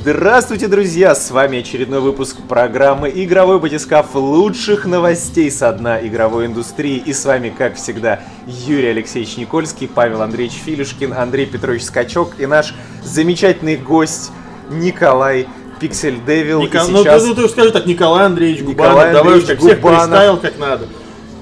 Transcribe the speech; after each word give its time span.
Здравствуйте, 0.00 0.68
друзья! 0.68 1.12
С 1.14 1.30
вами 1.32 1.58
очередной 1.58 2.00
выпуск 2.00 2.36
программы 2.48 3.10
«Игровой 3.12 3.58
батискаф» 3.58 4.14
лучших 4.14 4.86
новостей 4.86 5.50
со 5.50 5.72
дна 5.72 5.98
игровой 6.06 6.46
индустрии. 6.46 7.02
И 7.04 7.12
с 7.12 7.24
вами, 7.24 7.48
как 7.50 7.74
всегда, 7.74 8.20
Юрий 8.46 8.90
Алексеевич 8.90 9.36
Никольский, 9.36 9.88
Павел 9.88 10.22
Андреевич 10.22 10.56
Филюшкин, 10.64 11.12
Андрей 11.12 11.46
Петрович 11.46 11.82
Скачок 11.82 12.34
и 12.38 12.46
наш 12.46 12.74
замечательный 13.02 13.76
гость 13.76 14.30
Николай 14.70 15.48
Пиксель 15.80 16.20
Девил. 16.24 16.60
Ника... 16.60 16.84
И 16.86 16.90
Ну, 16.90 17.02
сейчас... 17.02 17.24
ты, 17.24 17.34
ты 17.34 17.48
скажи 17.48 17.72
так, 17.72 17.84
Николай 17.86 18.26
Андреевич 18.26 18.62
Николай 18.62 18.92
Губанов, 18.92 19.12
давай 19.12 19.38
уж 19.38 19.40
Андреевич 19.40 19.48
как 19.48 19.58
всех 19.58 19.80
Губанов. 19.80 20.00
представил 20.08 20.36
как 20.36 20.58
надо. 20.58 20.86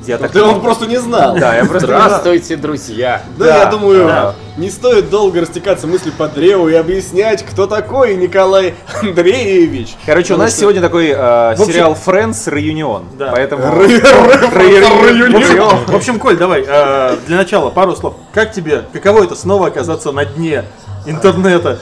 Я 0.06 0.18
так 0.18 0.30
Ты 0.30 0.40
он 0.42 0.60
просто 0.60 0.86
не 0.86 0.98
знал. 1.00 1.36
Да, 1.36 1.56
я 1.56 1.64
просто. 1.64 1.86
Здравствуйте, 1.86 2.56
друзья! 2.56 3.22
Да, 3.36 3.44
Да, 3.44 3.58
я 3.58 3.66
думаю, 3.66 4.06
да. 4.06 4.34
не 4.56 4.70
стоит 4.70 5.10
долго 5.10 5.40
растекаться 5.40 5.88
мысли 5.88 6.10
по 6.10 6.28
древу 6.28 6.68
и 6.68 6.74
объяснять, 6.74 7.44
кто 7.44 7.66
такой 7.66 8.14
Николай 8.14 8.74
Андреевич. 9.02 9.96
Короче, 10.06 10.34
у 10.34 10.36
нас 10.36 10.50
что- 10.50 10.60
сегодня 10.60 10.80
такой 10.80 11.08
э, 11.08 11.14
общем- 11.14 11.64
сериал 11.66 11.96
Friends 12.06 12.48
Реюнион. 12.48 13.06
Да. 13.18 13.32
Поэтому... 13.32 13.62
В 13.66 15.36
общем, 15.36 15.86
в 15.86 15.94
общем, 15.96 16.18
Коль, 16.20 16.36
давай, 16.36 16.64
э, 16.66 17.16
для 17.26 17.36
начала 17.36 17.70
пару 17.70 17.96
слов. 17.96 18.14
Как 18.32 18.52
тебе, 18.52 18.84
каково 18.92 19.24
это 19.24 19.34
снова 19.34 19.66
оказаться 19.66 20.12
на 20.12 20.24
дне 20.24 20.64
интернета? 21.04 21.80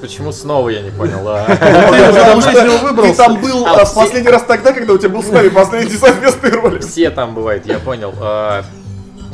Почему 0.00 0.32
снова 0.32 0.68
я 0.68 0.82
не 0.82 0.90
понял? 0.90 1.26
а? 1.26 1.44
Ты 1.46 1.56
Потому 1.56 2.42
что 2.42 3.14
там 3.16 3.40
был 3.40 3.66
А 3.66 3.84
в 3.84 3.94
последний 3.94 4.30
раз 4.30 4.44
тогда, 4.44 4.72
когда 4.72 4.92
у 4.92 4.98
тебя 4.98 5.10
был 5.10 5.22
с 5.22 5.30
нами 5.30 5.48
последний 5.48 5.96
совместный 5.96 6.50
ролик. 6.50 6.82
Все 6.84 7.10
там 7.10 7.34
бывает, 7.34 7.66
я 7.66 7.78
понял. 7.78 8.12
А, 8.20 8.64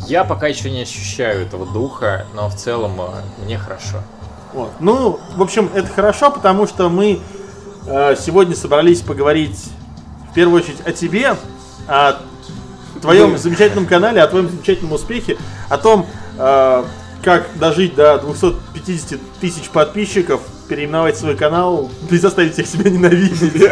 Я 0.06 0.24
пока 0.24 0.46
еще 0.46 0.70
не 0.70 0.82
ощущаю 0.82 1.42
этого 1.42 1.66
духа, 1.66 2.26
но 2.34 2.48
в 2.48 2.54
целом 2.56 3.00
а, 3.00 3.22
мне 3.44 3.58
хорошо. 3.58 3.98
Вот. 4.52 4.70
Ну, 4.80 5.18
в 5.36 5.42
общем, 5.42 5.70
это 5.74 5.88
хорошо, 5.88 6.30
потому 6.30 6.66
что 6.66 6.88
мы 6.91 7.20
э, 7.86 8.16
сегодня 8.16 8.54
собрались 8.54 9.00
поговорить 9.00 9.58
в 10.30 10.34
первую 10.34 10.62
очередь 10.62 10.86
о 10.86 10.92
тебе, 10.92 11.36
о 11.88 12.16
твоем 13.00 13.38
замечательном 13.38 13.86
канале, 13.86 14.22
о 14.22 14.26
твоем 14.26 14.50
замечательном 14.50 14.92
успехе, 14.92 15.38
о 15.70 15.78
том, 15.78 16.06
э, 16.38 16.84
как 17.23 17.47
дожить 17.59 17.95
до 17.95 18.19
250 18.19 19.19
тысяч 19.41 19.69
подписчиков, 19.70 20.41
переименовать 20.69 21.17
свой 21.17 21.37
канал 21.37 21.91
и 22.11 22.17
заставить 22.19 22.55
всех 22.55 22.67
себя 22.67 22.91
ненавидеть. 22.91 23.62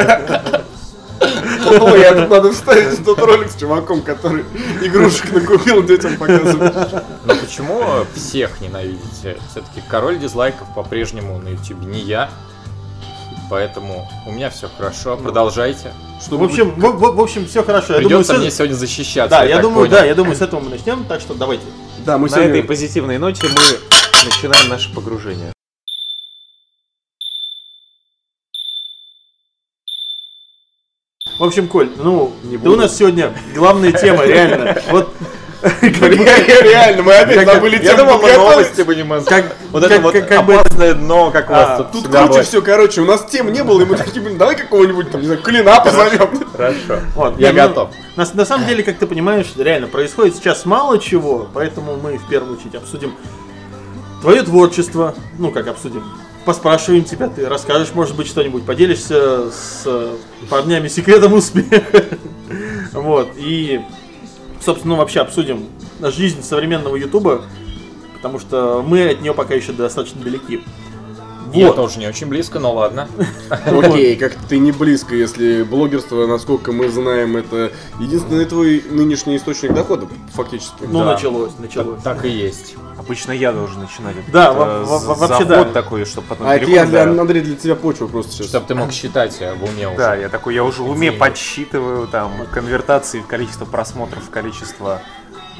Ой, 1.80 2.00
я 2.00 2.14
тут 2.14 2.30
надо 2.30 2.52
вставить 2.52 3.04
тот 3.04 3.18
ролик 3.18 3.50
с 3.50 3.56
чуваком, 3.56 4.02
который 4.02 4.44
игрушек 4.82 5.32
накупил 5.32 5.82
детям 5.82 6.16
показывать. 6.16 6.74
Но 7.26 7.34
почему 7.34 7.82
всех 8.14 8.60
ненавидите? 8.60 9.36
Все-таки 9.50 9.82
король 9.88 10.18
дизлайков 10.18 10.66
по-прежнему 10.74 11.38
на 11.38 11.48
YouTube 11.48 11.82
не 11.84 12.00
я. 12.00 12.30
Поэтому 13.50 14.08
у 14.26 14.32
меня 14.32 14.48
все 14.48 14.68
хорошо, 14.74 15.16
продолжайте. 15.16 15.92
В 16.28 16.42
общем, 16.42 16.70
в, 16.70 16.78
в- 16.80 17.16
в 17.16 17.20
общем, 17.20 17.46
все 17.46 17.64
хорошо. 17.64 17.94
Я 17.94 18.00
думаю, 18.00 18.08
Придется 18.08 18.34
с- 18.34 18.38
мне 18.38 18.50
сегодня 18.50 18.74
защищаться. 18.74 19.38
да, 19.38 19.44
я 19.44 19.56
так 19.56 19.62
думаю, 19.64 19.86
понял. 19.88 19.90
да, 20.00 20.04
я 20.04 20.14
думаю, 20.14 20.36
с 20.36 20.40
этого 20.40 20.60
мы 20.60 20.70
начнем, 20.70 21.04
так 21.04 21.20
что 21.20 21.34
давайте. 21.34 21.64
Да, 22.10 22.18
мы 22.18 22.28
На 22.28 22.34
этой 22.34 22.46
сегодня... 22.46 22.62
позитивной 22.64 23.18
ноте 23.18 23.46
мы 23.46 24.24
начинаем 24.24 24.68
наше 24.68 24.92
погружение. 24.92 25.52
В 31.38 31.44
общем, 31.44 31.68
Коль, 31.68 31.88
ну, 31.98 32.34
Не 32.42 32.58
да 32.58 32.70
у 32.70 32.74
нас 32.74 32.96
сегодня 32.96 33.32
главная 33.54 33.92
тема, 33.92 34.24
реально. 34.24 34.82
Вот 34.90 35.14
Реально, 35.82 37.02
мы 37.02 37.14
опять 37.14 37.46
забыли 37.46 37.76
я 37.76 37.94
тему 37.94 37.98
думал, 37.98 38.22
мы 38.22 38.32
новости 38.32 38.80
будем 38.82 39.14
из- 39.14 39.24
Как- 39.24 39.56
Вот 39.70 39.84
это 39.84 40.00
вот 40.00 40.14
опасное 40.14 40.94
дно, 40.94 41.30
как 41.30 41.50
у 41.50 41.52
А, 41.52 41.56
вас 41.56 41.76
тут 41.78 41.92
Тут 41.92 42.02
всегда 42.02 42.26
круче 42.26 42.42
все, 42.42 42.62
короче, 42.62 43.00
у 43.02 43.04
нас 43.04 43.26
тем 43.30 43.52
не 43.52 43.62
было, 43.62 43.82
и 43.82 43.84
мы 43.84 43.96
такие, 43.96 44.22
блин, 44.22 44.38
давай 44.38 44.56
какого-нибудь 44.56 45.10
там, 45.10 45.20
не 45.20 45.26
знаю, 45.26 45.42
Клина 45.42 45.80
позовем. 45.80 46.44
Хорошо. 46.52 47.00
Вот, 47.14 47.38
Я 47.38 47.52
ну, 47.52 47.58
готов. 47.58 47.90
На, 48.16 48.44
самом 48.46 48.66
деле, 48.66 48.82
как 48.82 48.96
ты 48.98 49.06
понимаешь, 49.06 49.52
реально 49.56 49.86
происходит 49.86 50.36
сейчас 50.36 50.64
мало 50.64 50.98
чего, 50.98 51.48
поэтому 51.52 51.96
мы 51.96 52.16
в 52.16 52.26
первую 52.28 52.56
очередь 52.56 52.74
обсудим 52.74 53.14
твое 54.22 54.42
творчество. 54.42 55.14
Ну, 55.38 55.50
как 55.50 55.68
обсудим. 55.68 56.04
Поспрашиваем 56.44 57.04
тебя, 57.04 57.28
ты 57.28 57.46
расскажешь, 57.46 57.90
может 57.92 58.16
быть, 58.16 58.26
что-нибудь, 58.26 58.64
поделишься 58.64 59.50
с 59.50 59.86
парнями 60.48 60.88
секретом 60.88 61.34
успеха. 61.34 62.04
Вот, 62.92 63.28
и, 63.36 63.80
собственно, 64.60 64.94
ну, 64.94 65.00
вообще 65.00 65.20
обсудим 65.20 65.66
жизнь 66.00 66.42
современного 66.42 66.96
Ютуба, 66.96 67.42
потому 68.14 68.38
что 68.38 68.82
мы 68.86 69.08
от 69.10 69.20
нее 69.20 69.34
пока 69.34 69.54
еще 69.54 69.72
достаточно 69.72 70.22
далеки. 70.22 70.62
Я 71.52 71.66
Вот. 71.68 71.76
тоже 71.76 71.98
не 71.98 72.06
очень 72.06 72.28
близко, 72.28 72.60
но 72.60 72.72
ладно. 72.72 73.08
Окей, 73.66 74.14
как 74.16 74.34
ты 74.48 74.58
не 74.58 74.70
близко, 74.70 75.16
если 75.16 75.64
блогерство, 75.64 76.26
насколько 76.26 76.70
мы 76.70 76.88
знаем, 76.88 77.36
это 77.36 77.72
единственный 77.98 78.44
твой 78.44 78.84
нынешний 78.88 79.36
источник 79.36 79.74
дохода, 79.74 80.06
фактически. 80.32 80.84
Ну, 80.86 81.02
началось, 81.02 81.52
началось. 81.58 82.00
Так 82.02 82.24
и 82.24 82.28
есть. 82.28 82.76
Обычно 83.00 83.32
я 83.32 83.52
должен 83.52 83.80
начинать. 83.80 84.14
Да, 84.30 84.52
вообще 84.52 85.44
да. 85.46 85.64
такой, 85.64 86.04
чтобы 86.04 86.26
потом 86.28 86.46
А 86.46 86.56
это 86.56 86.70
я, 86.70 86.84
для. 86.84 87.04
Андрей, 87.04 87.40
для 87.40 87.56
тебя 87.56 87.74
почва 87.74 88.06
просто 88.08 88.32
сейчас. 88.32 88.48
Чтобы 88.48 88.66
ты 88.66 88.74
мог 88.74 88.92
считать 88.92 89.38
э, 89.40 89.54
в 89.54 89.64
уме 89.64 89.88
уже. 89.88 89.96
Да, 89.96 90.14
я 90.14 90.28
такой, 90.28 90.54
я 90.54 90.62
уже 90.62 90.82
в 90.82 90.90
уме 90.90 91.10
подсчитываю 91.10 92.06
там 92.08 92.30
конвертации, 92.52 93.22
количество 93.26 93.64
просмотров, 93.64 94.28
количество 94.28 95.00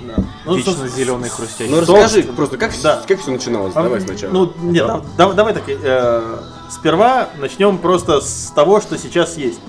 Да. 0.01 0.23
Ну, 0.45 0.55
вечно 0.55 0.73
собственно, 0.73 0.91
зеленый 0.91 1.31
хрустящий. 1.31 1.71
Ну 1.73 1.81
расскажи 1.81 2.25
просто, 2.25 2.59
как, 2.59 2.73
Да. 2.83 3.03
как 3.09 3.19
все 3.21 3.31
начиналось? 3.31 3.73
А, 3.75 3.83
Давай 3.85 4.03
сначала. 4.03 4.33
Ну, 4.33 4.53
нет, 4.61 4.87
да- 4.87 5.01
да- 5.17 5.33
давай 5.33 5.55
так. 5.55 5.65
э, 5.67 6.39
сперва 6.69 7.31
начнем 7.39 7.79
просто 7.79 8.21
с 8.21 8.53
того, 8.55 8.83
что 8.83 8.99
сейчас 8.99 9.39
есть. 9.39 9.61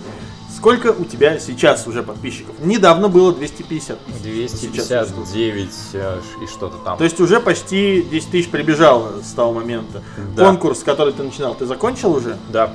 Сколько 0.62 0.92
у 0.92 1.06
тебя 1.06 1.40
сейчас 1.40 1.88
уже 1.88 2.04
подписчиков? 2.04 2.54
Недавно 2.60 3.08
было 3.08 3.34
250 3.34 3.98
тысяч. 4.22 4.60
Сейчас 4.60 5.10
259 5.10 5.70
э, 5.94 6.20
и 6.44 6.46
что-то 6.46 6.78
там. 6.86 7.00
То 7.00 7.04
есть 7.04 7.20
уже 7.20 7.40
почти 7.40 8.04
10 8.04 8.30
тысяч 8.30 8.48
прибежало 8.48 9.24
с 9.24 9.32
того 9.32 9.54
момента. 9.54 10.04
Да. 10.36 10.46
Конкурс, 10.46 10.84
который 10.84 11.14
ты 11.14 11.24
начинал, 11.24 11.56
ты 11.56 11.66
закончил 11.66 12.12
уже? 12.14 12.38
Да. 12.50 12.72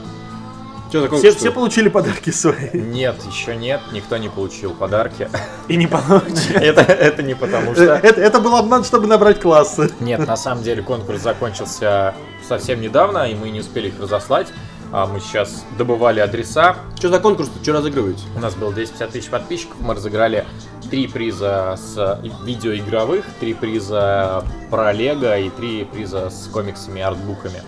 Что 0.89 1.03
такое? 1.03 1.21
Все, 1.21 1.31
все 1.31 1.53
получили 1.53 1.89
подарки 1.89 2.31
свои. 2.31 2.71
Нет, 2.73 3.23
еще 3.31 3.55
нет, 3.55 3.81
никто 3.93 4.17
не 4.17 4.31
получил 4.31 4.73
подарки. 4.73 5.31
И 5.69 5.77
не 5.77 5.87
получится. 5.87 6.53
Это, 6.55 6.81
это 6.81 7.23
не 7.23 7.35
потому 7.37 7.71
Э, 7.71 7.75
что... 7.75 7.85
Это, 7.85 8.21
это 8.21 8.41
был 8.41 8.57
обман, 8.57 8.83
чтобы 8.83 9.07
набрать 9.07 9.41
классы. 9.41 9.93
Нет, 10.01 10.27
на 10.27 10.37
самом 10.37 10.65
деле 10.65 10.83
конкурс 10.83 11.23
закончился 11.23 12.17
совсем 12.49 12.81
недавно, 12.81 13.31
и 13.31 13.37
мы 13.37 13.51
не 13.51 13.61
успели 13.61 13.89
их 13.89 14.01
разослать. 14.01 14.49
А 14.93 15.07
мы 15.07 15.21
сейчас 15.21 15.65
добывали 15.77 16.21
адреса. 16.21 16.77
Что 16.97 17.09
за 17.09 17.19
конкурс? 17.19 17.51
Что 17.63 17.73
разыгрываете? 17.73 18.23
У 18.37 18.39
нас 18.39 18.55
было 18.55 18.73
250 18.73 19.11
тысяч 19.11 19.29
подписчиков. 19.29 19.77
Мы 19.81 19.95
разыграли 19.95 20.45
три 20.91 21.09
приза 21.09 21.77
с 21.77 22.21
видеоигровых, 22.45 23.25
три 23.41 23.55
приза 23.55 24.45
про 24.71 24.93
Лего 24.93 25.39
и 25.39 25.51
три 25.51 25.85
приза 25.85 26.31
с 26.31 26.49
комиксами 26.53 27.01
и 27.01 27.03
артбуками. 27.03 27.63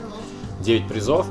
9 0.61 0.89
призов 0.89 1.27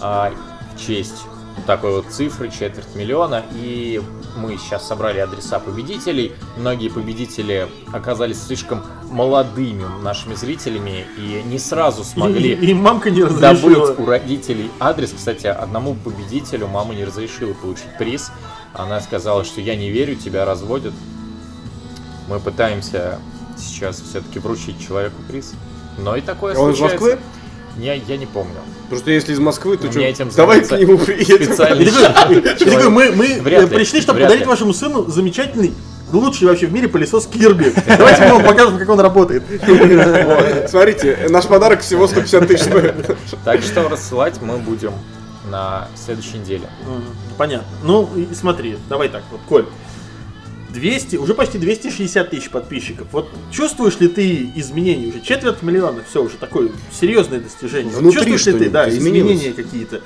а, 0.00 0.32
в 0.74 0.80
честь 0.80 1.22
такой 1.66 1.92
вот 1.92 2.06
цифры, 2.10 2.50
четверть 2.50 2.94
миллиона. 2.94 3.44
И 3.54 4.02
мы 4.36 4.56
сейчас 4.56 4.86
собрали 4.86 5.18
адреса 5.18 5.58
победителей. 5.58 6.32
Многие 6.56 6.88
победители 6.88 7.68
оказались 7.92 8.42
слишком 8.42 8.82
молодыми 9.10 9.84
нашими 10.02 10.34
зрителями 10.34 11.06
и 11.16 11.42
не 11.44 11.58
сразу 11.58 12.04
смогли 12.04 12.52
И, 12.54 12.70
и 12.70 12.74
мамка 12.74 13.10
не 13.10 13.22
добыть 13.22 13.40
разрешила. 13.40 13.94
у 13.98 14.06
родителей 14.06 14.70
адрес. 14.80 15.12
Кстати, 15.16 15.46
одному 15.46 15.94
победителю 15.94 16.68
мама 16.68 16.94
не 16.94 17.04
разрешила 17.04 17.52
получить 17.54 17.96
приз. 17.98 18.32
Она 18.74 19.00
сказала, 19.00 19.44
что 19.44 19.60
я 19.60 19.76
не 19.76 19.90
верю, 19.90 20.16
тебя 20.16 20.44
разводят. 20.44 20.94
Мы 22.28 22.40
пытаемся 22.40 23.18
сейчас 23.58 24.00
все-таки 24.00 24.38
вручить 24.38 24.80
человеку 24.80 25.16
приз. 25.28 25.52
Но 25.98 26.16
и 26.16 26.20
такое 26.20 26.56
он 26.56 26.70
из 26.70 26.78
случается. 26.78 27.04
Москвы? 27.04 27.22
Я, 27.78 27.94
я 27.94 28.16
не 28.16 28.26
помню. 28.26 28.54
Потому 28.84 29.00
что 29.00 29.10
если 29.10 29.32
из 29.32 29.38
Москвы, 29.38 29.76
то 29.76 29.90
что? 29.90 30.00
этим 30.00 30.28
Давай 30.36 30.60
к 30.60 30.70
нему 30.72 30.98
приедем. 30.98 31.44
Специальный 31.44 31.90
мы, 32.90 33.12
мы 33.12 33.66
пришли, 33.68 34.00
чтобы 34.00 34.20
подарить 34.20 34.46
вашему 34.46 34.74
сыну 34.74 35.06
замечательный, 35.06 35.72
лучший 36.12 36.48
вообще 36.48 36.66
в 36.66 36.72
мире 36.72 36.88
пылесос 36.88 37.26
Кирби. 37.26 37.72
Давайте 37.86 38.24
мы 38.24 38.34
вам 38.34 38.44
покажем, 38.44 38.78
как 38.78 38.88
он 38.88 39.00
работает. 39.00 39.42
Вот, 39.66 40.70
Смотрите, 40.70 41.26
наш 41.30 41.46
подарок 41.46 41.80
всего 41.80 42.06
150 42.06 42.46
тысяч 42.46 42.64
стоит. 42.64 43.16
Так 43.44 43.62
что 43.62 43.88
рассылать 43.88 44.40
мы 44.42 44.58
будем 44.58 44.92
на 45.50 45.88
следующей 45.94 46.38
неделе. 46.38 46.68
Понятно. 47.38 47.66
Ну, 47.82 48.08
смотри, 48.34 48.78
давай 48.88 49.08
так, 49.08 49.22
вот, 49.30 49.40
Коль. 49.48 49.66
200, 50.72 51.16
уже 51.16 51.34
почти 51.34 51.58
260 51.58 52.30
тысяч 52.30 52.50
подписчиков. 52.50 53.06
Вот 53.12 53.30
чувствуешь 53.50 53.98
ли 54.00 54.08
ты 54.08 54.50
изменения 54.56 55.08
уже? 55.08 55.20
Четверть 55.20 55.62
миллиона, 55.62 56.02
все, 56.08 56.22
уже 56.22 56.36
такое 56.36 56.70
серьезное 56.92 57.40
достижение. 57.40 57.92
Вот 57.92 58.00
Внутри 58.00 58.18
чувствуешь 58.32 58.46
ли 58.46 58.64
ты, 58.66 58.70
да, 58.70 58.88
изменилось? 58.88 59.36
изменения 59.36 59.52
какие-то? 59.54 60.00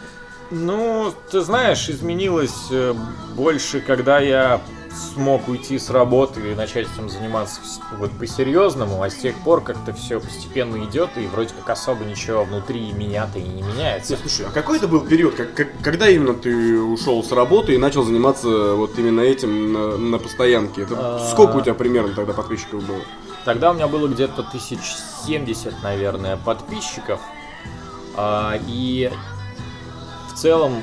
Ну, 0.50 1.12
ты 1.30 1.40
знаешь, 1.40 1.88
изменилось 1.88 2.54
э, 2.70 2.94
больше, 3.34 3.80
когда 3.80 4.20
я 4.20 4.60
смог 4.96 5.48
уйти 5.48 5.78
с 5.78 5.90
работы 5.90 6.52
и 6.52 6.54
начать 6.54 6.86
этим 6.92 7.08
заниматься 7.08 7.60
вот 7.98 8.10
по-серьезному, 8.12 9.02
а 9.02 9.10
с 9.10 9.14
тех 9.16 9.36
пор 9.44 9.62
как-то 9.62 9.92
все 9.92 10.20
постепенно 10.20 10.82
идет, 10.84 11.10
и 11.16 11.26
вроде 11.26 11.50
как 11.54 11.68
особо 11.70 12.04
ничего 12.04 12.44
внутри 12.44 12.92
меня-то 12.92 13.38
и 13.38 13.42
не 13.42 13.62
меняется. 13.62 14.14
Не, 14.14 14.18
слушай, 14.20 14.46
а 14.46 14.50
какой 14.50 14.78
это 14.78 14.88
был 14.88 15.00
период, 15.00 15.34
как- 15.34 15.54
как- 15.54 15.80
когда 15.82 16.08
именно 16.08 16.34
ты 16.34 16.80
ушел 16.80 17.22
с 17.22 17.30
работы 17.32 17.74
и 17.74 17.78
начал 17.78 18.02
заниматься 18.04 18.74
вот 18.74 18.98
именно 18.98 19.20
этим 19.20 19.72
на, 19.72 19.96
на 19.98 20.18
постоянке? 20.18 20.82
Это 20.82 20.94
А. 20.98 21.28
сколько 21.30 21.56
у 21.56 21.60
тебя 21.60 21.74
примерно 21.74 22.14
тогда 22.14 22.32
подписчиков 22.32 22.82
было? 22.84 23.00
Тогда 23.44 23.70
у 23.70 23.74
меня 23.74 23.86
было 23.88 24.08
где-то 24.08 24.42
тысяч 24.44 24.80
семьдесят, 25.26 25.74
наверное, 25.82 26.36
подписчиков. 26.36 27.20
А, 28.16 28.58
и 28.66 29.12
в 30.32 30.38
целом 30.38 30.82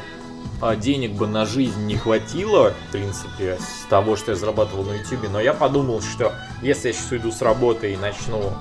денег 0.79 1.11
бы 1.13 1.27
на 1.27 1.45
жизнь 1.45 1.85
не 1.85 1.95
хватило, 1.97 2.73
в 2.89 2.91
принципе, 2.91 3.57
с 3.59 3.87
того, 3.89 4.15
что 4.15 4.31
я 4.31 4.37
зарабатывал 4.37 4.83
на 4.83 4.93
YouTube. 4.93 5.29
Но 5.31 5.39
я 5.41 5.53
подумал, 5.53 6.01
что 6.01 6.31
если 6.61 6.87
я 6.89 6.93
сейчас 6.93 7.11
уйду 7.11 7.31
с 7.31 7.41
работы 7.41 7.93
и 7.93 7.97
начну 7.97 8.53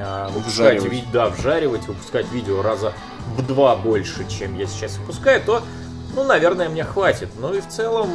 а, 0.00 0.28
выпускать, 0.30 0.78
Вжаривать. 0.80 1.10
да, 1.12 1.28
вжаривать, 1.28 1.86
выпускать 1.86 2.30
видео 2.32 2.62
раза 2.62 2.92
в 3.36 3.46
два 3.46 3.76
больше, 3.76 4.26
чем 4.28 4.58
я 4.58 4.66
сейчас 4.66 4.96
выпускаю, 4.98 5.42
то, 5.44 5.62
ну, 6.14 6.24
наверное, 6.24 6.68
мне 6.68 6.84
хватит. 6.84 7.28
Ну 7.38 7.52
и 7.54 7.60
в 7.60 7.68
целом 7.68 8.08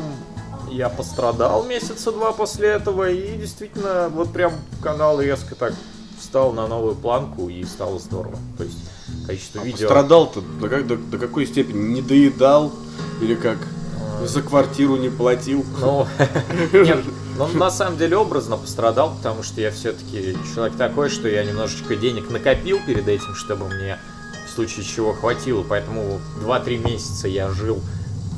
я 0.71 0.89
пострадал 0.89 1.63
месяца 1.63 2.11
два 2.11 2.31
после 2.33 2.69
этого, 2.69 3.09
и 3.09 3.37
действительно, 3.37 4.09
вот 4.09 4.33
прям 4.33 4.53
канал 4.81 5.21
резко 5.21 5.53
так 5.55 5.73
встал 6.19 6.51
на 6.51 6.67
новую 6.67 6.95
планку, 6.95 7.47
и 7.47 7.63
стало 7.63 7.99
здорово. 7.99 8.35
То 8.57 8.63
есть 8.63 8.77
количество 9.27 9.61
А 9.61 9.63
видео... 9.63 9.87
Пострадал-то 9.87 10.41
до, 10.41 10.83
до- 10.83 10.97
до 10.97 11.17
какой 11.19 11.45
степени? 11.45 11.93
Не 11.93 12.01
доедал? 12.01 12.73
Или 13.21 13.35
как? 13.35 13.57
За 14.23 14.41
квартиру 14.41 14.97
не 14.97 15.09
платил? 15.09 15.65
Ну, 15.79 16.07
нет, 16.73 17.03
ну, 17.37 17.47
на 17.49 17.69
самом 17.69 17.97
деле 17.97 18.17
образно 18.17 18.57
пострадал, 18.57 19.15
потому 19.15 19.43
что 19.43 19.61
я 19.61 19.71
все-таки 19.71 20.35
человек 20.53 20.75
такой, 20.75 21.09
что 21.09 21.27
я 21.27 21.43
немножечко 21.43 21.95
денег 21.95 22.29
накопил 22.29 22.79
перед 22.85 23.07
этим, 23.07 23.35
чтобы 23.35 23.67
мне 23.67 23.99
в 24.47 24.49
случае 24.49 24.85
чего 24.85 25.13
хватило, 25.13 25.63
поэтому 25.67 26.19
2-3 26.41 26.77
месяца 26.83 27.27
я 27.27 27.49
жил 27.49 27.79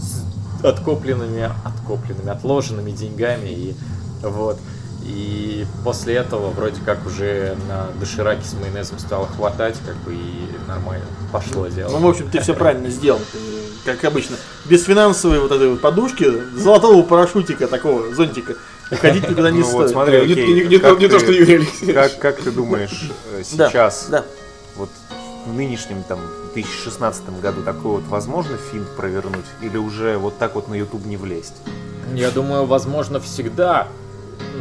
с 0.01 0.65
откопленными, 0.65 1.49
откопленными, 1.63 2.29
отложенными 2.29 2.91
деньгами, 2.91 3.49
и 3.49 3.75
вот. 4.21 4.57
И 5.03 5.65
после 5.85 6.15
этого 6.15 6.49
вроде 6.49 6.81
как 6.81 7.05
уже 7.05 7.55
на 7.69 7.87
дошираке 7.99 8.43
с 8.45 8.53
майонезом 8.53 8.99
стало 8.99 9.27
хватать, 9.27 9.77
как 9.85 9.95
бы 9.97 10.13
и 10.13 10.49
нормально 10.67 11.05
пошло 11.31 11.67
дело. 11.67 11.91
Ну, 11.91 11.99
в 11.99 12.09
общем, 12.09 12.29
ты 12.29 12.41
все 12.41 12.53
правильно 12.53 12.89
сделал. 12.89 13.21
Как 13.85 14.03
обычно, 14.03 14.35
без 14.69 14.83
финансовой 14.83 15.39
вот 15.39 15.51
этой 15.51 15.69
вот 15.69 15.81
подушки, 15.81 16.25
золотого 16.55 17.01
парашютика 17.03 17.67
такого, 17.67 18.13
зонтика, 18.13 18.55
уходить 18.91 19.27
никуда 19.29 19.51
не 19.51 19.59
Ну 19.59 19.65
вот 19.65 19.71
стоит. 19.81 19.91
смотри, 19.91 20.17
Не, 20.25 20.31
окей, 20.33 20.47
не- 20.53 20.65
не 20.67 20.77
как 20.77 20.95
то, 20.95 20.99
не 21.01 21.07
то, 21.07 21.17
ты- 21.17 21.23
что 21.23 21.31
Юрий 21.31 21.55
Алексеевич. 21.55 21.95
Как, 21.95 22.19
как 22.19 22.41
ты 22.41 22.51
думаешь, 22.51 23.09
э, 23.33 23.43
Да, 23.53 23.69
сейчас, 23.69 24.07
Да. 24.09 24.25
вот 24.75 24.89
в 25.45 25.53
нынешнем 25.53 26.03
там 26.03 26.19
2016 26.53 27.39
году 27.41 27.61
такой 27.63 27.91
вот 27.93 28.03
возможно 28.09 28.57
финт 28.71 28.87
провернуть? 28.95 29.45
Или 29.61 29.77
уже 29.77 30.17
вот 30.17 30.37
так 30.37 30.55
вот 30.55 30.67
на 30.67 30.75
YouTube 30.75 31.05
не 31.05 31.17
влезть? 31.17 31.55
Я 32.13 32.29
думаю, 32.31 32.65
возможно, 32.65 33.19
всегда. 33.19 33.87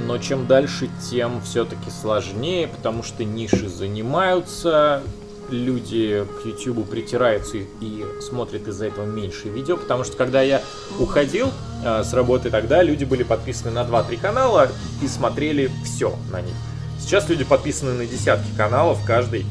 Но 0.06 0.18
чем 0.18 0.46
дальше, 0.46 0.88
тем 1.10 1.40
все-таки 1.42 1.90
сложнее, 1.90 2.68
потому 2.68 3.02
что 3.02 3.24
ниши 3.24 3.68
занимаются, 3.68 5.02
люди 5.50 6.26
к 6.42 6.46
YouTube 6.46 6.88
притираются 6.88 7.58
и, 7.58 7.66
и 7.80 8.04
смотрят 8.20 8.66
из-за 8.68 8.86
этого 8.86 9.06
меньше 9.06 9.48
видео, 9.48 9.76
потому 9.76 10.04
что 10.04 10.16
когда 10.16 10.42
я 10.42 10.62
уходил 10.98 11.50
э, 11.84 12.02
с 12.04 12.12
работы 12.12 12.50
тогда, 12.50 12.82
люди 12.82 13.04
были 13.04 13.22
подписаны 13.22 13.70
на 13.70 13.82
2-3 13.82 14.18
канала 14.18 14.70
и 15.02 15.08
смотрели 15.08 15.70
все 15.84 16.16
на 16.30 16.40
них. 16.40 16.54
Сейчас 17.00 17.28
люди 17.28 17.44
подписаны 17.44 17.92
на 17.92 18.06
десятки 18.06 18.48
каналов, 18.56 18.98
каждый 19.04 19.46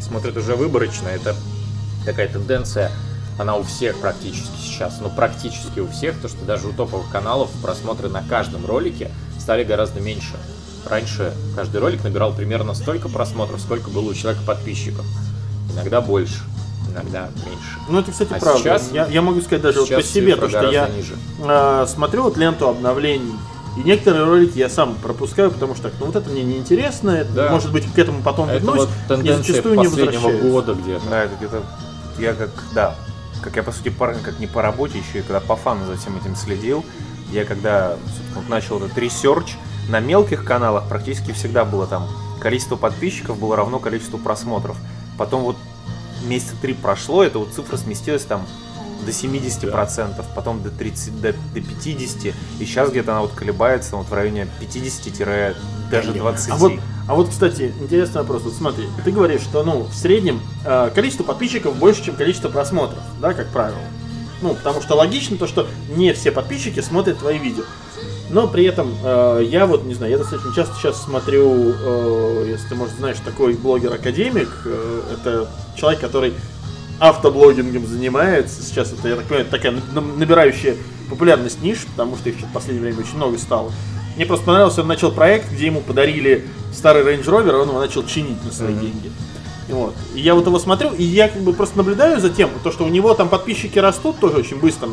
смотрит 0.00 0.36
уже 0.36 0.54
выборочно. 0.54 1.08
Это 1.08 1.34
такая 2.04 2.28
тенденция, 2.28 2.92
она 3.38 3.56
у 3.56 3.62
всех 3.62 3.98
практически 4.00 4.56
сейчас, 4.62 5.00
ну 5.00 5.10
практически 5.10 5.80
у 5.80 5.88
всех, 5.88 6.20
то 6.20 6.28
что 6.28 6.44
даже 6.44 6.68
у 6.68 6.72
топовых 6.72 7.10
каналов 7.10 7.50
просмотры 7.62 8.08
на 8.08 8.22
каждом 8.22 8.64
ролике 8.66 9.10
стали 9.38 9.64
гораздо 9.64 10.00
меньше. 10.00 10.36
Раньше 10.88 11.32
каждый 11.56 11.80
ролик 11.80 12.04
набирал 12.04 12.32
примерно 12.32 12.74
столько 12.74 13.08
просмотров, 13.08 13.60
сколько 13.60 13.90
было 13.90 14.10
у 14.10 14.14
человека 14.14 14.42
подписчиков. 14.46 15.04
Иногда 15.72 16.00
больше, 16.00 16.40
иногда 16.92 17.30
меньше. 17.46 17.78
Ну, 17.88 17.98
это, 18.00 18.12
кстати, 18.12 18.32
А 18.34 18.38
правда. 18.38 18.60
сейчас- 18.62 18.90
я, 18.92 19.06
я 19.06 19.22
могу 19.22 19.40
сказать 19.40 19.62
даже 19.62 19.80
вот 19.80 19.88
по 19.88 20.02
себе, 20.02 20.36
то, 20.36 20.48
что 20.48 20.70
я 20.70 20.88
ниже. 20.88 21.14
э, 21.42 21.86
смотрю 21.88 22.24
вот 22.24 22.36
ленту 22.36 22.68
обновлений, 22.68 23.34
и 23.76 23.80
некоторые 23.80 24.24
ролики 24.24 24.58
я 24.58 24.68
сам 24.68 24.94
пропускаю, 24.96 25.50
потому 25.50 25.74
что 25.74 25.84
так, 25.84 25.94
ну 25.98 26.06
вот 26.06 26.16
это 26.16 26.28
мне 26.30 26.42
неинтересно, 26.44 27.10
это, 27.10 27.32
Да. 27.32 27.48
может 27.50 27.72
быть, 27.72 27.90
к 27.92 27.98
этому 27.98 28.22
потом 28.22 28.48
Это 28.50 28.58
вернусь, 28.58 28.88
вот 29.08 29.18
и 29.24 29.32
зачастую 29.32 29.78
не 29.80 29.84
последнего 29.88 30.20
возвращаюсь. 30.20 30.42
года 30.42 30.74
где-то. 30.74 31.02
Да, 31.10 31.22
это 31.24 31.34
где-то 31.36 31.62
я 32.18 32.34
как, 32.34 32.50
да, 32.74 32.94
как 33.42 33.56
я 33.56 33.62
по 33.64 33.72
сути 33.72 33.88
пар- 33.88 34.16
как 34.22 34.38
не 34.38 34.46
по 34.46 34.62
работе, 34.62 34.98
еще 34.98 35.20
и 35.20 35.22
когда 35.22 35.40
по 35.40 35.56
фану 35.56 35.86
за 35.86 35.96
всем 35.96 36.16
этим 36.18 36.36
следил, 36.36 36.84
я 37.32 37.44
когда 37.44 37.96
вот 38.36 38.48
начал 38.48 38.76
этот 38.76 38.96
research, 38.98 39.54
на 39.88 40.00
мелких 40.00 40.44
каналах 40.44 40.88
практически 40.88 41.32
всегда 41.32 41.64
было 41.64 41.86
там 41.86 42.08
количество 42.40 42.76
подписчиков 42.76 43.38
было 43.38 43.56
равно 43.56 43.78
количеству 43.78 44.18
просмотров. 44.18 44.76
Потом 45.16 45.42
вот 45.42 45.56
месяца 46.24 46.54
три 46.60 46.74
прошло, 46.74 47.22
эта 47.22 47.38
вот 47.38 47.52
цифра 47.52 47.76
сместилась 47.76 48.24
там 48.24 48.46
до 49.04 49.10
70%, 49.10 50.24
потом 50.34 50.62
до 50.62 50.70
30, 50.70 51.20
до, 51.20 51.32
до 51.32 51.60
50, 51.60 52.34
и 52.58 52.64
сейчас 52.64 52.90
где-то 52.90 53.12
она 53.12 53.22
вот 53.22 53.32
колебается 53.32 53.92
там, 53.92 54.00
вот 54.00 54.08
в 54.08 54.14
районе 54.14 54.48
50 54.60 55.56
даже 55.90 56.12
20. 56.12 56.50
А 56.50 56.56
вот, 56.56 56.72
а 57.06 57.14
вот, 57.14 57.28
кстати, 57.28 57.74
интересный 57.80 58.22
вопрос. 58.22 58.42
Вот 58.42 58.54
смотри, 58.54 58.86
ты 59.04 59.10
говоришь, 59.10 59.42
что 59.42 59.62
ну 59.62 59.82
в 59.82 59.94
среднем 59.94 60.40
э, 60.64 60.90
количество 60.94 61.24
подписчиков 61.24 61.76
больше, 61.76 62.04
чем 62.04 62.16
количество 62.16 62.48
просмотров, 62.48 63.02
да, 63.20 63.34
как 63.34 63.48
правило. 63.48 63.78
Ну, 64.42 64.54
потому 64.54 64.82
что 64.82 64.94
логично 64.94 65.36
то, 65.36 65.46
что 65.46 65.66
не 65.96 66.12
все 66.12 66.30
подписчики 66.30 66.80
смотрят 66.80 67.18
твои 67.18 67.38
видео. 67.38 67.64
Но 68.30 68.48
при 68.48 68.64
этом 68.64 68.94
э, 69.04 69.46
я 69.48 69.66
вот, 69.66 69.84
не 69.84 69.94
знаю, 69.94 70.12
я 70.12 70.18
достаточно 70.18 70.54
часто 70.54 70.74
сейчас 70.76 71.02
смотрю, 71.02 71.74
э, 71.78 72.46
если 72.48 72.68
ты, 72.68 72.74
может, 72.74 72.96
знаешь, 72.96 73.18
такой 73.24 73.54
блогер-академик, 73.54 74.48
э, 74.64 75.00
это 75.12 75.48
человек, 75.76 76.00
который 76.00 76.32
автоблогингом 76.98 77.86
занимается. 77.86 78.62
Сейчас 78.62 78.92
это, 78.92 79.08
я 79.08 79.16
так 79.16 79.24
понимаю, 79.26 79.46
такая 79.50 79.74
на- 79.92 80.00
набирающая 80.00 80.76
популярность 81.10 81.62
ниш, 81.62 81.84
потому 81.84 82.16
что 82.16 82.30
их 82.30 82.36
в 82.36 82.52
последнее 82.52 82.82
время 82.82 83.00
очень 83.00 83.16
много 83.16 83.36
стало. 83.38 83.72
Мне 84.16 84.26
просто 84.26 84.46
понравился, 84.46 84.80
он 84.80 84.86
начал 84.86 85.10
проект, 85.10 85.50
где 85.52 85.66
ему 85.66 85.80
подарили 85.80 86.46
старый 86.72 87.02
Range 87.02 87.24
Rover, 87.24 87.50
и 87.50 87.54
он 87.54 87.68
его 87.68 87.80
начал 87.80 88.06
чинить 88.06 88.42
на 88.44 88.52
свои 88.52 88.74
деньги. 88.74 89.10
И 89.68 89.72
Вот. 89.72 89.94
И 90.14 90.20
я 90.20 90.34
вот 90.34 90.46
его 90.46 90.58
смотрю, 90.58 90.92
и 90.92 91.02
я 91.02 91.28
как 91.28 91.42
бы 91.42 91.52
просто 91.52 91.78
наблюдаю 91.78 92.20
за 92.20 92.30
тем, 92.30 92.50
то, 92.62 92.70
что 92.70 92.84
у 92.84 92.88
него 92.88 93.12
там 93.14 93.28
подписчики 93.28 93.78
растут 93.78 94.18
тоже 94.20 94.36
очень 94.36 94.58
быстро, 94.58 94.88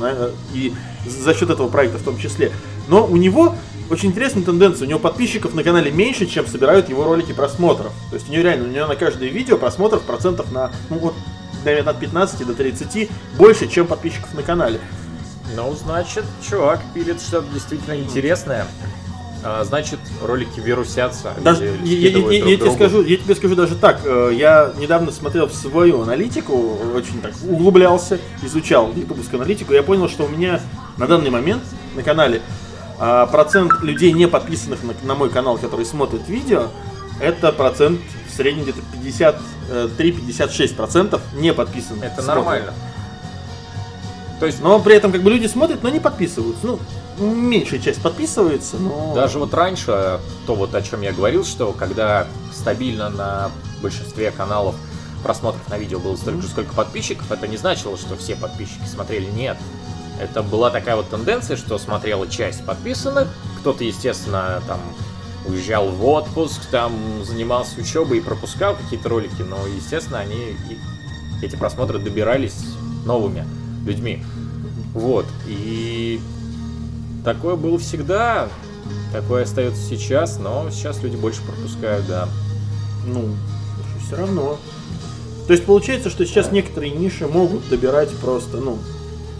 и 0.53 0.73
за 1.05 1.33
счет 1.33 1.49
этого 1.49 1.67
проекта 1.67 1.97
в 1.97 2.03
том 2.03 2.17
числе. 2.17 2.51
Но 2.87 3.05
у 3.05 3.15
него 3.17 3.55
очень 3.89 4.09
интересная 4.09 4.43
тенденция. 4.43 4.85
У 4.85 4.89
него 4.89 4.99
подписчиков 4.99 5.53
на 5.53 5.63
канале 5.63 5.91
меньше, 5.91 6.25
чем 6.25 6.47
собирают 6.47 6.89
его 6.89 7.03
ролики 7.03 7.33
просмотров. 7.33 7.91
То 8.09 8.15
есть 8.15 8.29
у 8.29 8.31
него 8.33 8.43
реально, 8.43 8.69
у 8.69 8.71
него 8.71 8.87
на 8.87 8.95
каждое 8.95 9.29
видео 9.29 9.57
просмотров 9.57 10.01
процентов 10.03 10.51
на, 10.51 10.71
ну 10.89 10.97
вот, 10.97 11.13
наверное, 11.65 11.93
от 11.93 11.99
15 11.99 12.45
до 12.47 12.53
30 12.53 13.09
больше, 13.37 13.67
чем 13.67 13.87
подписчиков 13.87 14.33
на 14.33 14.43
канале. 14.43 14.79
Ну, 15.55 15.73
значит, 15.75 16.23
чувак 16.49 16.79
пилит 16.93 17.19
что-то 17.21 17.47
действительно 17.53 17.95
интересное. 17.99 18.65
А, 19.43 19.63
значит, 19.65 19.99
ролики 20.21 20.59
вирусятся. 20.59 21.33
Даже, 21.41 21.65
я, 21.83 22.09
я- 22.09 22.11
друг 22.11 22.31
я 22.31 22.55
тебе 22.57 22.71
скажу, 22.71 23.01
я 23.03 23.17
тебе 23.17 23.35
скажу 23.35 23.55
даже 23.55 23.75
так. 23.75 23.99
э, 24.05 24.31
Я 24.35 24.71
недавно 24.77 25.11
смотрел 25.11 25.47
в 25.47 25.53
свою 25.53 26.01
аналитику, 26.01 26.77
очень 26.95 27.19
так 27.21 27.33
углублялся, 27.49 28.19
изучал 28.43 28.93
ютубовскую 28.95 29.39
аналитику. 29.41 29.73
Я 29.73 29.81
понял, 29.83 30.07
что 30.09 30.25
у 30.25 30.29
меня 30.29 30.61
на 30.97 31.07
данный 31.07 31.31
момент 31.31 31.63
на 31.95 32.03
канале 32.03 32.41
а, 33.03 33.25
процент 33.25 33.81
людей, 33.81 34.11
не 34.11 34.27
подписанных 34.27 34.83
на, 34.83 34.93
на 35.01 35.15
мой 35.15 35.31
канал, 35.31 35.57
которые 35.57 35.87
смотрят 35.87 36.29
видео, 36.29 36.67
это 37.19 37.51
процент 37.51 37.99
в 38.29 38.35
среднем 38.35 38.63
где-то 38.63 38.79
53-56 39.67 40.75
процентов 40.75 41.21
не 41.33 41.51
подписанных. 41.51 42.03
Это 42.03 42.21
смотрят. 42.21 42.45
нормально. 42.45 42.73
То 44.39 44.45
есть, 44.45 44.61
Но 44.61 44.79
при 44.79 44.95
этом 44.95 45.11
как 45.11 45.23
бы 45.23 45.31
люди 45.31 45.47
смотрят, 45.47 45.81
но 45.81 45.89
не 45.89 45.99
подписываются. 45.99 46.61
Ну, 46.63 46.79
меньшая 47.17 47.79
часть 47.79 48.03
подписывается, 48.03 48.77
но... 48.77 49.13
Даже 49.15 49.39
вот 49.39 49.51
раньше, 49.55 50.19
то 50.45 50.53
вот 50.53 50.75
о 50.75 50.81
чем 50.83 51.01
я 51.01 51.11
говорил, 51.11 51.43
что 51.43 51.73
когда 51.73 52.27
стабильно 52.53 53.09
на 53.09 53.51
большинстве 53.81 54.29
каналов 54.29 54.75
просмотров 55.23 55.67
на 55.69 55.77
видео 55.79 55.99
было 55.99 56.15
столько 56.15 56.43
же, 56.43 56.47
сколько 56.47 56.73
подписчиков, 56.75 57.31
это 57.31 57.47
не 57.47 57.57
значило, 57.57 57.97
что 57.97 58.15
все 58.15 58.35
подписчики 58.35 58.85
смотрели. 58.85 59.25
Нет. 59.25 59.57
Это 60.21 60.43
была 60.43 60.69
такая 60.69 60.95
вот 60.95 61.09
тенденция, 61.09 61.57
что 61.57 61.79
смотрела 61.79 62.27
часть 62.27 62.63
подписанных, 62.63 63.27
кто-то, 63.59 63.83
естественно, 63.83 64.61
там 64.67 64.79
уезжал 65.47 65.89
в 65.89 66.05
отпуск, 66.05 66.61
там 66.69 66.93
занимался 67.25 67.81
учебой 67.81 68.19
и 68.19 68.21
пропускал 68.21 68.75
какие-то 68.75 69.09
ролики, 69.09 69.41
но, 69.41 69.65
естественно, 69.65 70.19
они 70.19 70.55
эти 71.41 71.55
просмотры 71.55 71.97
добирались 71.97 72.55
новыми 73.03 73.45
людьми. 73.83 74.23
Вот. 74.93 75.25
И 75.47 76.21
такое 77.25 77.55
было 77.55 77.79
всегда. 77.79 78.47
Такое 79.11 79.43
остается 79.43 79.81
сейчас, 79.81 80.37
но 80.37 80.69
сейчас 80.69 81.01
люди 81.01 81.15
больше 81.15 81.41
пропускают, 81.41 82.05
да. 82.07 82.29
Ну, 83.07 83.35
все 84.05 84.17
равно. 84.17 84.59
То 85.47 85.53
есть 85.53 85.65
получается, 85.65 86.11
что 86.11 86.25
сейчас 86.27 86.51
некоторые 86.51 86.91
ниши 86.91 87.27
могут 87.27 87.67
добирать 87.69 88.15
просто, 88.17 88.57
ну, 88.57 88.77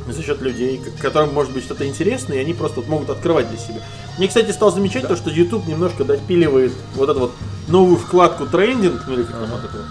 за 0.08 0.22
счет 0.24 0.42
людей, 0.42 0.82
которым 1.02 1.34
может 1.34 1.54
быть 1.54 1.64
что-то 1.64 1.88
интересное, 1.88 2.38
и 2.38 2.42
они 2.42 2.54
просто 2.54 2.80
вот 2.82 2.90
могут 2.90 3.10
открывать 3.10 3.50
для 3.50 3.58
себя. 3.60 3.82
Мне, 4.18 4.28
кстати, 4.28 4.52
стал 4.52 4.72
замечать 4.72 5.08
то, 5.08 5.16
что 5.16 5.30
YouTube 5.30 5.68
немножко 5.68 6.04
допиливает 6.04 6.74
вот 6.96 7.10
эту 7.10 7.20
вот 7.20 7.32
новую 7.68 7.98
вкладку 7.98 8.46
трендинг, 8.46 9.04
ну 9.08 9.14
или 9.14 9.24
как 9.24 9.32
там 9.40 9.50
вот 9.50 9.64
это 9.64 9.78
вот. 9.78 9.86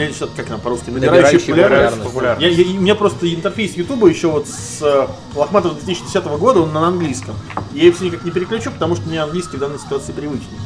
Или 0.00 0.12
что-то, 0.12 0.32
как 0.36 0.48
нам 0.50 0.60
по-русски, 0.60 0.90
набирающий 0.90 1.38
Набирающий 1.38 1.48
популярность. 1.48 2.02
популярность. 2.04 2.58
Я, 2.58 2.64
я- 2.64 2.78
у 2.78 2.80
меня 2.80 2.94
просто 2.94 3.34
интерфейс 3.34 3.72
YouTube 3.76 4.04
еще 4.08 4.28
вот 4.28 4.46
с 4.46 4.80
э, 4.82 5.08
Лохматова 5.34 5.74
2010 5.74 6.24
года, 6.38 6.60
он 6.60 6.72
на 6.72 6.86
английском. 6.86 7.34
Я 7.72 7.84
его 7.86 7.96
все 7.96 8.04
никак 8.04 8.22
не 8.24 8.30
переключу, 8.30 8.70
потому 8.70 8.94
что 8.94 9.08
мне 9.08 9.20
английский 9.20 9.56
в 9.56 9.60
данной 9.60 9.80
ситуации 9.80 10.12
привычней. 10.12 10.56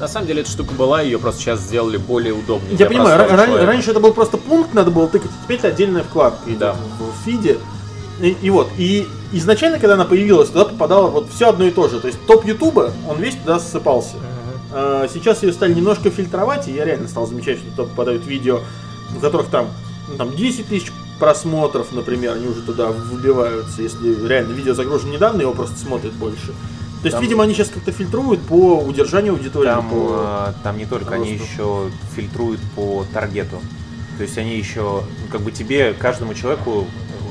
На 0.00 0.08
самом 0.08 0.26
деле 0.26 0.40
эта 0.42 0.50
штука 0.50 0.72
была, 0.74 1.00
ее 1.02 1.18
просто 1.18 1.40
сейчас 1.42 1.60
сделали 1.60 1.96
более 1.96 2.32
удобной. 2.34 2.74
Я 2.76 2.86
понимаю, 2.86 3.18
ран- 3.30 3.64
раньше 3.64 3.90
это 3.92 4.00
был 4.00 4.12
просто 4.12 4.36
пункт, 4.36 4.74
надо 4.74 4.90
было 4.90 5.06
тыкать, 5.08 5.30
теперь 5.44 5.58
это 5.58 5.68
отдельная 5.68 6.02
вкладка 6.02 6.50
Да. 6.58 6.74
в, 6.98 7.12
в 7.12 7.24
фиде. 7.24 7.58
И, 8.20 8.36
и 8.42 8.50
вот, 8.50 8.68
и 8.78 9.06
изначально, 9.32 9.78
когда 9.78 9.94
она 9.94 10.04
появилась, 10.04 10.48
туда 10.48 10.64
попадало 10.64 11.08
вот 11.08 11.28
все 11.32 11.48
одно 11.48 11.64
и 11.66 11.70
то 11.70 11.88
же. 11.88 12.00
То 12.00 12.08
есть 12.08 12.18
топ 12.26 12.44
Ютуба, 12.44 12.92
он 13.08 13.18
весь 13.20 13.36
туда 13.36 13.58
ссыпался. 13.58 14.16
А, 14.72 15.06
сейчас 15.12 15.42
ее 15.42 15.52
стали 15.52 15.72
немножко 15.74 16.10
фильтровать, 16.10 16.68
и 16.68 16.72
я 16.72 16.84
реально 16.84 17.08
стал 17.08 17.26
замечать, 17.26 17.58
что 17.58 17.70
туда 17.70 17.82
попадают 17.84 18.26
видео, 18.26 18.60
у 19.16 19.20
которых 19.20 19.48
там, 19.48 19.68
ну, 20.08 20.16
там 20.16 20.34
10 20.34 20.66
тысяч 20.68 20.92
просмотров, 21.18 21.92
например, 21.92 22.34
они 22.34 22.46
уже 22.48 22.62
туда 22.62 22.88
выбиваются. 22.88 23.82
Если 23.82 24.26
реально 24.26 24.52
видео 24.52 24.74
загружено 24.74 25.12
недавно, 25.14 25.42
его 25.42 25.52
просто 25.52 25.78
смотрят 25.78 26.12
больше. 26.14 26.52
То 27.02 27.06
есть, 27.06 27.16
Там- 27.16 27.22
видимо, 27.22 27.42
они 27.44 27.52
сейчас 27.54 27.68
как-то 27.68 27.90
фильтруют 27.92 28.40
по 28.42 28.78
удержанию 28.80 29.32
аудитории. 29.34 29.66
Там, 29.66 29.90
по- 29.90 30.50
э, 30.50 30.52
там 30.62 30.78
не 30.78 30.86
только, 30.86 31.14
они 31.16 31.32
росту. 31.32 31.44
еще 31.44 31.90
фильтруют 32.14 32.60
по 32.76 33.04
таргету. 33.12 33.60
То 34.18 34.22
есть 34.22 34.38
они 34.38 34.56
еще, 34.56 35.02
ну, 35.02 35.26
как 35.30 35.40
бы 35.40 35.50
тебе, 35.50 35.94
каждому 35.94 36.32
человеку, 36.34 36.86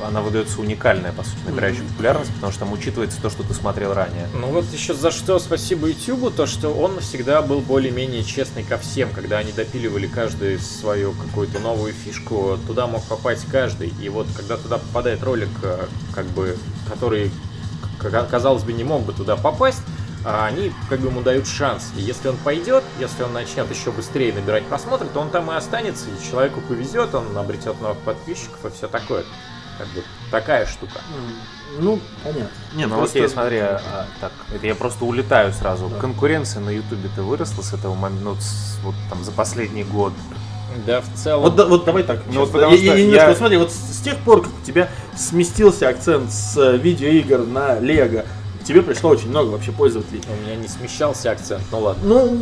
она 0.05 0.21
выдается 0.21 0.59
уникальная, 0.59 1.11
по 1.13 1.23
сути, 1.23 1.37
набирающая 1.45 1.83
популярность, 1.83 2.33
потому 2.33 2.51
что 2.51 2.61
там 2.61 2.73
учитывается 2.73 3.21
то, 3.21 3.29
что 3.29 3.43
ты 3.43 3.53
смотрел 3.53 3.93
ранее. 3.93 4.27
Ну 4.33 4.47
вот 4.47 4.65
еще 4.73 4.93
за 4.93 5.11
что 5.11 5.37
спасибо 5.39 5.87
YouTube, 5.87 6.33
то 6.35 6.47
что 6.47 6.69
он 6.69 6.99
всегда 7.01 7.41
был 7.43 7.59
более-менее 7.59 8.23
честный 8.23 8.63
ко 8.63 8.77
всем, 8.79 9.09
когда 9.11 9.37
они 9.37 9.51
допиливали 9.51 10.07
каждый 10.07 10.57
свою 10.59 11.13
какую-то 11.13 11.59
новую 11.59 11.93
фишку, 11.93 12.57
туда 12.67 12.87
мог 12.87 13.03
попасть 13.03 13.45
каждый. 13.49 13.93
И 14.01 14.09
вот 14.09 14.27
когда 14.35 14.57
туда 14.57 14.79
попадает 14.79 15.21
ролик, 15.23 15.49
э, 15.61 15.85
как 16.13 16.25
бы, 16.25 16.57
который, 16.89 17.31
казалось 18.09 18.63
бы, 18.63 18.73
не 18.73 18.83
мог 18.83 19.03
бы 19.03 19.13
туда 19.13 19.35
попасть, 19.37 19.81
а 20.25 20.45
они 20.45 20.71
как 20.89 20.99
бы 20.99 21.07
ему 21.07 21.21
дают 21.21 21.47
шанс. 21.47 21.91
И 21.95 22.01
если 22.01 22.27
он 22.29 22.37
пойдет, 22.37 22.83
если 22.99 23.23
он 23.23 23.33
начнет 23.33 23.69
еще 23.71 23.91
быстрее 23.91 24.33
набирать 24.33 24.65
просмотры, 24.65 25.07
то 25.07 25.19
он 25.19 25.29
там 25.29 25.51
и 25.51 25.55
останется, 25.55 26.05
и 26.09 26.29
человеку 26.29 26.61
повезет, 26.61 27.13
он 27.15 27.35
обретет 27.37 27.79
новых 27.81 27.97
подписчиков 27.99 28.63
и 28.65 28.69
все 28.69 28.87
такое. 28.87 29.23
Как 29.77 29.87
бы 29.89 30.03
такая 30.29 30.65
штука. 30.67 30.99
Ну, 31.79 31.99
понятно. 32.23 32.49
Нет, 32.73 32.89
Ну 32.89 32.97
просто... 32.97 33.17
окей, 33.19 33.29
смотри, 33.29 33.57
а, 33.59 34.05
так, 34.19 34.31
это 34.53 34.67
я 34.67 34.75
просто 34.75 35.05
улетаю 35.05 35.53
сразу. 35.53 35.89
Конкуренция 35.99 36.59
на 36.61 36.69
Ютубе-то 36.69 37.23
выросла 37.23 37.61
с 37.63 37.73
этого 37.73 37.95
момента, 37.95 38.23
ну, 38.25 38.35
с- 38.35 38.77
вот 38.83 38.93
там 39.09 39.23
за 39.23 39.31
последний 39.31 39.83
год. 39.85 40.13
Да, 40.85 41.01
в 41.01 41.05
целом. 41.15 41.43
Вот, 41.43 41.55
да- 41.55 41.65
вот 41.65 41.85
давай 41.85 42.03
так. 42.03 42.21
Ну, 42.31 42.41
вот 42.41 42.51
потому 42.51 42.73
я, 42.75 42.77
я 42.81 42.91
что 42.91 42.99
немножко, 43.01 43.21
я- 43.21 43.27
вот 43.29 43.37
смотри, 43.37 43.57
вот 43.57 43.71
с, 43.71 43.75
с 43.97 44.01
тех 44.01 44.17
пор, 44.17 44.41
как 44.41 44.51
у 44.61 44.65
тебя 44.65 44.89
сместился 45.17 45.87
акцент 45.89 46.31
с 46.31 46.57
э, 46.57 46.77
видеоигр 46.77 47.39
на 47.45 47.79
Лего, 47.79 48.25
тебе 48.71 48.81
пришло 48.81 49.09
очень 49.09 49.29
много 49.29 49.49
вообще 49.49 49.71
пользователей. 49.71 50.21
У 50.27 50.45
меня 50.45 50.55
не 50.55 50.67
смещался 50.67 51.31
акцент, 51.31 51.63
ну 51.71 51.79
ладно. 51.79 52.01
Ну, 52.03 52.41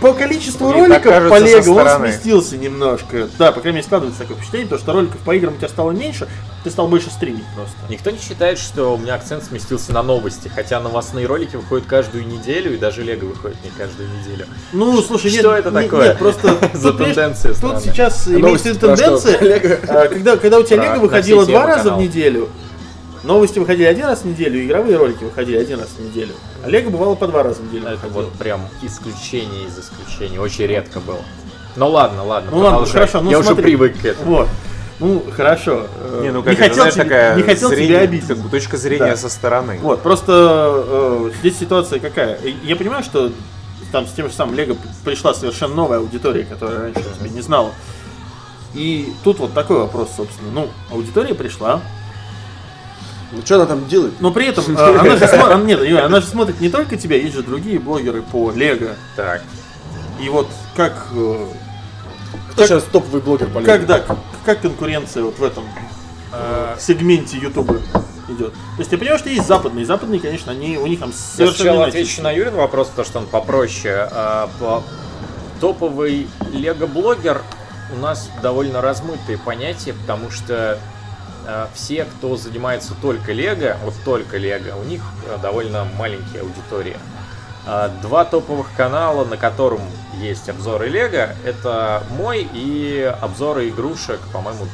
по 0.00 0.12
количеству 0.14 0.72
роликов 0.72 1.28
по 1.28 1.38
Лего 1.38 1.70
он 1.72 1.88
сместился 2.00 2.56
немножко. 2.56 3.28
Да, 3.38 3.52
по 3.52 3.60
крайней 3.60 3.76
мере, 3.76 3.86
складывается 3.86 4.20
такое 4.20 4.36
впечатление, 4.36 4.68
то, 4.68 4.78
что 4.78 4.92
роликов 4.92 5.20
по 5.20 5.34
играм 5.34 5.54
у 5.54 5.56
тебя 5.56 5.68
стало 5.68 5.90
меньше, 5.92 6.28
ты 6.64 6.70
стал 6.70 6.88
больше 6.88 7.10
стримить 7.10 7.44
просто. 7.54 7.76
Никто 7.88 8.10
не 8.10 8.18
считает, 8.18 8.58
что 8.58 8.94
у 8.94 8.98
меня 8.98 9.14
акцент 9.14 9.44
сместился 9.44 9.92
на 9.92 10.02
новости, 10.02 10.48
хотя 10.48 10.80
новостные 10.80 11.26
ролики 11.26 11.56
выходят 11.56 11.86
каждую 11.86 12.26
неделю, 12.26 12.74
и 12.74 12.78
даже 12.78 13.02
Лего 13.02 13.26
выходит 13.26 13.56
не 13.64 13.70
каждую 13.70 14.08
неделю. 14.08 14.46
Ну, 14.72 15.00
слушай, 15.02 15.30
нет, 15.30 15.40
Что 15.40 15.54
это 15.54 15.70
нет, 15.70 15.84
такое? 15.84 16.08
нет, 16.08 16.18
просто 16.18 16.56
За 16.74 16.92
тенденция 16.92 17.54
Тут 17.54 17.80
сейчас 17.80 18.28
имеется 18.28 18.74
тенденция, 18.74 19.38
а, 19.88 20.08
когда, 20.08 20.58
у 20.58 20.62
тебя 20.62 20.82
Лего 20.82 21.02
выходило 21.02 21.44
два 21.44 21.66
раза 21.66 21.94
в 21.94 21.98
неделю, 21.98 22.48
новости 23.24 23.58
выходили 23.58 23.84
один 23.86 24.06
раз 24.06 24.20
в 24.22 24.24
неделю, 24.26 24.64
игровые 24.64 24.96
ролики 24.96 25.24
выходили 25.24 25.56
один 25.58 25.78
раз 25.80 25.88
в 25.88 26.00
неделю, 26.00 26.34
а 26.64 26.68
Лего 26.68 26.90
бывало 26.90 27.14
по 27.14 27.26
два 27.26 27.42
раза 27.42 27.60
в 27.62 27.66
неделю 27.66 27.86
Это 27.88 27.96
выходило. 27.96 28.22
вот 28.22 28.32
прям 28.34 28.68
исключение 28.82 29.66
из 29.66 29.78
исключения, 29.78 30.40
очень 30.40 30.66
редко 30.66 31.00
было. 31.00 31.20
Ну 31.76 31.88
ладно, 31.88 32.24
ладно, 32.24 32.50
Ну 32.50 32.58
ладно, 32.58 32.86
хорошо, 32.86 33.20
ну 33.20 33.30
Я 33.30 33.38
уже 33.38 33.48
смотри. 33.48 33.64
привык 33.64 33.98
к 34.00 34.04
этому. 34.04 34.30
Вот. 34.36 34.48
Ну, 35.00 35.22
хорошо. 35.34 35.86
Не, 36.20 36.30
ну 36.30 36.42
как 36.42 36.52
это, 36.52 36.62
хотел, 36.62 36.74
знаешь, 36.76 36.94
тебе, 36.94 37.02
такая 37.04 37.36
не 37.36 37.42
хотел 37.42 37.68
зрение- 37.70 37.88
тебя 37.88 38.00
обидеть. 38.00 38.28
как 38.28 38.38
бы 38.38 38.48
точка 38.50 38.76
зрения 38.76 39.06
Да. 39.12 39.16
со 39.16 39.28
стороны. 39.28 39.78
Вот, 39.82 40.00
просто 40.02 40.84
э, 40.86 41.30
здесь 41.40 41.58
ситуация 41.58 41.98
какая. 41.98 42.38
Я 42.62 42.76
понимаю, 42.76 43.02
что 43.02 43.32
там 43.90 44.06
с 44.06 44.12
тем 44.12 44.28
же 44.28 44.34
самым 44.34 44.54
Лего 44.54 44.76
пришла 45.04 45.34
совершенно 45.34 45.74
новая 45.74 45.98
аудитория, 45.98 46.44
которая 46.44 46.78
раньше 46.82 47.00
тебя 47.18 47.30
не 47.30 47.40
знала. 47.40 47.72
И 48.74 49.12
тут 49.24 49.38
вот 49.38 49.52
такой 49.54 49.78
вопрос, 49.78 50.10
собственно. 50.16 50.50
Ну, 50.52 50.68
аудитория 50.90 51.34
пришла, 51.34 51.80
Ну 53.32 53.40
что 53.44 53.56
она 53.56 53.66
там 53.66 53.88
делает? 53.88 54.12
но 54.20 54.30
при 54.30 54.46
этом 54.46 54.64
э, 54.76 54.98
она 55.00 55.16
же, 55.16 55.24
смо- 55.24 55.50
она- 55.52 55.64
нет, 55.64 55.80
она 56.04 56.20
же 56.20 56.26
смотрит 56.26 56.60
не 56.60 56.68
только 56.68 56.96
тебя, 56.96 57.16
есть 57.16 57.34
же 57.34 57.42
другие 57.42 57.78
блогеры 57.78 58.22
по 58.22 58.50
Лего. 58.50 58.90
Так, 59.16 59.42
И 60.20 60.28
вот 60.28 60.48
как, 60.76 61.06
э, 61.14 61.46
Кто 62.52 62.66
сейчас 62.66 62.84
топовый 62.84 63.20
блогер 63.22 63.48
по 63.48 63.58
Лего? 63.58 63.66
как, 63.66 63.86
да, 63.86 64.00
как, 64.00 64.18
как 64.44 64.60
конкуренция 64.60 65.22
вот 65.22 65.38
в 65.38 65.44
этом 65.44 65.64
э, 66.32 66.76
сегменте 66.78 67.38
Ютуба 67.38 67.78
идет. 68.28 68.52
То 68.52 68.58
есть 68.78 68.92
я 68.92 68.98
понимаю, 68.98 69.18
что 69.18 69.28
есть 69.30 69.46
западные. 69.46 69.84
Западные, 69.86 70.20
конечно, 70.20 70.52
они 70.52 70.76
у 70.78 70.86
них 70.86 71.00
там 71.00 71.08
я 71.10 71.14
совершенно 71.14 71.54
сначала 71.54 71.76
иначе. 71.84 71.88
отвечу 71.98 72.22
на 72.22 72.30
Юрин 72.30 72.54
вопрос, 72.54 72.90
то 72.94 73.02
что 73.04 73.18
он 73.18 73.26
попроще. 73.26 74.08
А, 74.10 74.48
по- 74.60 74.82
Топовый 75.60 76.26
лего-блогер 76.52 77.42
у 77.94 77.98
нас 77.98 78.28
довольно 78.42 78.80
размытые 78.80 79.38
понятия, 79.38 79.92
потому 79.92 80.30
что 80.30 80.54
а, 80.72 80.78
все, 81.74 82.04
кто 82.04 82.36
занимается 82.36 82.94
только 83.00 83.32
лего, 83.32 83.76
вот 83.84 83.94
только 84.04 84.36
лего, 84.36 84.76
у 84.76 84.84
них 84.84 85.02
а, 85.28 85.38
довольно 85.38 85.84
маленькие 85.84 86.42
аудитории. 86.42 86.96
А, 87.66 87.88
Два 88.02 88.24
топовых 88.24 88.68
канала, 88.76 89.24
на 89.24 89.36
котором 89.36 89.80
есть 90.20 90.48
обзоры 90.48 90.88
лего, 90.88 91.30
это 91.44 92.02
мой 92.10 92.48
и 92.52 93.02
обзоры 93.20 93.68
игрушек, 93.68 94.20
по-моему, 94.32 94.66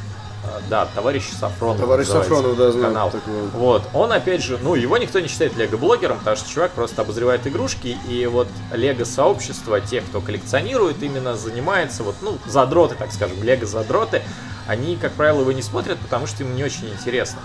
а, 0.45 0.61
да, 0.71 0.87
товарищ 0.95 1.25
Сафронов. 1.39 1.81
Товарищ 1.81 2.07
Сафронов, 2.07 2.57
да, 2.57 2.71
знаю 2.71 2.87
канал. 2.87 3.11
такого. 3.11 3.47
Вот, 3.53 3.83
он 3.93 4.13
опять 4.13 4.43
же, 4.43 4.59
ну, 4.63 4.75
его 4.75 4.97
никто 4.97 5.21
не 5.21 5.29
считает 5.29 5.57
лего-блогером, 5.57 6.19
потому 6.19 6.37
что 6.37 6.49
чувак 6.49 6.73
просто 6.73 7.03
обозревает 7.03 7.47
игрушки, 7.47 7.99
и 8.09 8.27
вот 8.27 8.49
лего-сообщество, 8.73 9.81
те, 9.81 10.01
кто 10.01 10.21
коллекционирует, 10.21 11.03
именно 11.03 11.37
занимается, 11.37 12.03
вот, 12.03 12.17
ну, 12.23 12.39
задроты, 12.47 12.95
так 12.95 13.13
скажем, 13.13 13.43
лего-задроты, 13.43 14.23
они, 14.69 14.97
как 14.97 15.13
правило, 15.13 15.41
его 15.41 15.53
не 15.53 15.63
смотрят, 15.63 15.99
потому 15.99 16.27
что 16.27 16.45
им 16.45 16.55
не 16.55 16.63
очень 16.63 16.89
интересно. 16.91 17.41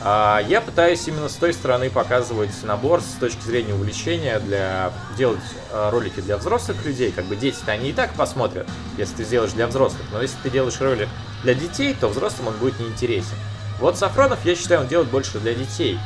А 0.00 0.40
я 0.46 0.60
пытаюсь 0.60 1.08
именно 1.08 1.28
с 1.28 1.34
той 1.34 1.52
стороны 1.54 1.90
показывать 1.90 2.62
набор 2.62 3.00
с 3.00 3.18
точки 3.18 3.40
зрения 3.40 3.74
увлечения, 3.74 4.38
для 4.38 4.92
делать 5.16 5.40
а, 5.72 5.90
ролики 5.90 6.20
для 6.20 6.36
взрослых 6.36 6.84
людей, 6.84 7.10
как 7.10 7.24
бы 7.24 7.34
дети-то 7.34 7.72
они 7.72 7.90
и 7.90 7.92
так 7.92 8.12
посмотрят, 8.12 8.68
если 8.98 9.16
ты 9.16 9.24
сделаешь 9.24 9.52
для 9.52 9.66
взрослых, 9.66 10.02
но 10.12 10.20
если 10.20 10.36
ты 10.42 10.50
делаешь 10.50 10.78
ролик 10.80 11.08
для 11.42 11.54
детей, 11.54 11.96
то 11.98 12.08
взрослым 12.08 12.48
он 12.48 12.56
будет 12.58 12.78
неинтересен. 12.78 13.36
Вот 13.80 13.98
Сафронов, 13.98 14.44
я 14.44 14.54
считаю, 14.54 14.82
он 14.82 14.88
делает 14.88 15.10
больше 15.10 15.38
для 15.38 15.54
детей. 15.54 15.98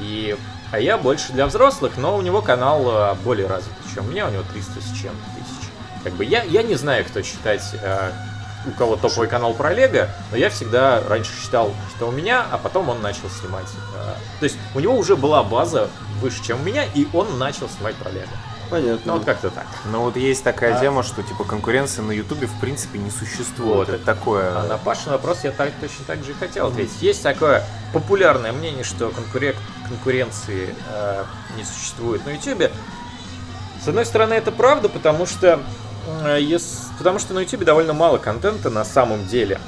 И, 0.00 0.36
а 0.70 0.78
я 0.78 0.98
больше 0.98 1.32
для 1.32 1.46
взрослых, 1.46 1.96
но 1.96 2.16
у 2.16 2.22
него 2.22 2.42
канал 2.42 2.84
э, 2.86 3.14
более 3.24 3.46
развитый, 3.46 3.82
чем 3.94 4.06
у 4.06 4.10
меня, 4.10 4.28
у 4.28 4.30
него 4.30 4.44
300 4.52 4.80
с 4.80 5.00
чем-то 5.00 5.24
тысяч. 5.34 5.70
Как 6.04 6.12
бы 6.12 6.24
я, 6.24 6.42
я 6.44 6.62
не 6.62 6.74
знаю, 6.76 7.04
кто 7.04 7.22
считать, 7.22 7.62
э, 7.74 8.12
у 8.68 8.72
кого 8.72 8.96
топовый 8.96 9.28
канал 9.28 9.54
про 9.54 9.72
Лего, 9.72 10.08
но 10.30 10.36
я 10.36 10.50
всегда 10.50 11.02
раньше 11.08 11.32
считал, 11.40 11.72
что 11.96 12.08
у 12.08 12.12
меня, 12.12 12.46
а 12.50 12.58
потом 12.58 12.88
он 12.88 13.00
начал 13.02 13.28
снимать. 13.30 13.66
э, 13.96 14.14
то 14.40 14.44
есть 14.44 14.56
у 14.74 14.80
него 14.80 14.96
уже 14.96 15.16
была 15.16 15.42
база 15.42 15.88
выше, 16.20 16.42
чем 16.44 16.60
у 16.60 16.64
меня, 16.64 16.84
и 16.84 17.06
он 17.12 17.38
начал 17.38 17.68
снимать 17.68 17.94
про 17.96 18.10
Лего. 18.10 18.26
Понятно. 18.70 19.00
Ну 19.06 19.12
вот 19.14 19.24
как-то 19.24 19.48
так. 19.48 19.66
Но 19.90 20.02
вот 20.04 20.16
есть 20.18 20.44
такая 20.44 20.76
А- 20.76 20.80
тема, 20.80 21.02
что 21.02 21.22
типа 21.22 21.44
конкуренции 21.44 22.02
на 22.02 22.12
Ютубе 22.12 22.46
в 22.46 22.60
принципе 22.60 22.98
не 22.98 23.10
существует. 23.10 23.74
Вот. 23.76 23.88
Это 23.88 24.04
такое. 24.04 24.50
А 24.58 24.66
на 24.66 24.76
Пашин 24.76 25.12
вопрос 25.12 25.42
я 25.44 25.52
так, 25.52 25.70
точно 25.80 26.04
так 26.06 26.22
же 26.22 26.32
и 26.32 26.34
хотел 26.34 26.66
ответить. 26.66 27.00
Есть 27.00 27.22
такое 27.22 27.64
популярное 27.94 28.52
мнение, 28.52 28.84
что 28.84 29.06
конкурен- 29.08 29.56
конкуренции 29.88 30.74
э, 30.92 31.24
не 31.56 31.64
существует 31.64 32.26
на 32.26 32.30
Ютубе. 32.30 32.70
С 33.82 33.88
одной 33.88 34.04
стороны, 34.04 34.34
это 34.34 34.52
правда, 34.52 34.90
потому 34.90 35.24
что, 35.24 35.60
э, 36.24 36.58
потому 36.98 37.18
что 37.18 37.34
на 37.34 37.40
Ютубе 37.40 37.64
довольно 37.64 37.92
мало 37.92 38.18
контента 38.18 38.70
на 38.70 38.84
самом 38.84 39.26
деле. 39.26 39.60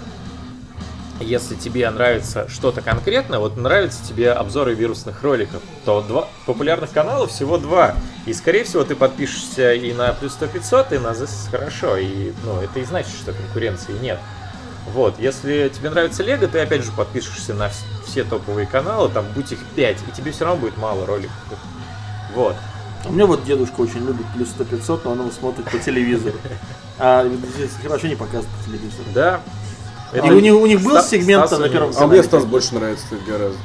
если 1.21 1.55
тебе 1.55 1.89
нравится 1.91 2.49
что-то 2.49 2.81
конкретное, 2.81 3.39
вот 3.39 3.57
нравятся 3.57 4.03
тебе 4.05 4.33
обзоры 4.33 4.75
вирусных 4.75 5.23
роликов, 5.23 5.61
то 5.85 6.01
два 6.01 6.29
популярных 6.47 6.91
канала 6.93 7.27
всего 7.27 7.59
два. 7.59 7.95
И, 8.27 8.33
скорее 8.33 8.65
всего, 8.65 8.85
ты 8.85 8.95
подпишешься 8.97 9.75
и 9.75 9.93
на 9.93 10.13
плюс 10.15 10.33
100 10.33 10.47
500, 10.47 10.93
и 10.93 10.99
на 10.99 11.09
ZS 11.09 11.51
хорошо. 11.51 11.97
И, 11.99 12.33
ну, 12.45 12.61
это 12.61 12.81
и 12.81 12.85
значит, 12.85 13.13
что 13.13 13.33
конкуренции 13.33 13.93
нет. 14.01 14.19
Вот, 14.93 15.19
если 15.19 15.69
тебе 15.69 15.91
нравится 15.91 16.23
Лего, 16.23 16.49
ты 16.49 16.59
опять 16.59 16.83
же 16.83 16.91
подпишешься 16.93 17.53
на 17.55 17.65
вс- 17.69 17.85
все 18.07 18.25
топовые 18.25 18.67
каналы, 18.67 19.11
там 19.11 19.27
будь 19.35 19.53
их 19.53 19.59
5, 19.77 19.99
и 20.09 20.13
тебе 20.13 20.33
все 20.33 20.47
равно 20.47 20.61
будет 20.63 20.79
мало 20.79 21.05
роликов. 21.07 21.35
Вот. 22.35 22.57
У 23.09 23.13
меня 23.13 23.27
вот 23.27 23.45
дедушка 23.45 23.81
очень 23.81 24.07
любит 24.07 24.27
плюс 24.35 24.51
100 24.51 24.65
500, 24.65 25.05
но 25.05 25.13
он 25.13 25.21
его 25.21 25.31
смотрит 25.31 25.71
по 25.71 25.79
телевизору. 25.79 26.37
А 26.99 27.27
здесь 27.55 27.71
хорошо 27.83 28.07
не 28.07 28.15
показывают 28.15 28.49
по 28.59 28.65
телевизору. 28.65 29.05
Да. 29.15 29.41
И 30.13 30.21
у 30.21 30.41
них, 30.41 30.55
у 30.55 30.67
них 30.67 30.83
был 30.83 30.99
Ста- 30.99 31.09
сегмент 31.09 31.47
Стасу 31.47 31.63
на 31.63 31.69
первом 31.69 31.91
А 31.91 31.93
мне 31.93 32.01
канале? 32.01 32.23
Стас 32.25 32.45
больше 32.45 32.75
нравится, 32.75 33.05
кстати, 33.05 33.23
гораздо. 33.29 33.59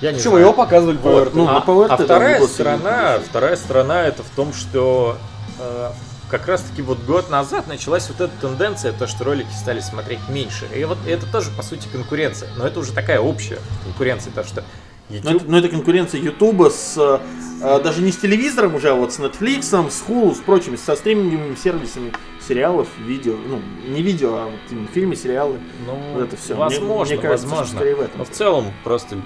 Я 0.00 0.12
не 0.12 0.18
Почему 0.18 0.32
знаю. 0.32 0.44
его 0.46 0.52
показывали 0.52 0.96
по 0.96 1.24
РТ? 1.24 1.34
ну, 1.34 1.48
а, 1.48 1.58
а 1.88 1.96
вторая 1.96 2.40
не 2.40 2.46
сторона, 2.46 3.18
вторая 3.18 3.56
сторона 3.56 4.02
это 4.04 4.22
в 4.22 4.28
том, 4.36 4.52
что 4.52 5.16
э, 5.58 5.90
как 6.30 6.46
раз 6.46 6.60
таки 6.62 6.82
вот 6.82 6.98
год 7.04 7.30
назад 7.30 7.66
началась 7.66 8.08
вот 8.08 8.20
эта 8.20 8.32
тенденция, 8.40 8.92
то, 8.92 9.06
что 9.06 9.24
ролики 9.24 9.52
стали 9.58 9.80
смотреть 9.80 10.20
меньше. 10.28 10.66
И 10.74 10.84
вот 10.84 10.98
это 11.06 11.26
тоже, 11.26 11.50
по 11.50 11.62
сути, 11.62 11.88
конкуренция. 11.90 12.50
Но 12.56 12.66
это 12.66 12.78
уже 12.78 12.92
такая 12.92 13.20
общая 13.20 13.58
конкуренция, 13.84 14.32
то 14.32 14.44
что 14.44 14.64
Но 15.08 15.14
YouTube... 15.16 15.36
это, 15.42 15.50
но 15.50 15.58
это 15.58 15.68
конкуренция 15.68 16.20
Ютуба 16.20 16.70
с 16.70 17.20
э, 17.62 17.80
даже 17.82 18.02
не 18.02 18.10
с 18.12 18.16
телевизором 18.16 18.74
уже, 18.74 18.90
а 18.90 18.94
вот 18.94 19.12
с 19.12 19.18
Netflix, 19.20 19.62
с 19.62 20.02
Hulu, 20.06 20.34
с 20.34 20.38
прочими, 20.38 20.76
со 20.76 20.96
стриминговыми 20.96 21.54
сервисами 21.54 22.12
сериалов, 22.46 22.88
видео, 22.98 23.36
ну, 23.36 23.60
не 23.88 24.02
видео, 24.02 24.34
а 24.36 24.44
вот 24.46 24.60
именно 24.70 24.88
фильмы, 24.88 25.16
сериалы. 25.16 25.58
Ну, 25.86 25.94
Вот 26.14 26.22
это 26.24 26.36
всё. 26.36 26.54
Мне- 26.54 26.64
Возможно, 26.64 27.14
мне 27.14 27.22
кажется, 27.22 27.46
что 27.46 27.56
возможно. 27.56 27.80
в 27.96 28.00
этом. 28.00 28.18
Но 28.18 28.24
в 28.24 28.30
целом 28.30 28.72
просто 28.84 29.16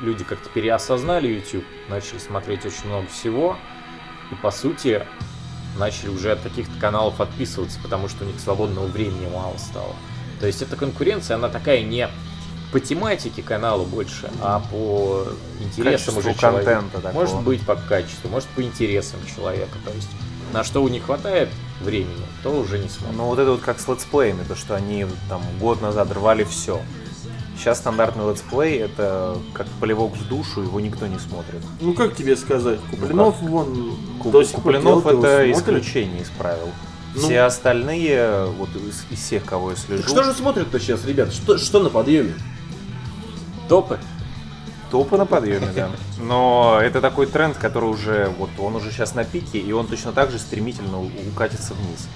люди 0.00 0.24
как-то 0.24 0.48
переосознали 0.50 1.28
YouTube, 1.28 1.64
начали 1.88 2.18
смотреть 2.18 2.66
очень 2.66 2.86
много 2.86 3.06
всего. 3.08 3.56
И 4.30 4.34
по 4.36 4.50
сути 4.50 5.06
начали 5.78 6.08
уже 6.08 6.32
от 6.32 6.40
каких-то 6.40 6.72
каналов 6.80 7.20
отписываться, 7.20 7.78
потому 7.82 8.08
что 8.08 8.24
у 8.24 8.26
них 8.26 8.38
свободного 8.40 8.86
времени 8.86 9.28
мало 9.32 9.56
стало. 9.58 9.94
То 10.40 10.46
есть 10.46 10.60
эта 10.60 10.76
конкуренция, 10.76 11.36
она 11.36 11.48
такая 11.48 11.82
не 11.82 12.08
по 12.72 12.80
тематике 12.80 13.42
канала 13.42 13.84
больше, 13.84 14.30
а 14.40 14.60
по 14.60 15.26
интересам 15.60 16.16
уже 16.16 16.34
человека. 16.34 16.84
такого. 16.92 17.12
Может 17.12 17.40
быть 17.42 17.60
по 17.64 17.76
качеству, 17.76 18.30
может 18.30 18.48
по 18.48 18.62
интересам 18.62 19.20
человека. 19.36 19.76
То 19.84 19.92
есть 19.92 20.08
на 20.52 20.64
что 20.64 20.86
не 20.88 20.98
хватает 20.98 21.50
времени, 21.80 22.24
то 22.42 22.50
уже 22.50 22.78
не 22.78 22.88
смотрит. 22.88 23.16
Ну 23.16 23.26
вот 23.26 23.38
это 23.38 23.52
вот 23.52 23.60
как 23.60 23.78
с 23.78 23.86
летсплеями, 23.86 24.42
то 24.44 24.56
что 24.56 24.74
они 24.74 25.06
там 25.28 25.42
год 25.60 25.82
назад 25.82 26.10
рвали 26.12 26.44
все. 26.44 26.80
Сейчас 27.58 27.78
стандартный 27.78 28.28
летсплей 28.28 28.78
это 28.78 29.36
как 29.52 29.66
плевок 29.80 30.16
в 30.16 30.26
душу, 30.26 30.62
его 30.62 30.80
никто 30.80 31.06
не 31.06 31.18
смотрит. 31.18 31.62
Ну 31.80 31.92
как 31.92 32.16
тебе 32.16 32.36
сказать, 32.36 32.80
Куплинов 32.90 33.40
вон 33.40 33.96
до 34.24 34.42
сих 34.42 34.56
Куплинов 34.56 35.06
это 35.06 35.50
исключение 35.52 36.22
из 36.22 36.30
правил. 36.30 36.70
Ну. 37.14 37.20
Все 37.20 37.42
остальные, 37.42 38.46
вот 38.58 38.70
из, 38.74 39.04
из 39.10 39.22
всех, 39.22 39.44
кого 39.44 39.72
я 39.72 39.76
слежу, 39.76 40.02
Так 40.02 40.10
что 40.10 40.22
же 40.22 40.32
смотрят-то 40.32 40.80
сейчас, 40.80 41.04
ребят? 41.04 41.30
Что, 41.30 41.58
что 41.58 41.82
на 41.82 41.90
подъеме? 41.90 42.32
Топы. 43.68 43.98
топы 44.90 45.16
на 45.16 45.24
подъеме, 45.24 45.68
да. 45.74 45.88
Но 46.18 46.78
это 46.82 47.00
такой 47.00 47.26
тренд, 47.26 47.56
который 47.56 47.88
уже, 47.88 48.30
вот 48.38 48.50
он 48.58 48.76
уже 48.76 48.90
сейчас 48.90 49.14
на 49.14 49.24
пике, 49.24 49.58
и 49.58 49.72
он 49.72 49.86
точно 49.86 50.12
так 50.12 50.30
же 50.30 50.38
стремительно 50.38 51.00
укатится 51.02 51.72
вниз. 51.74 52.08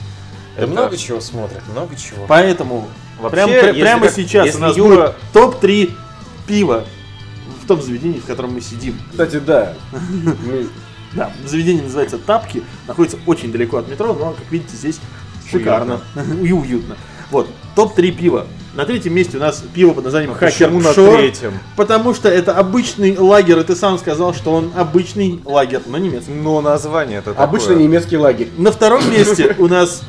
Да 0.57 0.63
Это- 0.63 0.71
много 0.73 0.97
чего 0.99 1.21
смотрят, 1.21 1.63
много 1.69 1.97
чего. 1.97 2.27
Поэтому 2.29 2.89
Вообще, 3.19 3.47
прям- 3.47 3.51
если 3.69 3.81
прямо 3.81 4.07
как- 4.07 4.15
сейчас 4.15 4.47
если 4.47 4.59
у 4.59 4.63
нас 4.63 4.77
Юра- 4.77 5.07
будет 5.07 5.17
топ-3 5.33 5.91
пива 6.47 6.85
в 7.63 7.67
том 7.67 7.81
заведении, 7.81 8.21
в 8.21 8.27
котором 8.27 8.53
мы 8.55 8.61
сидим. 8.61 8.99
Кстати, 9.11 9.39
да. 9.39 9.75
Да, 11.13 11.33
заведение 11.47 11.83
называется 11.83 12.19
Тапки, 12.19 12.63
находится 12.87 13.17
очень 13.27 13.51
далеко 13.51 13.79
от 13.79 13.89
метро, 13.89 14.13
но, 14.13 14.33
как 14.33 14.51
видите, 14.51 14.77
здесь 14.77 15.01
шикарно 15.51 16.01
и 16.43 16.53
уютно. 16.53 16.97
Вот, 17.31 17.49
топ-3 17.75 18.11
пива. 18.11 18.47
На 18.77 18.85
третьем 18.85 19.15
месте 19.15 19.39
у 19.39 19.41
нас 19.41 19.65
пиво 19.73 19.95
под 19.95 20.05
названием 20.05 20.35
Хакер 20.35 20.69
Почему 20.69 20.81
на 20.81 20.93
третьем? 20.93 21.59
потому 21.77 22.13
что 22.13 22.29
это 22.29 22.53
обычный 22.53 23.17
лагерь, 23.17 23.59
и 23.59 23.63
ты 23.63 23.75
сам 23.75 23.97
сказал, 23.99 24.35
что 24.35 24.53
он 24.53 24.71
обычный 24.77 25.41
лагерь, 25.47 25.81
но 25.87 25.97
немецкий. 25.97 26.33
Но 26.33 26.61
название 26.61 27.21
это 27.21 27.31
Обычный 27.31 27.77
немецкий 27.77 28.19
лагерь. 28.19 28.51
На 28.59 28.71
втором 28.71 29.11
месте 29.11 29.57
у 29.59 29.67
нас 29.67 30.03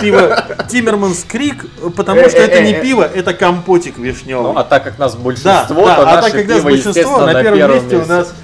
пиво 0.00 0.42
Тиммерманс 0.70 1.22
Крик, 1.28 1.66
потому 1.94 2.26
что 2.30 2.38
это 2.38 2.62
не 2.62 2.72
пиво, 2.72 3.02
это 3.02 3.34
компотик 3.34 3.98
вишневый. 3.98 4.54
Ну, 4.54 4.58
а 4.58 4.64
так 4.64 4.84
как 4.84 4.98
нас 4.98 5.14
Да, 5.14 5.20
большинство, 5.20 5.84
да, 5.84 5.96
то 5.96 6.08
а 6.08 6.22
так 6.22 6.32
как 6.32 6.48
нас 6.48 6.62
большинство, 6.62 6.90
естественно, 6.90 7.26
на 7.26 7.42
первом 7.42 7.74
месте 7.74 7.96
у 7.98 8.06
нас 8.06 8.34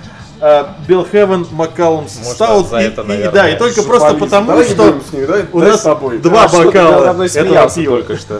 Белхевен 0.88 1.46
Маккалумс 1.50 2.16
Может, 2.18 2.32
Стаут. 2.32 2.68
за 2.68 2.78
И, 2.80 2.84
это, 2.84 3.02
и- 3.02 3.06
наверное, 3.06 3.32
да, 3.32 3.48
и 3.50 3.58
только 3.58 3.82
просто 3.82 4.14
потому, 4.14 4.46
Давай 4.48 4.66
не 4.68 4.74
что 4.74 4.84
ними, 5.12 5.24
давай- 5.26 5.42
у 5.52 5.58
давай 5.58 5.70
нас 5.72 5.80
с 5.80 5.84
тобой. 5.84 6.18
два 6.18 6.44
А 6.44 6.48
бокала 6.48 7.04
этого 7.12 7.28
смеялся 7.28 7.80
пива. 7.80 7.96
только 7.98 8.16
что. 8.16 8.38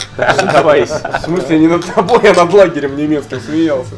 Давайся. 0.52 1.20
В 1.20 1.24
смысле, 1.26 1.58
не 1.58 1.68
над 1.68 1.84
тобой, 1.84 2.20
а 2.30 2.34
над 2.34 2.52
лагерем 2.54 2.96
немецким 2.96 3.40
смеялся. 3.40 3.94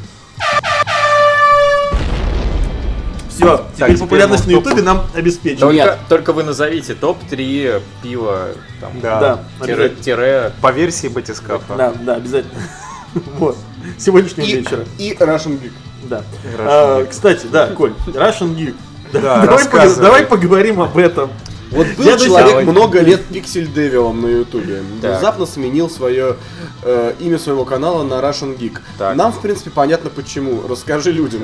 Все, 3.28 3.64
теперь 3.74 3.86
теперь 3.88 3.98
популярность 3.98 4.46
на 4.46 4.50
в 4.52 4.54
топ. 4.56 4.64
Ютубе 4.66 4.82
нам 4.82 5.06
обеспечена. 5.14 5.60
Только, 5.60 5.98
только 6.08 6.32
вы 6.34 6.42
назовите 6.44 6.94
топ-3 6.94 7.82
пива 8.02 8.48
там, 8.80 9.00
Да. 9.00 9.20
Да, 9.20 9.66
тире, 9.66 9.88
тире. 9.88 10.52
По 10.60 10.70
версии 10.70 11.08
батискафа. 11.08 11.74
Да, 11.76 11.92
да, 12.02 12.14
обязательно. 12.16 12.60
Вот. 13.38 13.56
Сегодняшнего 13.98 14.46
И, 14.46 14.54
вечера. 14.56 14.84
и 14.98 15.12
Russian 15.12 15.60
Geek. 15.60 15.72
Да. 16.04 16.18
Russian 16.44 16.66
А, 16.66 17.00
Geek. 17.02 17.06
кстати, 17.08 17.46
да, 17.46 17.66
Коль, 17.68 17.92
Russian 18.06 18.54
Geek. 18.56 18.74
Да, 19.12 19.40
давай, 19.46 19.64
пог- 19.66 20.00
давай 20.00 20.26
поговорим 20.26 20.80
об 20.80 20.96
этом. 20.98 21.30
Вот 21.70 21.86
был 21.96 22.04
Я 22.04 22.18
человек 22.18 22.58
сих- 22.60 22.68
много 22.68 23.00
лет 23.00 23.24
пиксель 23.24 23.66
девилом 23.72 24.20
на 24.20 24.26
ютубе. 24.26 24.82
Внезапно 25.00 25.46
сменил 25.46 25.88
свое 25.88 26.36
э, 26.82 27.14
имя 27.18 27.38
своего 27.38 27.64
канала 27.64 28.02
на 28.02 28.14
Russian 28.14 28.58
Geek. 28.58 28.78
Так. 28.98 29.16
Нам, 29.16 29.32
в 29.32 29.40
принципе, 29.40 29.70
понятно 29.70 30.10
почему. 30.10 30.62
Расскажи 30.68 31.12
людям. 31.12 31.40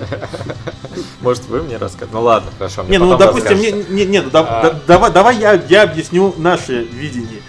Может, 1.23 1.45
вы 1.49 1.63
мне 1.63 1.77
расскажете? 1.79 2.11
Ну 2.13 2.23
ладно, 2.23 2.51
хорошо. 2.59 2.85
Не, 2.89 2.99
ну 2.99 3.17
допустим, 3.17 3.59
не, 3.59 3.73
не, 3.73 4.05
не, 4.05 4.21
ну, 4.21 4.29
да- 4.31 4.41
А. 4.47 4.63
да- 4.65 4.81
давай, 4.87 5.11
давай 5.13 5.37
я, 5.39 5.55
я 5.69 5.83
объясню 5.85 6.35
наше 6.37 6.83
видение. 6.85 7.41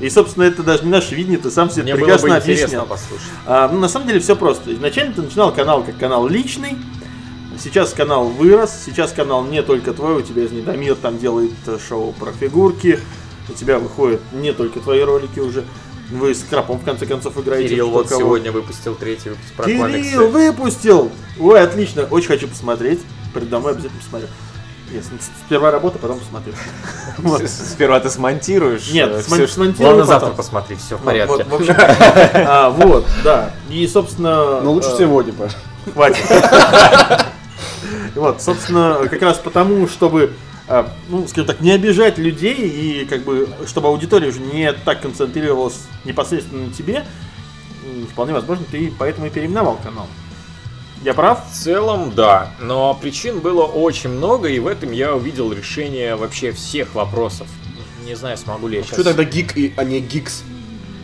И, 0.00 0.10
собственно, 0.10 0.44
это 0.44 0.62
даже 0.62 0.84
не 0.84 0.90
наше 0.90 1.14
видение, 1.14 1.38
ты 1.38 1.50
сам 1.50 1.70
себе 1.70 1.84
Мне 1.84 1.94
было 1.94 2.00
прекрасно 2.00 2.28
бы 2.28 2.36
объяснил. 2.36 2.86
А, 3.46 3.68
ну, 3.68 3.78
на 3.78 3.88
самом 3.88 4.06
деле 4.08 4.20
все 4.20 4.36
просто. 4.36 4.72
Изначально 4.74 5.14
ты 5.14 5.22
начинал 5.22 5.54
канал 5.54 5.82
как 5.82 5.96
канал 5.96 6.28
личный. 6.28 6.76
Сейчас 7.58 7.94
канал 7.94 8.26
вырос. 8.26 8.82
Сейчас 8.84 9.12
канал 9.12 9.44
не 9.44 9.62
только 9.62 9.94
твой. 9.94 10.16
У 10.16 10.22
тебя 10.22 10.44
из 10.44 10.52
Недомир 10.52 10.96
там 10.96 11.18
делает 11.18 11.52
э, 11.66 11.78
шоу 11.78 12.12
про 12.12 12.32
фигурки. 12.32 13.00
У 13.48 13.54
тебя 13.54 13.78
выходят 13.78 14.20
не 14.32 14.52
только 14.52 14.80
твои 14.80 15.00
ролики 15.00 15.40
уже. 15.40 15.64
Вы 16.10 16.34
с 16.34 16.44
Крапом 16.44 16.78
в 16.78 16.84
конце 16.84 17.06
концов 17.06 17.38
играете. 17.38 17.70
Кирилл 17.70 17.90
вот 17.90 18.08
кого. 18.08 18.20
сегодня 18.20 18.52
выпустил 18.52 18.94
третий 18.94 19.30
выпуск 19.30 19.52
про 19.56 19.64
Кирилл 19.64 19.82
комиксы. 19.82 20.18
выпустил! 20.20 21.10
Ой, 21.40 21.60
отлично. 21.60 22.04
Очень 22.10 22.28
хочу 22.28 22.48
посмотреть. 22.48 23.00
Перед 23.34 23.48
домой 23.48 23.72
обязательно 23.72 24.00
посмотрю. 24.00 24.28
Нет, 24.92 25.04
сперва 25.46 25.70
работа, 25.70 25.98
потом 25.98 26.18
посмотрю. 26.18 26.54
Вот. 27.18 27.48
Сперва 27.48 27.98
ты 28.00 28.10
смонтируешь. 28.10 28.90
Нет, 28.92 29.10
э, 29.10 29.22
что- 29.22 29.46
смонтирую 29.48 29.90
Ладно, 29.90 30.04
завтра 30.04 30.30
посмотри, 30.30 30.76
все 30.76 30.96
в 30.96 31.00
Вот, 31.00 31.06
порядке. 31.06 31.32
вот, 31.32 31.46
в 31.46 31.54
общем, 31.54 31.74
а, 31.78 32.70
вот, 32.70 33.06
да. 33.24 33.52
И, 33.70 33.86
собственно... 33.86 34.60
Но 34.60 34.72
лучше 34.72 34.90
э, 34.90 34.98
сегодня, 34.98 35.32
Паш. 35.32 35.52
Хватит. 35.92 36.24
Вот, 38.14 38.40
собственно, 38.40 39.06
как 39.10 39.20
раз 39.20 39.36
потому, 39.36 39.86
чтобы, 39.86 40.32
а, 40.68 40.90
ну, 41.08 41.28
скажем 41.28 41.46
так, 41.46 41.60
не 41.60 41.70
обижать 41.70 42.16
людей 42.16 42.54
и 42.54 43.04
как 43.04 43.24
бы, 43.24 43.48
чтобы 43.66 43.88
аудитория 43.88 44.28
уже 44.28 44.40
не 44.40 44.72
так 44.72 45.02
концентрировалась 45.02 45.82
непосредственно 46.04 46.66
на 46.66 46.72
тебе, 46.72 47.04
вполне 48.10 48.32
возможно, 48.32 48.64
ты 48.70 48.92
поэтому 48.98 49.26
и 49.26 49.30
переименовал 49.30 49.78
канал. 49.82 50.06
Я 51.02 51.14
прав? 51.14 51.50
В 51.50 51.54
целом, 51.54 52.12
да. 52.14 52.50
Но 52.60 52.94
причин 52.94 53.40
было 53.40 53.64
очень 53.64 54.10
много, 54.10 54.48
и 54.48 54.58
в 54.58 54.66
этом 54.66 54.92
я 54.92 55.14
увидел 55.14 55.52
решение 55.52 56.16
вообще 56.16 56.52
всех 56.52 56.94
вопросов. 56.94 57.46
Не 58.04 58.14
знаю, 58.14 58.36
смогу 58.36 58.68
ли 58.68 58.78
я 58.78 58.82
сейчас... 58.82 58.94
Что 58.94 59.04
тогда 59.04 59.24
гик, 59.24 59.56
и, 59.56 59.74
а 59.76 59.84
не 59.84 60.00
гикс? 60.00 60.42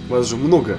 Вас 0.09 0.27
же 0.29 0.37
много. 0.37 0.79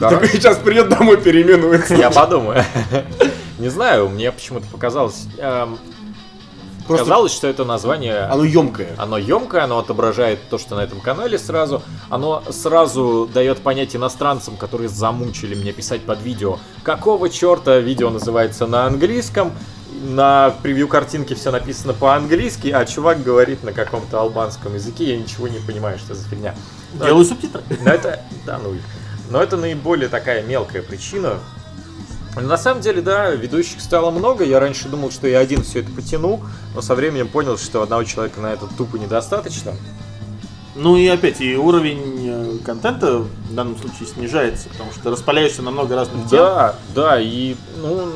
Такой 0.00 0.28
сейчас 0.28 0.58
придет 0.58 0.88
домой 0.88 1.16
переименуется. 1.20 1.94
Я 1.94 2.10
подумаю. 2.10 2.64
Не 3.58 3.68
знаю, 3.68 4.08
мне 4.08 4.32
почему-то 4.32 4.66
показалось... 4.66 5.26
Просто 6.96 7.10
Казалось, 7.10 7.32
что 7.32 7.46
это 7.46 7.64
название... 7.64 8.20
оно 8.20 8.44
емкое. 8.44 8.94
Оно 8.98 9.18
емкое, 9.18 9.64
оно 9.64 9.78
отображает 9.78 10.38
то, 10.50 10.58
что 10.58 10.76
на 10.76 10.80
этом 10.80 11.00
канале 11.00 11.38
сразу. 11.38 11.82
Оно 12.08 12.42
сразу 12.50 13.28
дает 13.32 13.58
понять 13.60 13.96
иностранцам, 13.96 14.56
которые 14.56 14.88
замучили 14.88 15.54
мне 15.54 15.72
писать 15.72 16.02
под 16.02 16.22
видео, 16.22 16.58
какого 16.82 17.28
черта 17.30 17.78
видео 17.78 18.10
называется 18.10 18.66
на 18.66 18.86
английском. 18.86 19.52
На 20.04 20.54
превью 20.62 20.88
картинки 20.88 21.34
все 21.34 21.50
написано 21.50 21.92
по-английски, 21.92 22.68
а 22.68 22.84
чувак 22.84 23.22
говорит 23.22 23.62
на 23.62 23.72
каком-то 23.72 24.20
албанском 24.20 24.74
языке, 24.74 25.12
я 25.12 25.16
ничего 25.16 25.48
не 25.48 25.58
понимаю, 25.58 25.98
что 25.98 26.14
за 26.14 26.28
фигня. 26.28 26.54
Делаю 26.94 27.24
субтитры. 27.24 27.62
Но 27.84 27.90
это, 27.90 28.20
да 28.44 28.58
ну 28.58 28.74
их. 28.74 28.82
Но 29.30 29.42
это 29.42 29.56
наиболее 29.56 30.08
такая 30.08 30.42
мелкая 30.42 30.82
причина. 30.82 31.38
На 32.34 32.56
самом 32.56 32.80
деле, 32.80 33.02
да, 33.02 33.30
ведущих 33.30 33.80
стало 33.80 34.10
много. 34.10 34.44
Я 34.44 34.58
раньше 34.58 34.88
думал, 34.88 35.10
что 35.10 35.26
я 35.26 35.38
один 35.38 35.62
все 35.62 35.80
это 35.80 35.90
потяну, 35.90 36.40
но 36.74 36.80
со 36.80 36.94
временем 36.94 37.28
понял, 37.28 37.58
что 37.58 37.82
одного 37.82 38.04
человека 38.04 38.40
на 38.40 38.52
это 38.52 38.66
тупо 38.76 38.96
недостаточно. 38.96 39.74
Ну 40.74 40.96
и 40.96 41.06
опять, 41.06 41.42
и 41.42 41.54
уровень 41.54 42.26
э, 42.26 42.58
контента 42.64 43.18
в 43.18 43.54
данном 43.54 43.76
случае 43.76 44.08
снижается, 44.08 44.70
потому 44.70 44.90
что 44.92 45.10
распаляешься 45.10 45.60
на 45.60 45.70
много 45.70 45.94
разных 45.94 46.28
тем. 46.30 46.38
Да, 46.38 46.76
да, 46.94 47.20
и 47.20 47.56
ну, 47.82 48.08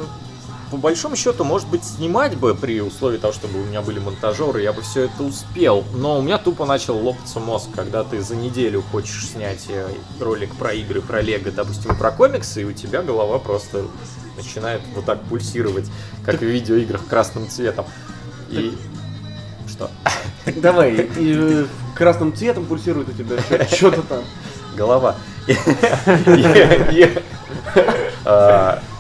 по 0.71 0.77
большому 0.77 1.17
счету, 1.17 1.45
может 1.45 1.69
быть, 1.69 1.85
снимать 1.85 2.37
бы 2.37 2.55
при 2.55 2.81
условии 2.81 3.19
того, 3.19 3.33
чтобы 3.33 3.61
у 3.61 3.65
меня 3.65 3.83
были 3.83 3.99
монтажеры, 3.99 4.63
я 4.63 4.73
бы 4.73 4.83
все 4.83 5.03
это 5.03 5.23
успел. 5.23 5.85
Но 5.95 6.19
у 6.19 6.23
меня 6.23 6.39
тупо 6.39 6.67
начал 6.67 6.99
лопаться 6.99 7.39
мозг, 7.39 7.69
когда 7.75 8.03
ты 8.03 8.21
за 8.21 8.35
неделю 8.35 8.83
хочешь 8.91 9.29
снять 9.29 9.67
э, 9.69 9.89
ролик 10.21 10.55
про 10.57 10.73
игры, 10.73 11.01
про 11.01 11.21
Лего, 11.21 11.51
допустим, 11.51 11.97
про 11.97 12.11
комиксы, 12.11 12.63
и 12.63 12.65
у 12.65 12.73
тебя 12.73 13.03
голова 13.03 13.39
просто 13.39 13.85
начинает 14.37 14.83
вот 14.95 15.05
так 15.05 15.23
пульсировать, 15.23 15.87
как 16.25 16.41
в 16.41 16.45
видеоиграх 16.45 17.07
красным 17.07 17.49
цветом. 17.49 17.87
И 18.51 18.77
что? 19.69 19.91
Давай, 20.57 20.95
и 20.95 21.35
э, 21.37 21.67
красным 21.95 22.35
цветом 22.35 22.67
пульсирует 22.67 23.09
у 23.09 23.13
тебя 23.13 23.37
что-то 23.67 24.03
там. 24.09 24.25
Голова. 24.77 25.17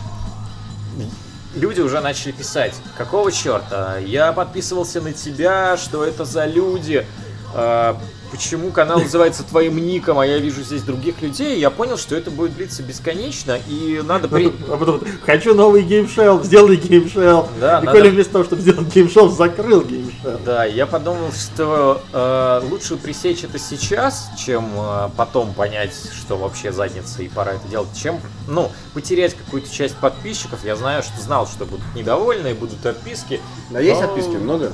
Люди 1.56 1.80
уже 1.80 2.00
начали 2.00 2.32
писать, 2.32 2.74
какого 2.98 3.32
черта, 3.32 3.96
я 3.96 4.32
подписывался 4.32 5.00
на 5.00 5.14
тебя, 5.14 5.78
что 5.78 6.04
это 6.04 6.24
за 6.26 6.44
люди, 6.44 7.06
А, 7.54 7.98
почему 8.36 8.70
канал 8.70 9.00
называется 9.00 9.42
твоим 9.44 9.78
ником, 9.78 10.18
а 10.18 10.26
я 10.26 10.38
вижу 10.38 10.62
здесь 10.62 10.82
других 10.82 11.22
людей, 11.22 11.58
я 11.58 11.70
понял, 11.70 11.96
что 11.96 12.14
это 12.14 12.30
будет 12.30 12.54
длиться 12.54 12.82
бесконечно, 12.82 13.58
и 13.66 14.02
надо 14.04 14.28
при... 14.28 14.48
А 14.70 14.76
потом, 14.76 15.00
хочу 15.24 15.54
новый 15.54 15.82
Gameshelf, 15.82 16.44
сделай 16.44 16.76
Gameshelf. 16.76 17.48
Да, 17.58 17.80
и 17.80 17.86
надо- 17.86 17.98
Коля 17.98 18.10
вместо 18.10 18.32
того, 18.32 18.44
чтобы 18.44 18.60
сделать 18.62 18.94
Gameshelf, 18.94 19.32
закрыл 19.34 19.82
Gameshelf. 19.82 20.44
Да, 20.44 20.64
я 20.66 20.86
подумал, 20.86 21.32
что 21.32 22.02
э, 22.12 22.60
лучше 22.70 22.96
пресечь 22.96 23.42
это 23.42 23.58
сейчас, 23.58 24.28
чем 24.36 24.70
э, 24.76 25.08
потом 25.16 25.54
понять, 25.54 25.94
что 26.12 26.36
вообще 26.36 26.72
задница 26.72 27.22
и 27.22 27.28
пора 27.28 27.52
это 27.52 27.66
делать, 27.68 27.88
чем, 27.96 28.20
ну, 28.46 28.70
потерять 28.92 29.34
какую-то 29.34 29.72
часть 29.72 29.96
подписчиков. 29.96 30.62
Я 30.62 30.76
знаю, 30.76 31.02
что 31.02 31.18
знал, 31.22 31.46
что 31.46 31.64
будут 31.64 31.86
недовольны, 31.94 32.54
будут 32.54 32.84
отписки. 32.84 33.40
Да 33.70 33.80
есть 33.80 34.02
Но, 34.02 34.08
отписки 34.08 34.36
много? 34.36 34.72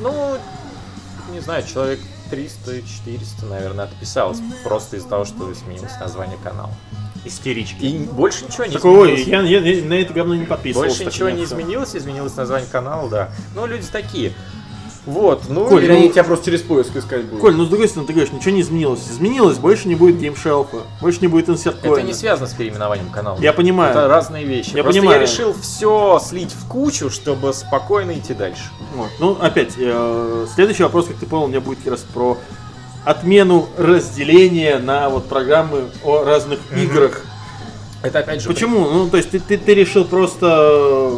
Ну, 0.00 0.36
не 1.32 1.40
знаю, 1.40 1.62
человек 1.64 2.00
300-400, 2.30 3.48
наверное, 3.48 3.84
отписалось. 3.86 4.38
Просто 4.64 4.96
из-за 4.96 5.08
того, 5.08 5.24
что 5.24 5.52
сменилось 5.54 5.92
название 6.00 6.38
канала. 6.42 6.70
Истерички. 7.24 7.84
И 7.84 7.98
больше 8.04 8.44
ничего 8.44 8.64
не 8.64 8.72
Такой, 8.74 8.90
ой, 8.92 9.14
изменилось. 9.22 9.48
я, 9.50 9.58
я- 9.60 9.74
я 9.80 9.84
на 9.84 9.94
это 9.94 10.12
говно 10.14 10.34
не 10.36 10.44
подписывался. 10.46 10.90
Больше 10.96 11.04
ничего 11.04 11.30
не 11.30 11.44
изменилось, 11.44 11.94
изменилось 11.96 12.36
название 12.36 12.68
канала, 12.70 13.08
да. 13.10 13.30
Но 13.54 13.66
люди 13.66 13.86
такие. 13.90 14.32
Вот, 15.08 15.44
ну... 15.48 15.64
Коль, 15.66 15.82
и- 15.82 15.86
Или 15.86 15.92
они 15.92 16.10
тебя 16.10 16.22
просто 16.22 16.44
через 16.46 16.60
поиск 16.60 16.94
искать 16.94 17.24
будут? 17.24 17.40
Коль, 17.40 17.54
ну 17.54 17.64
с 17.64 17.68
другой 17.68 17.88
стороны, 17.88 18.06
ты 18.06 18.12
говоришь, 18.12 18.30
ничего 18.30 18.50
не 18.50 18.60
изменилось. 18.60 19.00
Изменилось, 19.10 19.56
больше 19.56 19.88
не 19.88 19.94
будет 19.94 20.18
геймшелфа, 20.18 20.82
больше 21.00 21.20
не 21.22 21.28
будет 21.28 21.48
инсерт 21.48 21.76
Это 21.82 22.02
не 22.02 22.12
связано 22.12 22.46
с 22.46 22.52
переименованием 22.52 23.08
канала. 23.08 23.38
Я 23.40 23.54
понимаю. 23.54 23.90
Это 23.90 24.06
разные 24.06 24.44
вещи. 24.44 24.76
Я 24.76 24.82
Просто 24.82 25.00
понимаю. 25.00 25.20
я 25.20 25.26
решил 25.26 25.54
все 25.58 26.20
слить 26.22 26.52
в 26.52 26.68
кучу, 26.68 27.08
чтобы 27.08 27.54
спокойно 27.54 28.12
идти 28.12 28.34
дальше. 28.34 28.64
Вот. 28.94 29.08
Ну, 29.18 29.38
опять, 29.40 29.72
э, 29.78 30.46
следующий 30.54 30.82
вопрос, 30.82 31.06
как 31.06 31.16
ты 31.16 31.24
понял, 31.24 31.44
у 31.44 31.48
меня 31.48 31.60
будет 31.60 31.78
как 31.78 31.92
раз 31.92 32.00
про 32.00 32.36
отмену 33.06 33.66
разделения 33.78 34.78
на 34.78 35.08
вот 35.08 35.24
программы 35.26 35.84
о 36.04 36.22
разных 36.22 36.58
играх. 36.76 37.22
Это 38.02 38.18
опять 38.18 38.42
же... 38.42 38.48
Почему? 38.48 38.80
Ну, 38.90 39.08
то 39.08 39.16
есть 39.16 39.30
ты, 39.30 39.40
ты, 39.40 39.56
ты 39.56 39.74
решил 39.74 40.04
просто 40.04 41.14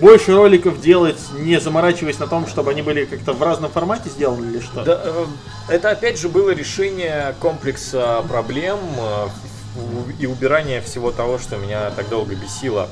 больше 0.00 0.34
роликов 0.34 0.80
делать, 0.80 1.18
не 1.38 1.60
заморачиваясь 1.60 2.18
на 2.18 2.26
том, 2.26 2.46
чтобы 2.46 2.70
они 2.70 2.82
были 2.82 3.04
как-то 3.04 3.32
в 3.32 3.42
разном 3.42 3.70
формате 3.70 4.08
сделаны 4.08 4.50
или 4.50 4.60
что? 4.60 4.82
Да, 4.82 5.00
э, 5.04 5.24
это 5.68 5.90
опять 5.90 6.18
же 6.18 6.28
было 6.28 6.50
решение 6.50 7.34
комплекса 7.40 8.24
проблем 8.28 8.78
э, 8.98 9.26
и 10.18 10.26
убирание 10.26 10.80
всего 10.80 11.10
того, 11.10 11.38
что 11.38 11.56
меня 11.56 11.90
так 11.90 12.08
долго 12.08 12.34
бесило. 12.34 12.88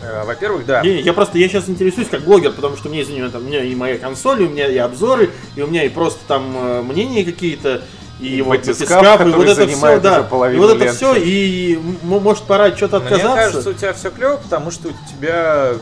Э, 0.00 0.24
Во-первых, 0.24 0.66
да. 0.66 0.82
Не, 0.82 1.00
я 1.00 1.12
просто, 1.12 1.38
я 1.38 1.48
сейчас 1.48 1.68
интересуюсь 1.68 2.08
как 2.08 2.22
блогер, 2.22 2.52
потому 2.52 2.76
что 2.76 2.88
мне, 2.88 3.02
извини, 3.02 3.20
у 3.20 3.22
меня 3.22 3.32
там, 3.32 3.42
у 3.42 3.46
меня 3.46 3.62
и 3.62 3.74
моя 3.74 3.98
консоль, 3.98 4.42
и 4.42 4.46
у 4.46 4.50
меня 4.50 4.68
и 4.68 4.76
обзоры, 4.76 5.30
и 5.56 5.62
у 5.62 5.66
меня 5.66 5.84
и 5.84 5.88
просто 5.88 6.20
там 6.26 6.84
мнения 6.86 7.24
какие-то, 7.24 7.82
и, 8.20 8.42
вот 8.42 8.58
батискаф, 8.58 9.26
и 9.26 9.30
вот 9.30 9.48
это 9.48 9.66
все, 9.66 9.98
да, 9.98 10.20
и 10.52 10.56
вот 10.56 10.80
это 10.80 10.92
все, 10.92 11.14
и 11.16 11.78
может 12.02 12.44
пора 12.44 12.66
от 12.66 12.76
что-то 12.76 13.00
Мне 13.00 13.08
отказаться. 13.08 13.34
кажется, 13.34 13.70
у 13.70 13.72
тебя 13.72 13.92
все 13.92 14.10
клево, 14.10 14.36
потому 14.36 14.70
что 14.70 14.88
у 14.88 14.92
тебя 15.10 15.74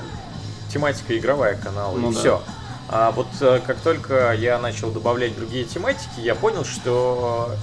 тематика 0.72 1.16
игровая 1.16 1.56
канала, 1.56 1.96
Ну 1.96 2.10
и 2.10 2.14
да. 2.14 2.20
все. 2.20 2.42
А 2.88 3.10
вот 3.12 3.28
э, 3.40 3.60
как 3.66 3.78
только 3.78 4.32
я 4.32 4.58
начал 4.58 4.90
добавлять 4.90 5.34
другие 5.36 5.64
тематики, 5.64 6.20
я 6.20 6.34
понял, 6.34 6.64
что 6.64 7.54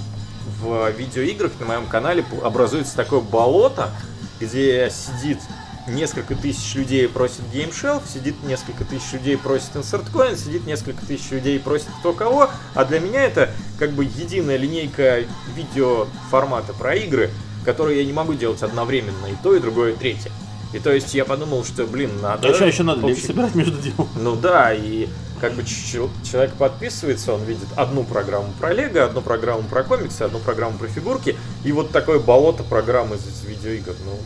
в 0.61 0.89
видеоиграх 0.91 1.51
на 1.59 1.65
моем 1.65 1.85
канале 1.87 2.25
образуется 2.43 2.95
такое 2.95 3.19
болото, 3.21 3.91
где 4.39 4.89
сидит 4.89 5.39
несколько 5.87 6.35
тысяч 6.35 6.75
людей 6.75 7.07
просит 7.07 7.41
Gameshelf, 7.51 8.03
сидит 8.07 8.41
несколько 8.43 8.85
тысяч 8.85 9.11
людей 9.13 9.37
просит 9.37 9.75
insert 9.75 10.11
coin, 10.11 10.37
сидит 10.37 10.65
несколько 10.65 11.05
тысяч 11.05 11.31
людей 11.31 11.59
просит 11.59 11.87
кто 11.99 12.13
кого, 12.13 12.49
а 12.75 12.85
для 12.85 12.99
меня 12.99 13.23
это 13.23 13.51
как 13.77 13.91
бы 13.91 14.03
единая 14.05 14.57
линейка 14.57 15.23
видеоформата 15.55 16.73
про 16.73 16.95
игры, 16.95 17.31
которые 17.65 17.99
я 17.99 18.05
не 18.05 18.13
могу 18.13 18.33
делать 18.33 18.61
одновременно 18.63 19.27
и 19.27 19.35
то, 19.41 19.55
и 19.55 19.59
другое, 19.59 19.93
и 19.93 19.95
третье. 19.95 20.31
И 20.73 20.79
то 20.79 20.91
есть 20.93 21.13
я 21.15 21.25
подумал, 21.25 21.63
что, 21.63 21.85
блин, 21.85 22.11
надо... 22.21 22.47
А 22.47 22.51
еще, 22.51 22.67
еще 22.67 22.83
надо 22.83 23.05
общий- 23.05 23.25
собирать 23.25 23.55
между 23.55 23.77
делом. 23.81 24.07
ну 24.15 24.35
да, 24.35 24.73
и 24.73 25.07
как 25.41 25.53
бы 25.53 25.63
чел- 25.63 26.11
человек 26.23 26.53
подписывается, 26.53 27.33
он 27.33 27.43
видит 27.43 27.67
одну 27.75 28.03
программу 28.03 28.51
про 28.59 28.73
Лего, 28.73 29.03
одну 29.03 29.21
программу 29.21 29.63
про 29.63 29.83
комиксы, 29.83 30.21
одну 30.21 30.39
программу 30.39 30.77
про 30.77 30.87
фигурки, 30.87 31.35
и 31.63 31.71
вот 31.71 31.91
такое 31.91 32.19
болото 32.19 32.63
программ 32.63 33.13
из, 33.13 33.43
видеоигр. 33.45 33.95
Ну, 34.05 34.17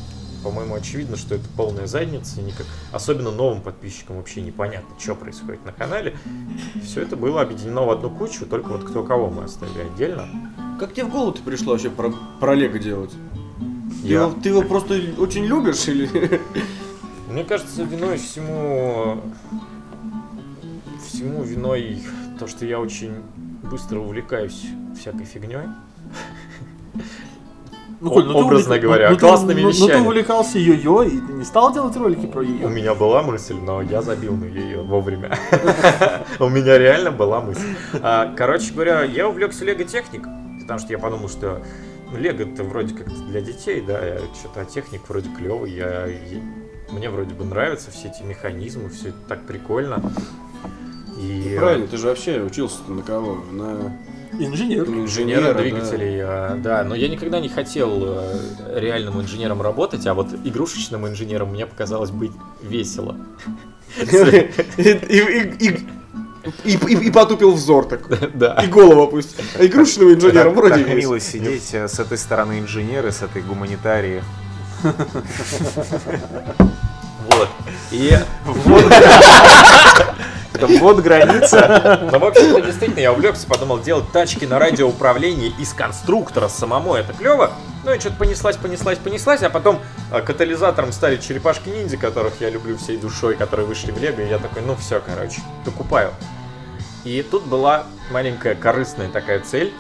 по-моему, 0.44 0.76
очевидно, 0.76 1.16
что 1.16 1.36
это 1.36 1.46
полная 1.56 1.88
задница, 1.88 2.42
и 2.42 2.44
никак, 2.44 2.66
особенно 2.92 3.32
новым 3.32 3.62
подписчикам 3.62 4.18
вообще 4.18 4.42
непонятно, 4.42 4.90
что 5.00 5.16
происходит 5.16 5.66
на 5.66 5.72
канале. 5.72 6.18
Все 6.84 7.02
это 7.02 7.16
было 7.16 7.42
объединено 7.42 7.86
в 7.86 7.92
одну 7.92 8.10
кучу, 8.10 8.46
только 8.46 8.68
вот 8.68 8.84
кто 8.84 9.04
кого 9.04 9.30
мы 9.30 9.46
оставили 9.46 9.88
отдельно. 9.94 10.28
Как 10.80 10.94
тебе 10.94 11.06
в 11.06 11.10
голову 11.12 11.32
ты 11.32 11.42
пришло 11.42 11.72
вообще 11.72 11.90
про, 11.90 12.14
про 12.42 12.56
Лего 12.56 12.78
делать? 12.78 13.12
Ты, 14.04 14.08
Я- 14.10 14.22
его, 14.24 14.34
ты 14.44 14.50
его 14.50 14.62
просто 14.62 15.00
очень 15.18 15.46
любишь 15.46 15.88
или... 15.88 16.40
Мне 17.30 17.44
кажется, 17.44 17.84
виной 17.84 18.18
всему 18.18 19.22
всему 21.08 21.42
виной 21.44 22.04
то, 22.40 22.46
что 22.48 22.66
я 22.66 22.80
очень 22.80 23.14
быстро 23.64 24.00
увлекаюсь 24.00 24.66
всякой 25.00 25.26
фигней. 25.26 25.68
Ну, 28.02 28.10
Коль, 28.12 28.26
ну 28.26 28.38
Образно 28.38 28.74
увлек- 28.74 28.82
говоря, 28.82 29.08
ну, 29.10 29.14
ну 29.16 29.20
классными 29.20 29.62
ну, 29.62 29.68
Ну 29.68 29.70
вещами. 29.70 29.92
ты 29.92 30.02
увлекался 30.02 30.60
йо-йо, 30.60 31.04
и 31.04 31.20
ты 31.22 31.34
не 31.34 31.46
стал 31.46 31.74
делать 31.74 31.96
ролики 31.96 32.26
про 32.28 32.42
У 32.42 32.44
йо-йо? 32.44 32.68
меня 32.70 32.94
была 32.94 33.24
мысль, 33.24 33.56
но 33.56 33.82
я 33.82 34.02
забил 34.02 34.36
на 34.36 34.44
ее 34.46 34.82
вовремя. 34.82 35.38
У 36.40 36.50
меня 36.50 36.78
реально 36.78 37.12
была 37.12 37.40
мысль. 37.40 37.62
А, 38.02 38.34
Короче 38.36 38.74
говоря, 38.74 39.04
я 39.04 39.30
увлекся 39.30 39.64
Лего 39.64 39.86
Техник, 39.86 40.24
потому 40.62 40.80
что 40.80 40.92
я 40.92 41.00
подумал, 41.00 41.30
что 41.30 41.62
ну, 42.14 42.20
Лего 42.20 42.44
это 42.44 42.64
вроде 42.64 42.96
как 42.96 43.08
для 43.28 43.42
детей, 43.42 43.82
да, 43.82 44.20
что-то 44.40 44.62
а 44.62 44.66
техник 44.66 45.02
вроде 45.08 45.30
клевый, 45.38 45.72
я, 45.72 46.06
я- 46.06 46.42
мне 46.92 47.10
вроде 47.10 47.34
бы 47.34 47.44
нравятся 47.44 47.92
все 47.92 48.10
эти 48.10 48.24
механизмы, 48.24 48.90
все 48.90 49.10
это 49.10 49.18
так 49.28 49.46
прикольно. 49.46 50.02
И 51.20 51.56
Правильно, 51.58 51.88
ты 51.88 51.98
же 51.98 52.08
вообще 52.08 52.42
учился 52.42 52.84
на 52.88 53.02
кого? 53.04 53.36
На 53.52 53.98
Инженер. 54.40 54.84
инженера 54.88 55.02
инженера, 55.04 55.54
двигателей, 55.54 56.20
а, 56.24 56.56
да, 56.58 56.84
но 56.84 56.96
я 56.96 57.08
никогда 57.08 57.40
не 57.40 57.50
хотел 57.50 58.04
э, 58.04 58.80
реальным 58.80 59.22
инженером 59.22 59.62
работать, 59.62 60.08
а 60.08 60.16
вот 60.16 60.30
игрушечным 60.44 61.08
инженером 61.08 61.50
мне 61.52 61.68
показалось 61.68 62.10
быть 62.10 62.32
весело. 62.64 63.16
да. 64.12 64.30
И, 64.78 65.86
и- 66.64 66.72
и- 66.76 67.08
и- 67.08 67.12
потупил 67.12 67.54
взор 67.54 67.86
такой. 67.86 68.18
Да. 68.34 68.56
И 68.64 68.68
голову 68.68 69.04
опустил. 69.04 69.44
А 69.58 69.66
игрушечного 69.66 70.14
инженера 70.14 70.46
Так, 70.46 70.56
вроде 70.56 70.76
так 70.76 70.88
есть. 70.88 70.98
мило 70.98 71.20
сидеть 71.20 71.70
э, 71.74 71.88
с 71.88 72.00
этой 72.00 72.18
стороны 72.18 72.60
инженеры, 72.60 73.12
с 73.12 73.22
этой 73.22 73.42
гуманитарии. 73.42 74.24
Вот. 77.30 77.48
И, 77.92 78.12
Это 80.54 80.68
вот 80.80 81.00
граница. 81.00 82.00
ну, 82.12 82.20
в 82.20 82.26
общем-то, 82.26 82.62
действительно, 82.62 83.00
я 83.00 83.12
увлекся, 83.12 83.48
подумал, 83.48 83.80
делать 83.80 84.12
тачки 84.12 84.46
на 84.46 84.60
радиоуправлении 84.60 85.54
из 85.60 85.74
конструктора 85.74 86.48
самому, 86.48 86.96
это 86.96 87.14
клево. 87.14 87.54
Ну 87.84 87.94
и 87.94 88.00
что-то 88.00 88.16
понеслась, 88.16 88.56
понеслась, 88.56 88.98
понеслась, 88.98 89.42
а 89.44 89.50
потом 89.50 89.80
а, 90.12 90.22
катализатором 90.22 90.92
стали 90.92 91.18
черепашки-ниндзя, 91.18 91.98
которых 91.98 92.40
я 92.40 92.50
люблю 92.50 92.78
всей 92.78 92.98
душой, 92.98 93.36
которые 93.36 93.66
вышли 93.66 93.92
в 93.92 93.98
Лего, 93.98 94.22
и 94.22 94.30
я 94.30 94.38
такой, 94.38 94.62
ну 94.62 94.76
все, 94.76 95.02
короче, 95.06 95.42
докупаю. 95.66 96.12
И 97.04 97.22
тут 97.24 97.44
была 97.44 97.84
маленькая 98.12 98.56
корыстная 98.56 99.10
такая 99.10 99.40
цель. 99.42 99.74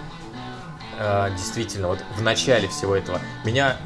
э, 0.99 1.29
действительно, 1.37 1.87
вот 1.87 1.99
в 2.17 2.21
начале 2.21 2.67
всего 2.67 2.95
этого, 2.95 3.19
меня, 3.45 3.77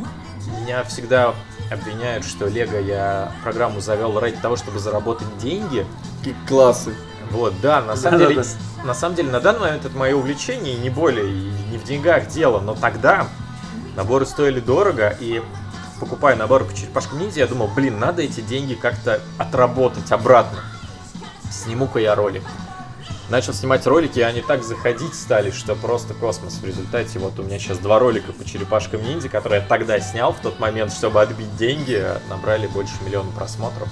меня 0.62 0.84
всегда 0.84 1.36
обвиняют, 1.72 2.26
что 2.26 2.48
Лего 2.48 2.78
я 2.78 3.32
программу 3.44 3.82
завел 3.82 4.20
ради 4.20 4.38
того, 4.38 4.56
чтобы 4.56 4.80
заработать 4.80 5.28
деньги. 5.38 5.86
Какие 6.20 6.36
классы. 6.48 6.96
Вот, 7.32 7.54
да, 7.62 7.82
на 7.82 7.96
самом 7.96 8.20
Да-да-да. 8.20 8.42
деле, 8.42 8.48
на 8.86 8.94
самом 8.94 9.16
деле, 9.16 9.32
на 9.32 9.40
данный 9.42 9.60
момент 9.60 9.86
это 9.86 9.98
мое 9.98 10.16
увлечение, 10.16 10.76
и 10.76 10.80
не 10.80 10.90
более, 10.90 11.30
и 11.30 11.52
не 11.72 11.78
в 11.78 11.84
деньгах 11.84 12.28
дело, 12.28 12.60
но 12.62 12.74
тогда 12.74 13.28
наборы 13.96 14.26
стоили 14.26 14.62
дорого, 14.62 15.16
и 15.20 15.44
покупая 16.00 16.36
наборы 16.36 16.64
по 16.66 16.74
черепашкам 16.74 17.20
ниндзя, 17.20 17.42
я 17.42 17.48
думал, 17.48 17.68
блин, 17.68 18.00
надо 18.00 18.22
эти 18.22 18.40
деньги 18.42 18.76
как-то 18.76 19.22
отработать 19.38 20.12
обратно. 20.12 20.60
Сниму-ка 21.52 22.00
я 22.00 22.16
ролик. 22.16 22.44
Начал 23.30 23.54
снимать 23.54 23.86
ролики, 23.86 24.20
и 24.20 24.22
они 24.22 24.42
так 24.42 24.64
заходить 24.64 25.14
стали, 25.14 25.52
что 25.52 25.76
просто 25.76 26.14
космос. 26.14 26.60
В 26.62 26.66
результате 26.66 27.20
вот 27.20 27.38
у 27.40 27.44
меня 27.44 27.60
сейчас 27.60 27.78
два 27.78 28.00
ролика 28.00 28.32
по 28.32 28.46
черепашкам 28.46 29.04
ниндзя, 29.04 29.28
которые 29.28 29.60
я 29.62 29.68
тогда 29.68 30.00
снял 30.00 30.32
в 30.32 30.40
тот 30.40 30.60
момент, 30.62 30.94
чтобы 30.94 31.22
отбить 31.22 31.54
деньги, 31.58 32.02
набрали 32.30 32.68
больше 32.68 32.94
миллиона 33.06 33.30
просмотров. 33.32 33.90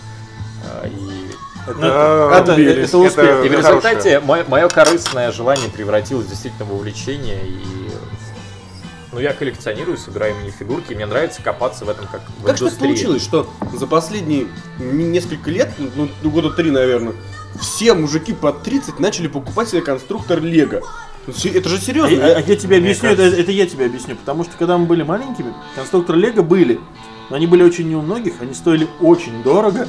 Э, 0.84 0.88
И 0.88 1.32
Ну, 1.68 1.72
это, 1.80 2.30
это- 2.44 2.54
отбились. 2.54 2.88
это 2.90 2.98
успех. 3.00 3.26
Это- 3.26 3.44
и 3.44 3.50
в 3.50 3.52
результате 3.54 4.20
мое, 4.22 4.46
мое 4.48 4.70
корыстное 4.70 5.32
желание 5.34 5.68
превратилось 5.70 6.28
действительно 6.28 6.64
в 6.66 6.74
увлечение. 6.74 7.42
И 7.46 7.90
ну, 9.12 9.20
я 9.20 9.34
коллекционирую, 9.34 9.98
собираю 9.98 10.36
мини-фигурки, 10.36 10.94
и 10.94 10.96
мне 10.96 11.06
нравится 11.08 11.42
копаться 11.42 11.84
в 11.84 11.90
этом 11.90 12.06
как 12.08 12.22
в 12.40 12.46
Как 12.46 12.56
индустрии. 12.62 12.88
получилось, 12.88 13.24
что 13.24 13.50
за 13.74 13.88
последние 13.88 14.48
несколько 14.80 15.50
лет, 15.50 15.72
ну, 15.78 16.08
ну, 16.22 16.30
года 16.30 16.52
три, 16.52 16.70
наверное, 16.72 17.14
все 17.60 17.94
мужики 17.94 18.34
под 18.34 18.64
30 18.64 19.00
начали 19.00 19.28
покупать 19.28 19.70
себе 19.70 19.82
конструктор 19.82 20.42
Лего. 20.42 20.82
Ну, 21.28 21.34
Это 21.54 21.70
же 21.70 21.80
серьезно. 21.80 22.18
а- 22.24 22.38
а 22.38 22.42
я 22.42 22.56
тебе 22.56 22.78
объясню, 22.78 23.10
это, 23.10 23.24
это 23.24 23.52
я 23.52 23.66
тебе 23.66 23.86
объясню, 23.86 24.16
потому 24.16 24.44
что 24.44 24.54
когда 24.58 24.78
мы 24.78 24.86
были 24.86 25.02
маленькими, 25.04 25.54
конструкторы 25.76 26.20
Лего 26.20 26.44
были, 26.44 26.80
но 27.30 27.36
они 27.38 27.48
были 27.48 27.64
очень 27.64 27.88
не 27.88 27.96
у 27.96 28.02
многих, 28.02 28.34
они 28.42 28.54
стоили 28.54 28.88
очень 29.02 29.42
дорого, 29.42 29.88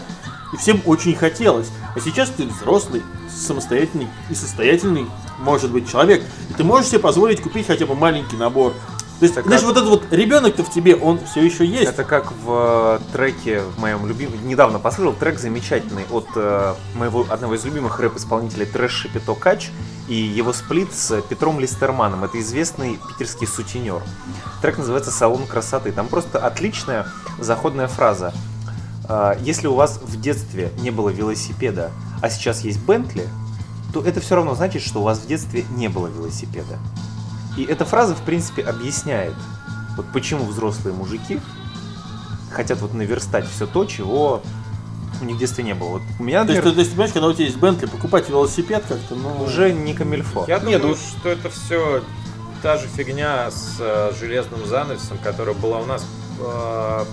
и 0.53 0.57
всем 0.57 0.81
очень 0.87 1.15
хотелось. 1.15 1.69
А 1.95 2.01
сейчас 2.01 2.31
ты 2.31 2.45
взрослый, 2.45 3.03
самостоятельный 3.29 4.09
и 4.31 4.35
состоятельный, 4.35 5.07
может 5.41 5.71
быть, 5.71 5.91
человек, 5.91 6.23
и 6.51 6.55
ты 6.55 6.65
можешь 6.65 6.89
себе 6.89 7.01
позволить 7.01 7.43
купить 7.43 7.67
хотя 7.67 7.85
бы 7.85 7.95
маленький 7.95 8.37
набор. 8.37 8.73
То 9.19 9.25
есть, 9.25 9.35
Так 9.35 9.47
знаешь, 9.47 9.63
как- 9.63 9.69
вот 9.69 9.77
этот 9.79 9.89
вот 9.89 10.13
ребенок-то 10.13 10.63
в 10.63 10.71
тебе, 10.71 10.95
он 10.95 11.19
все 11.25 11.43
еще 11.43 11.65
есть. 11.65 11.89
Это 11.91 12.05
как 12.05 12.33
в 12.45 12.99
э, 13.01 13.13
треке 13.13 13.63
в 13.63 13.79
моем 13.81 14.07
любимом... 14.07 14.35
Недавно 14.47 14.79
послушал 14.79 15.15
трек 15.15 15.39
замечательный 15.39 16.05
от 16.11 16.27
э, 16.37 16.75
моего 16.95 17.25
одного 17.31 17.55
из 17.55 17.65
любимых 17.65 17.99
рэп-исполнителей 17.99 18.67
Трэш 18.67 18.93
Шапито 18.93 19.35
Кач 19.35 19.71
и 20.09 20.15
его 20.15 20.53
сплит 20.53 20.93
с 20.93 21.23
Петром 21.23 21.61
Листерманом. 21.61 22.25
Это 22.25 22.39
известный 22.41 22.99
питерский 23.09 23.47
сутенер. 23.47 24.03
Трек 24.61 24.77
называется 24.77 25.11
«Салон 25.11 25.47
красоты». 25.47 25.93
Там 25.93 26.09
просто 26.09 26.39
отличная 26.39 27.07
заходная 27.39 27.89
фраза. 27.89 28.35
Э, 29.09 29.33
Если 29.41 29.67
у 29.67 29.75
вас 29.75 29.99
в 30.03 30.21
детстве 30.21 30.71
не 30.81 30.91
было 30.91 31.09
велосипеда, 31.09 31.91
а 32.21 32.29
сейчас 32.29 32.61
есть 32.65 32.81
Бентли, 32.81 33.27
то 33.95 34.03
это 34.03 34.21
все 34.21 34.35
равно 34.37 34.55
значит, 34.55 34.83
что 34.83 35.01
у 35.01 35.05
вас 35.05 35.21
в 35.21 35.27
детстве 35.27 35.65
не 35.71 35.89
было 35.89 36.07
велосипеда. 36.09 36.77
И 37.57 37.65
эта 37.65 37.85
фраза, 37.85 38.15
в 38.15 38.23
принципе, 38.23 38.63
объясняет, 38.63 39.35
вот 39.97 40.07
почему 40.13 40.45
взрослые 40.45 40.95
мужики 40.95 41.41
хотят 42.53 42.81
вот 42.81 42.95
наверстать 42.95 43.47
все 43.49 43.67
то, 43.67 43.85
чего 43.85 44.43
у 45.21 45.25
них 45.25 45.37
в 45.37 45.39
детстве 45.39 45.65
не 45.65 45.75
было. 45.75 45.89
Вот 45.89 46.03
у 46.19 46.23
меня, 46.23 46.45
То 46.45 46.53
есть, 46.53 46.59
например, 46.59 46.63
ты, 46.65 46.75
то 46.75 46.81
есть, 46.81 46.91
понимаешь, 46.91 47.13
когда 47.13 47.29
у 47.29 47.33
тебя 47.33 47.45
есть 47.47 47.57
Бентли, 47.57 47.87
покупать 47.87 48.29
велосипед 48.29 48.85
как-то, 48.87 49.15
ну... 49.15 49.43
уже 49.43 49.73
не 49.73 49.95
камильфо. 49.95 50.45
Я 50.47 50.59
Нет, 50.59 50.83
думаю, 50.83 50.99
ну- 50.99 51.19
что 51.19 51.31
это 51.31 51.49
все 51.49 52.03
та 52.63 52.77
же 52.77 52.89
фигня 52.89 53.51
с 53.51 53.77
э, 53.79 54.13
железным 54.19 54.67
занавесом, 54.67 55.19
которая 55.19 55.55
была 55.55 55.79
у 55.79 55.87
нас 55.87 56.05
э, 56.41 57.05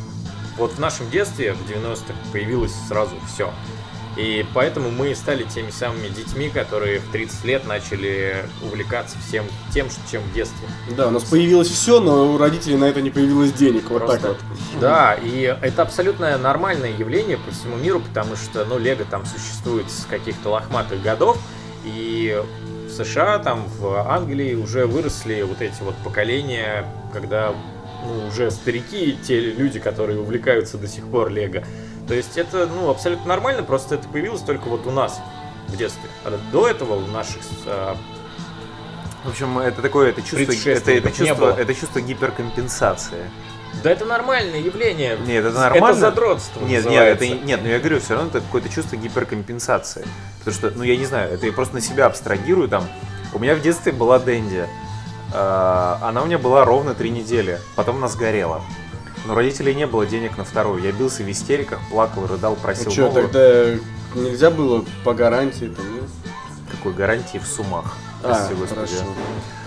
вот 0.57 0.73
в 0.73 0.79
нашем 0.79 1.09
детстве, 1.09 1.53
в 1.53 1.69
90-х, 1.69 2.13
появилось 2.31 2.73
сразу 2.87 3.15
все. 3.33 3.51
И 4.15 4.45
поэтому 4.53 4.91
мы 4.91 5.15
стали 5.15 5.43
теми 5.43 5.71
самыми 5.71 6.07
детьми, 6.07 6.49
которые 6.49 6.99
в 6.99 7.11
30 7.11 7.45
лет 7.45 7.65
начали 7.65 8.45
увлекаться 8.61 9.17
всем 9.27 9.45
тем, 9.73 9.87
чем 10.11 10.21
в 10.21 10.33
детстве. 10.33 10.67
Да, 10.95 11.07
у 11.07 11.11
нас 11.11 11.23
появилось 11.23 11.69
все, 11.69 11.99
но 11.99 12.33
у 12.33 12.37
родителей 12.37 12.77
на 12.77 12.85
это 12.85 13.01
не 13.01 13.09
появилось 13.09 13.51
денег. 13.53 13.89
Вот 13.89 13.99
Просто- 14.05 14.19
так 14.19 14.37
вот. 14.49 14.79
Да, 14.79 15.15
и 15.15 15.41
это 15.61 15.81
абсолютно 15.81 16.37
нормальное 16.37 16.91
явление 16.91 17.37
по 17.37 17.51
всему 17.51 17.75
миру, 17.75 18.01
потому 18.01 18.35
что, 18.35 18.65
ну, 18.65 18.77
Лего 18.77 19.03
там 19.05 19.25
существует 19.25 19.89
с 19.89 20.05
каких-то 20.05 20.49
лохматых 20.49 21.01
годов, 21.01 21.37
и 21.83 22.39
в 22.87 22.91
США, 22.91 23.39
там, 23.39 23.65
в 23.79 24.07
Англии 24.11 24.53
уже 24.53 24.85
выросли 24.85 25.41
вот 25.41 25.61
эти 25.61 25.81
вот 25.81 25.95
поколения, 26.03 26.85
когда, 27.11 27.53
ну, 28.05 28.27
уже 28.27 28.51
старики, 28.51 29.17
те 29.23 29.39
люди, 29.39 29.79
которые 29.79 30.19
увлекаются 30.19 30.77
до 30.77 30.87
сих 30.87 31.05
пор 31.05 31.29
Лего. 31.29 31.63
То 32.07 32.13
есть 32.13 32.37
это, 32.37 32.67
ну, 32.67 32.89
абсолютно 32.89 33.27
нормально, 33.27 33.63
просто 33.63 33.95
это 33.95 34.07
появилось 34.07 34.41
только 34.41 34.67
вот 34.67 34.85
у 34.87 34.91
нас 34.91 35.19
в 35.67 35.77
детстве. 35.77 36.09
А 36.23 36.37
до 36.51 36.67
этого 36.67 36.95
у 36.95 37.07
наших 37.07 37.41
э, 37.65 37.95
В 39.23 39.29
общем, 39.29 39.57
это 39.59 39.81
такое, 39.81 40.09
это 40.09 40.21
чувство, 40.21 40.69
это, 40.69 40.91
это 40.91 41.11
чувство, 41.11 41.55
это 41.57 41.73
чувство 41.73 42.01
гиперкомпенсации. 42.01 43.29
Да 43.81 43.89
это 43.89 44.05
нормальное 44.05 44.59
явление. 44.59 45.17
Нет, 45.25 45.45
это 45.45 45.57
нормально. 45.57 45.85
Это 45.85 45.99
задротство 45.99 46.63
Нет, 46.63 46.85
нет, 46.85 47.01
это, 47.01 47.27
нет, 47.27 47.59
ну 47.63 47.69
я 47.69 47.79
говорю, 47.79 47.99
все 47.99 48.13
равно 48.13 48.29
это 48.29 48.41
какое-то 48.41 48.69
чувство 48.69 48.97
гиперкомпенсации. 48.97 50.05
Потому 50.39 50.55
что, 50.55 50.71
ну 50.71 50.83
я 50.83 50.95
не 50.95 51.05
знаю, 51.05 51.33
это 51.33 51.45
я 51.45 51.51
просто 51.51 51.75
на 51.75 51.81
себя 51.81 52.05
абстрагирую 52.05 52.69
там. 52.69 52.87
У 53.33 53.39
меня 53.39 53.55
в 53.55 53.61
детстве 53.61 53.91
была 53.91 54.19
Дэнди. 54.19 54.67
А, 55.33 55.99
Она 56.01 56.21
у 56.21 56.25
меня 56.25 56.37
была 56.37 56.63
ровно 56.63 56.93
три 56.93 57.09
недели. 57.09 57.59
Потом 57.75 57.97
она 57.97 58.07
сгорела. 58.07 58.61
Но 59.25 59.35
родителей 59.35 59.73
не 59.73 59.87
было 59.87 60.05
денег 60.05 60.37
на 60.37 60.43
вторую. 60.43 60.83
Я 60.83 60.91
бился 60.91 61.23
в 61.23 61.31
истериках, 61.31 61.79
плакал, 61.89 62.27
рыдал, 62.27 62.55
просил 62.55 62.89
А 62.89 62.91
что, 62.91 63.09
тогда 63.09 63.75
нельзя 64.15 64.51
было 64.51 64.85
по 65.03 65.13
гарантии 65.13 65.65
там, 65.65 65.93
нет? 65.95 66.03
Какой 66.71 66.93
гарантии 66.93 67.37
в 67.37 67.47
сумах. 67.47 67.95
А, 68.21 68.49
хорошо. 68.69 68.95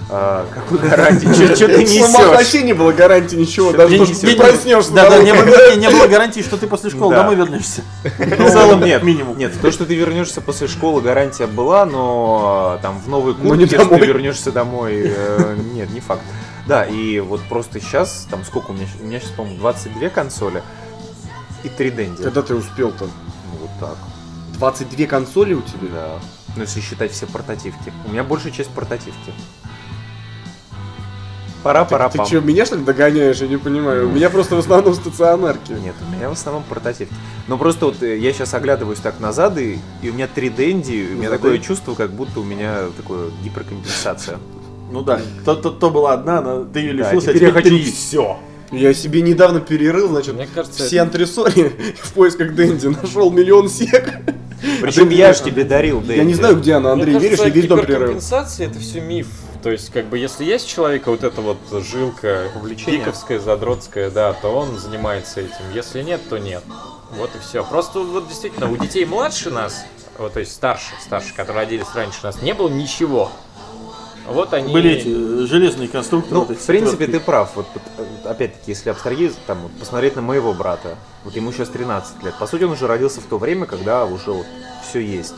А, 0.08 0.46
какой 0.54 0.78
гарантии? 0.88 1.26
Что 1.54 1.66
ты 1.66 1.82
несешь? 1.82 2.14
вообще 2.14 2.62
не 2.62 2.72
было 2.74 2.92
гарантии 2.92 3.34
ничего, 3.36 3.72
даже 3.72 3.98
то, 3.98 4.06
что 4.06 4.20
ты 4.20 4.36
проснешься. 4.36 4.92
Да, 4.92 5.10
да, 5.10 5.22
не 5.22 5.32
было, 5.32 5.44
не- 5.74 5.76
не 5.78 5.90
было 5.90 6.06
гарантии, 6.06 6.40
что 6.42 6.56
ты 6.56 6.66
после 6.68 6.90
школы 6.90 7.10
Да. 7.14 7.22
домой 7.22 7.34
вернешься. 7.36 7.82
Ну, 8.18 8.46
В 8.46 8.50
целом 8.50 8.84
нет, 8.84 9.02
минимум. 9.02 9.36
Нет, 9.36 9.52
то, 9.60 9.70
что 9.72 9.84
ты 9.84 9.94
вернешься 9.96 10.40
после 10.40 10.68
школы, 10.68 11.02
гарантия 11.02 11.46
была, 11.48 11.84
но 11.86 12.78
там 12.82 13.00
в 13.00 13.08
новой 13.08 13.34
Но 13.36 13.54
не 13.56 13.64
куртке, 13.64 13.76
что 13.76 13.84
домой. 13.84 14.00
ты 14.00 14.06
вернешься 14.06 14.52
домой, 14.52 15.02
э, 15.16 15.56
нет, 15.74 15.90
не 15.90 16.00
факт. 16.00 16.22
Да, 16.68 16.84
и 16.84 17.18
вот 17.20 17.40
просто 17.48 17.80
сейчас, 17.80 18.26
там 18.30 18.44
сколько 18.44 18.70
у 18.70 18.74
меня, 18.74 18.86
у 19.00 19.04
меня 19.06 19.18
сейчас, 19.20 19.30
по-моему, 19.30 19.58
22 19.58 20.08
консоли 20.10 20.62
и 21.64 21.68
3 21.68 21.90
Денди. 21.90 22.22
Когда 22.22 22.42
ты 22.42 22.54
успел 22.54 22.90
там? 22.92 23.08
Ну, 23.52 23.58
вот 23.60 23.70
так, 23.80 23.96
22 24.58 25.06
консоли 25.06 25.54
у 25.54 25.62
тебя? 25.62 25.88
да. 25.92 26.08
Ну, 26.56 26.62
если 26.62 26.80
считать 26.80 27.12
все 27.12 27.26
портативки. 27.26 27.92
У 28.06 28.12
меня 28.12 28.24
большая 28.24 28.50
часть 28.50 28.70
портативки. 28.70 29.32
Пора, 31.66 31.84
пора, 31.84 32.08
Ты 32.08 32.24
что, 32.24 32.40
меня 32.40 32.64
что 32.64 32.76
ли 32.76 32.84
догоняешь? 32.84 33.38
Я 33.38 33.48
не 33.48 33.56
понимаю. 33.56 34.04
Ну. 34.04 34.10
У 34.12 34.14
меня 34.14 34.30
просто 34.30 34.54
в 34.54 34.60
основном 34.60 34.94
стационарки. 34.94 35.72
Нет, 35.72 35.94
у 36.08 36.14
меня 36.16 36.28
в 36.28 36.32
основном 36.32 36.62
портативки. 36.62 37.12
Но 37.48 37.58
просто 37.58 37.86
вот 37.86 38.02
э, 38.04 38.18
я 38.18 38.32
сейчас 38.32 38.54
оглядываюсь 38.54 39.00
так 39.00 39.18
назад, 39.18 39.58
и, 39.58 39.78
и 40.00 40.10
у 40.10 40.12
меня 40.12 40.28
3 40.32 40.48
Денди, 40.50 40.92
и 40.92 41.06
у 41.06 41.16
меня 41.16 41.22
Назад, 41.24 41.38
такое 41.40 41.58
да? 41.58 41.64
чувство, 41.64 41.94
как 41.94 42.12
будто 42.12 42.38
у 42.38 42.44
меня 42.44 42.84
такое 42.96 43.30
гиперкомпенсация. 43.42 44.38
Ну 44.92 45.02
да, 45.02 45.20
то, 45.44 45.56
то, 45.56 45.70
то 45.70 45.90
была 45.90 46.12
одна, 46.12 46.40
но 46.40 46.64
ты 46.64 46.78
ее 46.78 46.92
Да, 47.02 47.08
лишился, 47.08 47.30
а 47.30 47.34
теперь 47.34 47.48
я 47.48 47.52
хочу 47.52 47.68
три. 47.70 47.82
все. 47.90 48.36
Я 48.70 48.94
себе 48.94 49.22
недавно 49.22 49.60
перерыл, 49.60 50.08
значит, 50.08 50.34
Мне 50.34 50.46
кажется, 50.52 50.84
все 50.84 51.00
антресоли 51.00 51.72
в 52.02 52.12
поисках 52.12 52.54
Дэнди. 52.54 52.86
Нашел 52.86 53.30
миллион 53.32 53.68
сек. 53.68 54.12
Причем 54.80 55.04
А 55.04 55.08
ты- 55.08 55.14
я 55.14 55.32
ж 55.32 55.40
тебе 55.40 55.64
дарил 55.64 56.00
Дэнди. 56.00 56.18
Я 56.18 56.24
не 56.24 56.34
знаю, 56.34 56.56
где 56.56 56.74
она, 56.74 56.92
Андрей, 56.92 57.14
Мне 57.14 57.20
веришь, 57.24 57.38
кажется, 57.38 57.48
я 57.56 57.60
весь 57.62 57.68
дом 57.68 57.80
перерыл. 57.80 57.96
гиперкомпенсация 57.98 58.66
это 58.68 58.78
все 58.78 59.00
миф. 59.00 59.26
То 59.66 59.72
есть, 59.72 59.90
как 59.90 60.04
бы, 60.04 60.16
если 60.16 60.44
есть 60.44 60.68
у 60.68 60.76
человека 60.76 61.10
вот 61.10 61.24
эта 61.24 61.40
вот 61.40 61.58
жилка 61.82 62.52
Увлечение. 62.54 63.00
пиковская, 63.00 63.40
задротская, 63.40 64.12
да, 64.12 64.32
то 64.32 64.50
он 64.50 64.78
занимается 64.78 65.40
этим. 65.40 65.72
Если 65.74 66.02
нет, 66.02 66.20
то 66.28 66.38
нет. 66.38 66.62
Вот 67.10 67.34
и 67.34 67.40
все. 67.40 67.64
Просто 67.64 67.98
вот 67.98 68.28
действительно 68.28 68.70
у 68.70 68.76
детей 68.76 69.04
младше 69.04 69.50
нас, 69.50 69.84
вот, 70.18 70.34
то 70.34 70.38
есть 70.38 70.52
старше, 70.52 70.92
старше, 71.00 71.34
которые 71.34 71.64
родились 71.64 71.88
раньше 71.96 72.20
нас, 72.22 72.40
не 72.42 72.54
было 72.54 72.68
ничего. 72.68 73.32
Вот 74.28 74.54
они. 74.54 74.72
Были 74.72 74.90
эти 74.92 75.08
э, 75.08 75.46
железные 75.48 75.88
конструкторы. 75.88 76.34
Ну, 76.34 76.40
вот 76.42 76.52
эти 76.52 76.60
в 76.60 76.66
принципе, 76.66 76.98
ты 76.98 77.04
четвёрки. 77.06 77.26
прав. 77.26 77.56
Вот, 77.56 77.66
вот, 77.74 77.82
э, 77.98 78.28
опять-таки, 78.28 78.70
если 78.70 78.90
абстрагироваться, 78.90 79.40
там, 79.48 79.62
вот, 79.62 79.72
посмотреть 79.72 80.14
на 80.14 80.22
моего 80.22 80.54
брата, 80.54 80.96
вот 81.24 81.34
ему 81.34 81.50
сейчас 81.50 81.70
13 81.70 82.22
лет. 82.22 82.38
По 82.38 82.46
сути, 82.46 82.62
он 82.62 82.70
уже 82.70 82.86
родился 82.86 83.20
в 83.20 83.24
то 83.24 83.36
время, 83.36 83.66
когда 83.66 84.04
уже 84.04 84.30
вот 84.30 84.46
все 84.88 85.00
есть. 85.00 85.34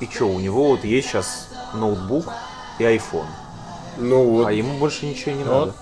И 0.00 0.04
что, 0.04 0.26
у 0.26 0.40
него 0.40 0.68
вот 0.68 0.84
есть 0.84 1.08
сейчас 1.08 1.48
ноутбук 1.72 2.26
и 2.78 2.82
iPhone. 2.82 3.28
Ну 3.98 4.24
вот. 4.24 4.46
А 4.46 4.52
ему 4.52 4.78
больше 4.78 5.06
ничего 5.06 5.32
не 5.32 5.44
Ну, 5.44 5.60
надо. 5.60 5.74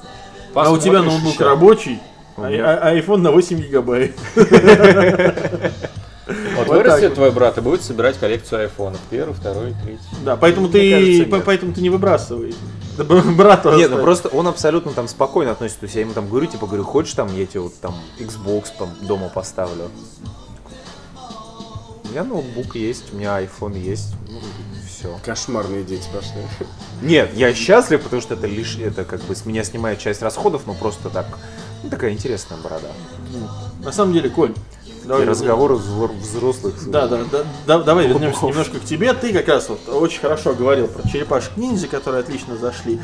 А 0.55 0.71
у 0.71 0.79
тебя 0.79 1.03
ноутбук 1.03 1.35
ещё. 1.35 1.45
рабочий, 1.45 2.01
а, 2.37 2.43
а- 2.83 2.95
iPhone 2.95 3.19
на 3.19 3.31
8 3.31 3.61
гигабайт. 3.61 4.17
Вот 6.57 6.69
Вот 6.69 6.77
вырастет 6.77 7.01
так 7.01 7.09
вот. 7.11 7.15
твой 7.17 7.31
брат 7.33 7.59
и 7.59 7.61
будет 7.61 7.83
собирать 7.83 8.17
коллекцию 8.17 8.63
айфонов. 8.63 9.01
Первый, 9.11 9.35
второй, 9.35 9.75
третий. 9.85 9.99
Да, 10.25 10.37
поэтому 10.37 10.69
Мне 10.69 10.73
ты, 10.73 10.91
кажется, 11.27 11.45
поэтому 11.45 11.73
ты 11.73 11.81
не 11.81 11.91
выбрасывай. 11.91 12.55
Да 12.97 13.03
б- 13.03 13.21
Брату 13.37 13.73
Нет, 13.73 13.91
ну 13.91 14.01
просто 14.01 14.29
он 14.29 14.47
абсолютно 14.47 14.93
там 14.93 15.09
спокойно 15.09 15.51
относится. 15.53 15.81
То 15.81 15.85
есть 15.87 15.97
я 15.97 16.03
ему 16.03 16.13
там 16.13 16.29
говорю, 16.29 16.47
типа, 16.47 16.67
говорю, 16.67 16.85
хочешь 16.85 17.15
там, 17.15 17.35
я 17.37 17.47
тебе 17.47 17.61
вот 17.61 17.75
там 17.81 17.95
Xbox 18.21 18.67
там 18.79 18.91
дома 19.03 19.29
поставлю. 19.29 19.91
У 22.11 22.13
меня 22.13 22.25
ноутбук 22.25 22.75
есть, 22.75 23.13
у 23.13 23.17
меня 23.17 23.41
iPhone 23.41 23.79
есть, 23.79 24.15
ну, 24.29 24.41
все. 24.89 25.17
Кошмарные 25.25 25.85
дети 25.85 26.09
пошли. 26.13 26.43
Нет, 27.03 27.31
я 27.37 27.55
счастлив, 27.55 28.03
потому 28.03 28.21
что 28.21 28.35
это 28.35 28.49
лишь, 28.49 28.77
это 28.79 29.05
как 29.05 29.21
бы 29.23 29.37
с 29.37 29.47
меня 29.47 29.63
снимает 29.63 30.01
часть 30.01 30.21
расходов, 30.21 30.63
но 30.67 30.75
просто 30.75 31.09
так, 31.09 31.27
ну, 31.85 31.89
такая 31.89 32.11
интересная 32.11 32.59
борода. 32.59 32.89
На 33.85 33.93
самом 33.93 34.13
деле, 34.13 34.29
Коль, 34.29 34.53
давай 35.05 35.25
разговоры 35.25 35.77
взрослых. 35.77 36.75
Да, 36.91 37.07
да, 37.07 37.21
да, 37.31 37.45
да, 37.69 37.79
давай 37.79 38.09
вернемся 38.09 38.45
немножко 38.45 38.81
к 38.81 38.85
тебе. 38.85 39.13
Ты 39.15 39.33
как 39.33 39.47
раз 39.47 39.69
вот 39.69 39.89
очень 39.89 40.21
хорошо 40.21 40.55
говорил 40.55 40.89
про 40.89 41.09
черепашек 41.09 41.57
ниндзя, 41.57 41.87
которые 41.87 42.23
отлично 42.23 42.57
зашли. 42.57 42.99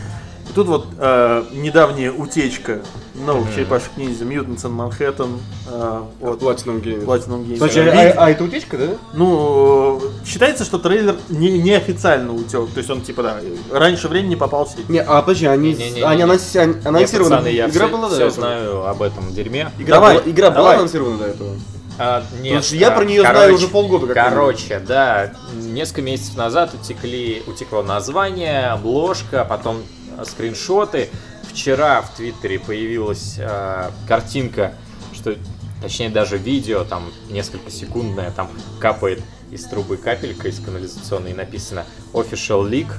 Тут 0.57 0.69
вот 0.69 0.87
э, 0.99 1.45
недавняя 1.53 2.11
утечка 2.11 2.81
новых 3.27 3.55
черепашек 3.55 3.91
ниндзя 3.99 4.25
Mutants 4.25 4.63
and 4.63 4.75
Manhattan 4.75 5.39
э, 5.71 6.03
от 6.23 6.41
Platinum 6.41 6.83
Games. 6.83 7.05
Platinum 7.05 7.45
Games. 7.45 7.55
Кстати, 7.57 7.79
Вид- 7.81 8.15
а, 8.17 8.25
а 8.25 8.31
это 8.31 8.43
утечка, 8.43 8.79
да? 8.79 8.87
Ну, 9.13 10.01
считается, 10.25 10.65
что 10.65 10.79
трейлер 10.79 11.17
не, 11.29 11.59
неофициально 11.59 12.33
утек. 12.33 12.71
То 12.73 12.79
есть 12.79 12.89
он 12.89 13.03
типа, 13.03 13.23
да, 13.23 13.37
раньше 13.71 14.09
времени 14.09 14.35
попал 14.35 14.65
в 14.65 14.71
сеть. 14.71 14.89
Не, 14.89 15.01
а 15.03 15.21
подожди, 15.21 15.45
они, 15.45 15.75
они 16.03 16.23
анонси- 16.23 16.87
анонсированы. 16.87 17.31
пацаны, 17.37 17.49
я 17.49 17.69
Игра 17.69 17.87
все, 17.89 17.95
была 17.95 18.09
до 18.09 18.15
все 18.15 18.25
этого? 18.25 18.31
знаю 18.31 18.87
об 18.87 19.03
этом 19.03 19.35
дерьме. 19.35 19.71
Игра, 19.79 19.97
Давай, 19.97 20.15
была, 20.23 20.31
игра 20.33 20.51
была 20.51 20.59
давай. 20.61 20.77
анонсирована 20.77 21.19
до 21.19 21.25
этого? 21.27 21.51
А, 21.99 22.21
нет, 22.41 22.45
Потому 22.45 22.63
что 22.63 22.77
я 22.77 22.89
а, 22.89 22.91
про 22.97 23.05
неё 23.05 23.21
знаю 23.23 23.55
уже 23.55 23.69
полгода, 23.69 24.07
как 24.07 24.31
Короче, 24.31 24.79
да, 24.81 25.33
несколько 25.55 26.01
месяцев 26.01 26.37
назад 26.37 26.73
утекли, 26.73 27.43
утекло 27.47 27.83
название, 27.83 28.69
обложка, 28.69 29.47
потом 29.49 29.77
а, 29.79 30.06
скриншоты. 30.25 31.11
Вчера 31.51 32.03
в 32.03 32.15
Твиттере 32.15 32.59
появилась 32.59 33.37
а, 33.39 33.93
картинка, 34.07 34.75
что, 35.13 35.37
точнее 35.83 36.11
даже 36.11 36.39
видео, 36.39 36.85
там 36.85 37.11
несколько 37.31 37.71
секундное, 37.71 38.31
там 38.31 38.51
капает 38.81 39.23
из 39.51 39.65
трубы 39.65 39.97
капелька 39.97 40.49
из 40.49 40.61
канализационной 40.61 41.31
и 41.31 41.35
написано 41.35 41.85
Official 42.13 42.69
Leak, 42.69 42.93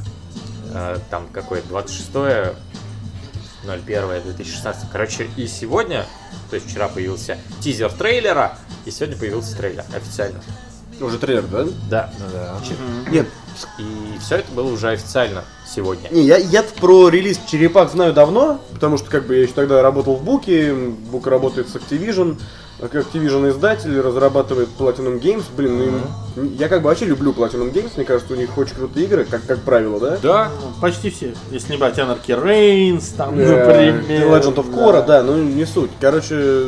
а, 0.74 1.00
там 1.10 1.28
какое-то 1.32 1.68
26 1.70 2.10
01 3.64 4.22
2016. 4.24 4.90
Короче, 4.92 5.30
и 5.36 5.48
сегодня, 5.48 6.06
то 6.50 6.56
есть 6.56 6.70
вчера 6.70 6.88
появился 6.88 7.38
тизер 7.60 7.92
трейлера, 7.92 8.58
и 8.86 8.92
сегодня 8.92 9.18
появился 9.18 9.56
трейлер 9.58 9.84
официально. 9.94 10.42
Уже 11.00 11.20
трейлер, 11.20 11.44
да? 11.44 11.66
Да. 11.90 12.14
Ну 12.18 12.26
да. 12.32 12.60
Нет, 13.12 13.28
И 13.80 14.20
все 14.20 14.36
это 14.38 14.52
было 14.52 14.72
уже 14.72 14.89
официально 14.89 15.43
сегодня. 15.67 16.10
не, 16.12 16.22
я, 16.24 16.38
я 16.38 16.63
про 16.63 17.10
релиз 17.10 17.39
Черепах 17.50 17.91
знаю 17.91 18.13
давно, 18.13 18.60
потому 18.74 18.98
что 18.98 19.10
как 19.10 19.26
бы 19.26 19.36
я 19.36 19.43
еще 19.43 19.54
тогда 19.54 19.82
работал 19.82 20.15
в 20.15 20.24
Буке, 20.24 20.74
Бук 20.74 21.28
работает 21.28 21.70
с 21.70 21.76
Activision, 21.76 22.38
как 22.80 22.93
Activision 22.93 23.50
издатель, 23.50 24.00
разрабатывает 24.00 24.70
Platinum 24.78 25.20
Games, 25.20 25.43
блин, 25.56 25.78
ну, 26.36 26.43
им- 26.43 26.54
я 26.60 26.67
как 26.70 26.82
бы 26.84 26.89
вообще 26.89 27.06
люблю 27.06 27.32
Platinum 27.32 27.74
Games, 27.74 27.91
мне 27.96 28.06
кажется, 28.06 28.34
у 28.34 28.38
них 28.38 28.56
очень 28.58 28.76
крутые 28.76 29.08
игры, 29.08 29.26
как, 29.26 29.43
как 29.48 29.60
правило, 29.62 30.00
да? 30.00 30.17
Да, 30.22 30.52
Ну, 30.62 30.80
Почти 30.82 31.10
все. 31.10 31.34
Если 31.52 31.72
не 31.72 31.78
брать 31.80 31.98
Anarchy 31.98 32.39
Reigns, 32.39 33.06
там, 33.17 33.38
Э, 33.39 33.65
например. 33.98 34.28
Legend 34.30 34.56
of 34.56 34.72
Korra, 34.74 35.04
да, 35.06 35.24
ну 35.24 35.38
не 35.41 35.65
суть. 35.65 35.89
Короче, 36.00 36.65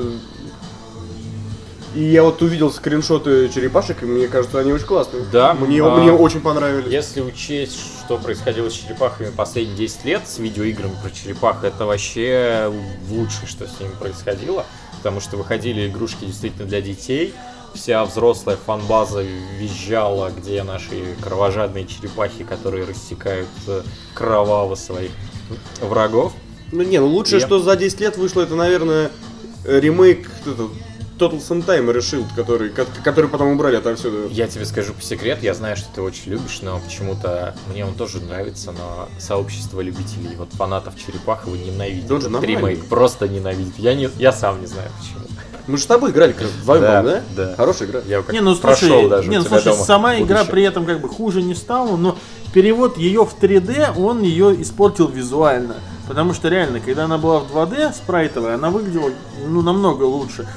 и 1.95 2.01
я 2.03 2.23
вот 2.23 2.41
увидел 2.41 2.71
скриншоты 2.71 3.49
черепашек, 3.49 4.03
и 4.03 4.05
мне 4.05 4.27
кажется, 4.27 4.59
они 4.59 4.71
очень 4.71 4.85
классные. 4.85 5.23
Да, 5.31 5.53
Мне, 5.53 5.83
а, 5.83 5.95
мне 5.97 6.11
очень 6.11 6.41
понравились. 6.41 6.91
если 6.91 7.21
учесть, 7.21 7.77
что 8.05 8.17
происходило 8.17 8.69
с 8.69 8.73
черепахами 8.73 9.29
последние 9.31 9.75
10 9.77 10.05
лет, 10.05 10.27
с 10.27 10.37
видеоиграми 10.39 10.93
про 11.01 11.09
черепах, 11.11 11.63
это 11.63 11.85
вообще 11.85 12.71
лучшее, 13.09 13.47
что 13.47 13.67
с 13.67 13.79
ними 13.79 13.91
происходило. 13.99 14.65
Потому 14.97 15.21
что 15.21 15.37
выходили 15.37 15.87
игрушки 15.87 16.25
действительно 16.25 16.65
для 16.67 16.81
детей, 16.81 17.33
вся 17.73 18.03
взрослая 18.03 18.57
фанбаза 18.57 19.23
визжала, 19.57 20.29
где 20.35 20.63
наши 20.63 21.15
кровожадные 21.23 21.85
черепахи, 21.87 22.43
которые 22.43 22.85
рассекают 22.85 23.47
э, 23.67 23.83
кроваво 24.13 24.75
своих 24.75 25.11
врагов. 25.81 26.33
Ну 26.71 26.83
не, 26.83 26.99
ну 26.99 27.07
лучшее, 27.07 27.39
Я- 27.39 27.45
что 27.45 27.59
за 27.59 27.75
10 27.75 27.99
лет 28.01 28.17
вышло, 28.17 28.41
это, 28.41 28.55
наверное, 28.55 29.09
ремейк 29.65 30.29
Total 31.19 31.37
Suntimer 31.39 31.97
Shield, 31.97 32.27
который, 32.35 32.69
ко- 32.69 32.87
который 33.03 33.29
потом 33.29 33.49
убрали 33.49 33.75
отовсюду. 33.75 34.29
Я 34.29 34.47
тебе 34.47 34.65
скажу 34.65 34.93
по 34.93 35.01
секрету, 35.01 35.43
я 35.43 35.53
знаю, 35.53 35.75
что 35.75 35.87
ты 35.93 36.01
очень 36.01 36.31
любишь, 36.31 36.59
но 36.61 36.79
почему-то 36.79 37.55
мне 37.71 37.85
он 37.85 37.93
тоже 37.95 38.21
нравится, 38.21 38.71
но 38.71 39.09
сообщество 39.19 39.81
любителей, 39.81 40.35
вот 40.37 40.49
фанатов 40.53 40.95
черепах 40.97 41.45
его 41.45 41.55
ненавидит. 41.55 42.09
Он 42.09 42.21
же 42.21 42.29
Этот 42.29 42.43
ремейк 42.43 42.85
просто 42.85 43.27
ненавидит. 43.27 43.73
Я, 43.77 43.95
не, 43.95 44.09
я 44.17 44.31
сам 44.31 44.61
не 44.61 44.67
знаю 44.67 44.89
почему. 44.99 45.25
Мы 45.67 45.77
же 45.77 45.83
с 45.83 45.87
тобой 45.87 46.09
играли 46.11 46.31
как 46.31 46.47
вдвоем, 46.47 46.81
Да, 46.81 47.03
да? 47.03 47.21
да. 47.35 47.55
Хорошая 47.55 47.87
игра. 47.89 48.01
Я 48.07 48.15
его 48.15 48.23
как 48.23 48.33
Не, 48.33 48.41
ну 48.41 48.55
слушай, 48.55 48.61
прошел 48.89 49.09
даже 49.09 49.29
не, 49.29 49.37
ну, 49.37 49.43
слушай, 49.43 49.65
дома. 49.65 49.83
сама 49.83 50.19
игра 50.19 50.43
при 50.45 50.63
этом 50.63 50.85
как 50.85 50.99
бы 50.99 51.07
хуже 51.09 51.43
не 51.43 51.53
стала, 51.53 51.95
но 51.95 52.17
перевод 52.53 52.97
ее 52.97 53.23
в 53.23 53.35
3D, 53.39 53.93
он 53.95 54.23
ее 54.23 54.59
испортил 54.61 55.07
визуально. 55.07 55.75
Потому 56.07 56.33
что 56.33 56.47
реально, 56.47 56.79
когда 56.79 57.05
она 57.05 57.19
была 57.19 57.39
в 57.41 57.55
2D 57.55 57.93
спрайтовая, 57.93 58.55
она 58.55 58.71
выглядела 58.71 59.11
ну, 59.45 59.61
намного 59.61 60.03
лучше. 60.05 60.47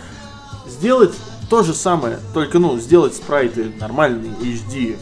Сделать 0.82 1.14
то 1.48 1.62
же 1.62 1.74
самое, 1.74 2.18
только 2.34 2.58
ну, 2.58 2.76
сделать 2.76 3.14
спрайты 3.14 3.72
нормальные, 3.78 4.32
HD, 4.32 4.98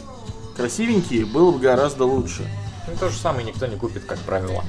красивенькие, 0.55 1.25
было 1.25 1.49
бы 1.49 1.57
гораздо 1.57 2.05
лучше. 2.05 2.47
Ну, 2.87 2.93
то 2.99 3.09
же 3.09 3.17
самое 3.17 3.43
никто 3.43 3.65
не 3.65 3.77
купит, 3.77 4.05
как 4.05 4.19
правило. 4.19 4.63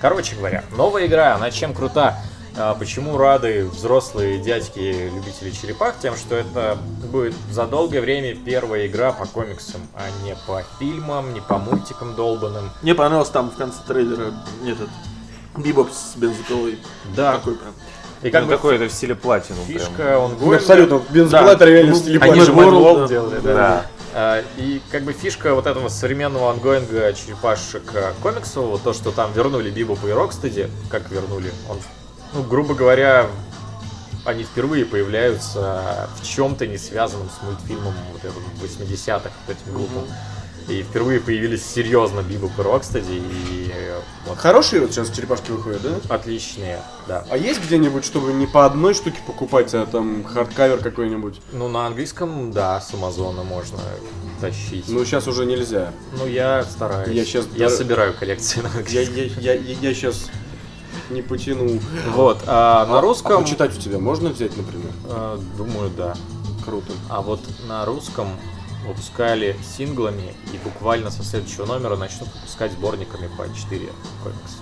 Короче 0.00 0.36
говоря, 0.36 0.62
новая 0.76 1.06
игра, 1.06 1.34
она 1.34 1.50
чем 1.50 1.74
крута? 1.74 2.22
А, 2.56 2.76
Почему 2.76 3.18
рады 3.18 3.64
взрослые 3.64 4.38
дядьки, 4.38 5.10
любители 5.12 5.50
черепах? 5.50 5.96
Тем, 6.00 6.14
что 6.14 6.36
это 6.36 6.78
будет 7.10 7.34
за 7.50 7.66
долгое 7.66 8.00
время 8.00 8.36
первая 8.36 8.86
игра 8.86 9.10
по 9.10 9.26
комиксам, 9.26 9.80
а 9.94 10.04
не 10.24 10.36
по 10.46 10.62
фильмам, 10.78 11.34
не 11.34 11.40
по 11.40 11.58
мультикам 11.58 12.14
долбанным. 12.14 12.70
Мне 12.82 12.94
понравился 12.94 13.32
там 13.32 13.50
в 13.50 13.56
конце 13.56 13.78
трейлера 13.84 14.32
этот 14.64 14.90
Бибоп 15.56 15.90
с 15.90 16.14
бензопилой. 16.14 16.78
Да, 17.16 17.32
Такой 17.38 17.56
прям. 17.56 17.72
И 18.22 18.30
Как 18.30 18.42
как 18.42 18.44
бы 18.46 18.52
такой 18.54 18.76
это 18.76 18.88
в 18.88 18.92
стиле 18.92 19.14
Platinum. 19.14 19.58
фишка, 19.66 20.18
он 20.18 20.36
Ну, 20.40 20.52
абсолютно, 20.54 21.02
бензопилатор 21.10 21.68
реально 21.68 21.94
в 21.94 21.96
стиле 21.96 22.18
Ну, 22.18 22.30
Они 22.30 22.40
же 22.40 22.52
World, 22.52 22.72
World 22.82 23.00
да. 23.00 23.08
делали, 23.08 23.40
да. 23.40 23.54
Да. 23.54 23.86
А, 24.14 24.44
И 24.58 24.80
как 24.90 25.02
бы 25.02 25.12
фишка 25.12 25.54
вот 25.54 25.66
этого 25.66 25.88
современного 25.88 26.50
ongoing 26.50 27.04
а 27.04 27.12
черепашек 27.14 27.82
а, 27.94 28.12
комиксового, 28.22 28.78
то, 28.78 28.92
что 28.92 29.10
там 29.10 29.32
вернули 29.32 29.70
Бибопа 29.70 30.06
и 30.06 30.12
Рокстеди, 30.12 30.70
как 30.90 31.10
вернули, 31.10 31.50
он, 31.68 31.78
ну, 32.32 32.42
грубо 32.42 32.74
говоря, 32.74 33.26
они 34.24 34.44
впервые 34.44 34.84
появляются 34.84 36.08
в 36.20 36.24
чем-то 36.24 36.66
не 36.66 36.78
связанном 36.78 37.28
с 37.28 37.42
мультфильмом 37.44 37.94
вот 38.12 38.24
этим 38.24 38.84
80-х, 38.84 39.30
вот 39.46 39.56
этим 39.56 39.72
глупым. 39.74 40.04
И 40.68 40.82
впервые 40.82 41.20
появились 41.20 41.64
серьезно 41.64 42.20
Бибоп 42.22 42.52
и 42.58 42.62
Рокстеди, 42.62 43.12
и 43.12 43.70
э, 43.74 44.00
вот 44.26 44.38
Хорошие 44.38 44.82
вот 44.82 44.92
сейчас 44.92 45.10
черепашки 45.10 45.50
выходят, 45.50 45.82
да? 45.82 46.14
отличные, 46.14 46.80
да. 47.08 47.24
А 47.30 47.36
есть 47.36 47.60
где-нибудь, 47.64 48.04
чтобы 48.04 48.32
не 48.32 48.46
по 48.46 48.64
одной 48.64 48.94
штуке 48.94 49.18
покупать, 49.26 49.74
а 49.74 49.86
там 49.86 50.24
hardcover 50.24 50.78
какой-нибудь? 50.78 51.40
Ну, 51.52 51.68
на 51.68 51.86
английском, 51.86 52.52
да, 52.52 52.80
с 52.80 52.94
Амазона 52.94 53.42
можно 53.42 53.78
тащить. 54.40 54.84
Ну, 54.88 55.04
сейчас 55.04 55.26
уже 55.26 55.46
нельзя. 55.46 55.92
Ну, 56.16 56.26
я 56.26 56.62
стараюсь. 56.64 57.08
Я 57.14 57.24
щас 57.24 57.46
Я 57.54 57.68
собираю 57.70 58.14
коллекции 58.14 58.60
на 58.60 58.68
Я, 58.88 59.00
английском. 59.00 59.42
я, 59.42 59.54
я, 59.54 59.74
я, 59.80 59.94
сейчас 59.94 60.30
не 61.10 61.22
потяну. 61.22 61.80
Вот, 62.14 62.38
а 62.46 62.86
на 62.86 62.98
А 62.98 63.00
русском... 63.00 63.42
почитать 63.42 63.76
у 63.76 63.80
тебя 63.80 63.98
можно 63.98 64.30
взять, 64.30 64.56
например? 64.56 64.90
э, 65.04 65.38
думаю, 65.56 65.90
да. 65.96 66.14
Круто. 66.64 66.92
А 67.08 67.20
вот 67.20 67.40
на 67.66 67.84
русском 67.84 68.28
выпускали 68.86 69.56
синглами 69.76 70.34
и 70.52 70.58
буквально 70.62 71.10
со 71.10 71.22
следующего 71.22 71.66
номера 71.66 71.96
начнут 71.96 72.28
выпускать 72.34 72.72
сборниками 72.72 73.28
по 73.36 73.44
4 73.54 73.88
комикса. 74.22 74.56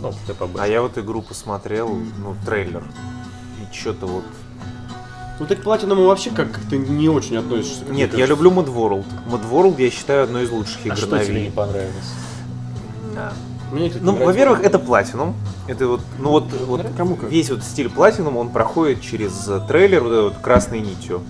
Ну, 0.00 0.12
ТПБ. 0.26 0.58
А 0.58 0.66
я 0.66 0.82
вот 0.82 0.98
игру 0.98 1.22
посмотрел, 1.22 1.88
ну, 1.88 2.36
трейлер. 2.44 2.84
И 3.60 3.74
что-то 3.74 4.06
вот... 4.06 4.24
Ну 5.38 5.46
ты 5.46 5.54
к 5.56 5.62
платиному 5.62 6.04
вообще 6.06 6.30
как- 6.30 6.50
как-то 6.52 6.78
не 6.78 7.10
очень 7.10 7.36
относишься. 7.36 7.84
как 7.84 7.94
Нет, 7.94 8.12
мне 8.12 8.20
я 8.20 8.26
люблю 8.26 8.50
Mad 8.50 8.72
World. 8.72 9.04
Mad 9.30 9.50
World 9.50 9.80
я 9.82 9.90
считаю 9.90 10.24
одной 10.24 10.44
из 10.44 10.50
лучших 10.50 10.78
А 10.84 10.88
игр 10.88 10.96
что 10.96 11.06
на 11.08 11.24
тебе 11.24 11.42
не 11.42 11.50
понравилось? 11.50 12.14
Мне, 13.72 13.88
кстати, 13.88 14.04
Ну, 14.04 14.14
во-первых, 14.24 14.62
это 14.62 14.78
Platinum. 14.78 15.34
Это 15.66 15.88
вот, 15.88 16.00
ну 16.18 16.30
вот, 16.30 16.44
вот 16.66 16.86
Кому 16.96 17.16
как. 17.16 17.28
весь 17.28 17.50
вот 17.50 17.62
стиль 17.64 17.88
Platinum, 17.88 18.36
он 18.36 18.50
проходит 18.50 19.00
через 19.02 19.50
трейлер 19.66 20.02
вот 20.04 20.12
этой 20.12 20.22
вот 20.24 20.36
красной 20.38 20.80
нитью. 20.80 21.20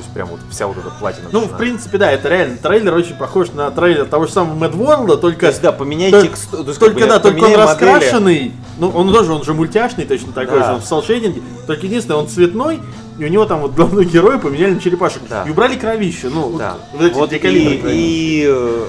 То 0.00 0.04
есть 0.04 0.14
прям 0.14 0.28
вот 0.28 0.40
вся 0.50 0.66
вот 0.66 0.78
эта 0.78 0.88
платина. 0.98 1.28
Ну, 1.30 1.40
в 1.40 1.58
принципе, 1.58 1.98
да, 1.98 2.10
это 2.10 2.28
реально 2.30 2.56
трейлер 2.56 2.94
очень 2.94 3.14
похож 3.16 3.52
на 3.52 3.70
трейлер 3.70 4.06
того 4.06 4.24
же 4.24 4.32
самого 4.32 4.56
Mad 4.64 4.72
World, 4.74 5.06
То 5.08 5.16
только 5.18 5.48
есть, 5.48 5.60
да, 5.60 5.72
поменяй 5.72 6.10
Толь- 6.10 6.22
тексту. 6.22 6.64
то 6.64 6.68
есть, 6.70 6.80
как 6.80 6.88
Только 6.88 7.00
бы, 7.00 7.06
да, 7.06 7.18
только 7.18 7.36
он 7.36 7.42
модели. 7.50 7.56
раскрашенный. 7.60 8.52
Ну, 8.78 8.88
он 8.88 9.12
тоже, 9.12 9.30
он 9.32 9.44
же 9.44 9.52
мультяшный 9.52 10.06
точно 10.06 10.32
такой 10.32 10.58
Да. 10.60 10.66
же, 10.68 10.72
он 10.76 10.80
в 10.80 10.86
селшейдинге. 10.86 11.42
Только 11.66 11.84
единственное, 11.84 12.16
он 12.18 12.28
цветной, 12.28 12.80
и 13.18 13.24
у 13.26 13.28
него 13.28 13.44
там 13.44 13.60
вот 13.60 13.72
главного 13.74 14.04
героя 14.06 14.38
поменяли 14.38 14.72
на 14.72 14.80
черепашек. 14.80 15.20
Да. 15.28 15.44
И 15.46 15.50
убрали 15.50 15.76
кровище, 15.76 16.30
ну, 16.32 16.56
Да. 16.56 16.76
вот, 16.94 17.12
вот 17.12 17.32
эти 17.34 17.42
Вот 17.44 17.44
и, 17.44 17.80
и, 17.92 18.44
э, 18.48 18.86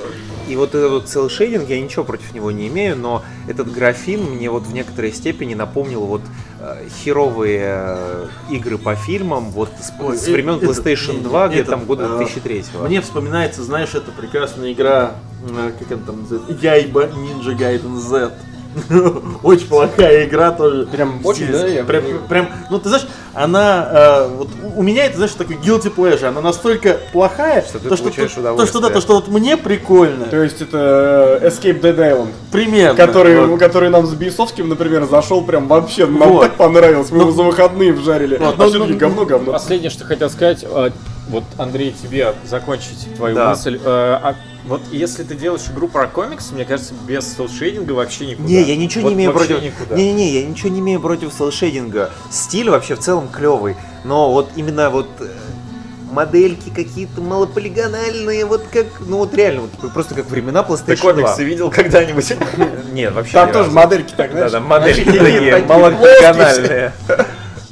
И 0.48 0.56
вот 0.58 0.76
этот 0.76 1.16
вот 1.16 1.32
шейдинг, 1.32 1.70
я 1.70 1.80
ничего 1.80 2.04
против 2.04 2.34
него 2.34 2.52
не 2.52 2.68
имею, 2.68 2.98
но 2.98 3.22
этот 3.48 3.72
графин 3.72 4.22
мне 4.24 4.50
вот 4.50 4.64
в 4.64 4.74
некоторой 4.74 5.14
степени 5.14 5.54
напомнил 5.54 6.02
вот 6.02 6.22
херовые 7.04 7.64
э, 7.66 8.28
игры 8.50 8.78
по 8.78 8.96
фильмам 8.96 9.50
вот 9.52 9.70
с, 9.80 9.92
Ой, 10.00 10.18
с 10.18 10.28
э, 10.28 10.32
времен 10.32 10.56
это, 10.56 10.66
PlayStation 10.66 11.18
не, 11.18 11.24
2, 11.24 11.48
не, 11.48 11.54
где-то 11.54 11.62
это, 11.62 11.72
там 11.72 11.86
года 11.86 12.04
э, 12.06 12.18
2003 12.18 12.66
Мне 12.88 13.02
вспоминается, 13.02 13.64
знаешь, 13.64 13.94
это 13.96 14.12
прекрасная 14.12 14.72
игра, 14.74 15.14
э, 15.50 15.72
как 15.78 15.92
она 15.92 16.06
там 16.06 16.22
называется, 16.22 16.54
Яйба 16.62 17.06
Ninja 17.06 17.58
Gaiden 17.58 17.98
Z. 17.98 18.32
Очень 19.44 19.68
плохая 19.68 20.26
игра 20.28 20.52
тоже. 20.52 20.86
Прям 20.86 21.16
Здесь. 21.16 21.26
очень, 21.26 21.52
да, 21.52 21.68
я 21.68 21.84
прям, 21.84 22.04
прям, 22.30 22.50
ну 22.70 22.80
ты 22.80 22.90
знаешь, 22.90 23.06
она, 23.34 23.90
э, 23.92 24.28
вот 24.38 24.50
у- 24.76 24.82
меня 24.84 25.06
это, 25.06 25.18
знаешь, 25.18 25.32
такой 25.34 25.56
guilty 25.58 25.94
pleasure, 25.94 26.26
она 26.28 26.42
настолько 26.42 26.98
плохая, 27.12 27.62
Что 27.64 27.80
ты 27.80 27.90
то, 27.90 27.98
получаешь 27.98 28.14
то, 28.16 28.22
то, 28.22 28.30
что, 28.30 28.40
удовольствие. 28.42 28.82
да, 28.84 28.90
то, 28.90 29.02
что 29.02 29.14
вот 29.16 29.28
мне 29.28 29.58
прикольно, 29.58 30.26
То 30.26 30.42
есть 30.44 30.62
это 30.62 31.40
э, 31.42 31.48
Escape 31.50 31.82
Dead 31.82 31.96
Island, 31.98 32.30
примерно. 32.52 32.96
который, 32.96 33.46
вот. 33.46 33.60
который 33.60 33.90
нам 33.90 34.06
с 34.06 34.14
Бейсовским, 34.14 34.70
например, 34.70 35.06
зашел 35.06 35.44
прям 35.44 35.68
вообще, 35.68 36.06
нам 36.06 36.30
Вот. 36.34 36.42
так 36.44 36.56
понравилось, 36.56 37.12
мы 37.12 37.18
Ну, 37.18 37.24
его 37.24 37.32
за 37.32 37.44
выходные 37.44 37.94
вжарили. 37.94 38.38
вот, 38.38 38.56
а 38.58 38.64
ну, 38.64 38.70
все-таки 38.70 38.94
ну, 38.94 38.98
говно, 39.00 39.26
говно. 39.26 39.52
Последнее, 39.54 39.90
что 39.90 40.06
хотел 40.06 40.30
сказать, 40.30 40.64
э, 40.70 40.90
вот, 41.30 41.44
Андрей, 41.58 41.92
тебе 42.02 42.34
закончить 42.46 43.08
твою 43.16 43.36
Да. 43.36 43.50
мысль. 43.50 43.78
Э, 43.84 44.20
а 44.22 44.36
Вот 44.64 44.82
если 44.92 45.24
ты 45.24 45.34
делаешь 45.34 45.64
игру 45.74 45.88
про 45.88 46.06
комикс, 46.08 46.52
мне 46.52 46.66
кажется, 46.66 46.94
без 47.08 47.36
селшейдинга 47.36 47.94
вообще 47.94 48.28
никуда. 48.28 48.48
Не, 48.48 48.62
я 48.62 48.76
ничего 48.76 49.04
Вот 49.06 49.10
не 49.10 49.16
имею 49.16 49.34
против. 49.34 49.60
никуда. 49.62 49.96
Не-не-не, 49.96 50.30
я 50.42 50.46
ничего 50.46 50.70
не 50.70 50.80
имею 50.82 51.00
против 51.02 51.34
селшейдинга. 51.34 52.12
Стиль 52.30 52.70
вообще 52.70 52.94
в 52.96 53.00
целом 53.00 53.28
клевый. 53.30 53.76
Но 54.04 54.32
вот 54.32 54.50
именно 54.56 54.92
вот 54.92 55.08
э, 55.20 55.26
модельки 56.12 56.70
какие-то 56.70 57.22
малополигональные, 57.22 58.46
вот 58.46 58.66
как, 58.72 58.86
ну 59.00 59.18
вот 59.18 59.34
реально, 59.34 59.62
вот 59.62 59.92
просто 59.94 60.14
как 60.14 60.30
времена 60.30 60.62
Ты 60.62 60.74
PlayStation 60.74 61.02
2. 61.02 61.14
комиксы 61.14 61.44
видел 61.44 61.72
когда-нибудь? 61.72 62.34
Нет, 62.94 63.14
вообще 63.16 63.34
Там 63.34 63.52
тоже 63.52 63.72
модельки 63.72 64.14
так, 64.16 64.30
Да, 64.32 64.38
знаешь. 64.50 64.52
да, 64.52 64.60
модельки 64.60 65.06
такие 65.06 65.58
малополигональные. 65.68 66.94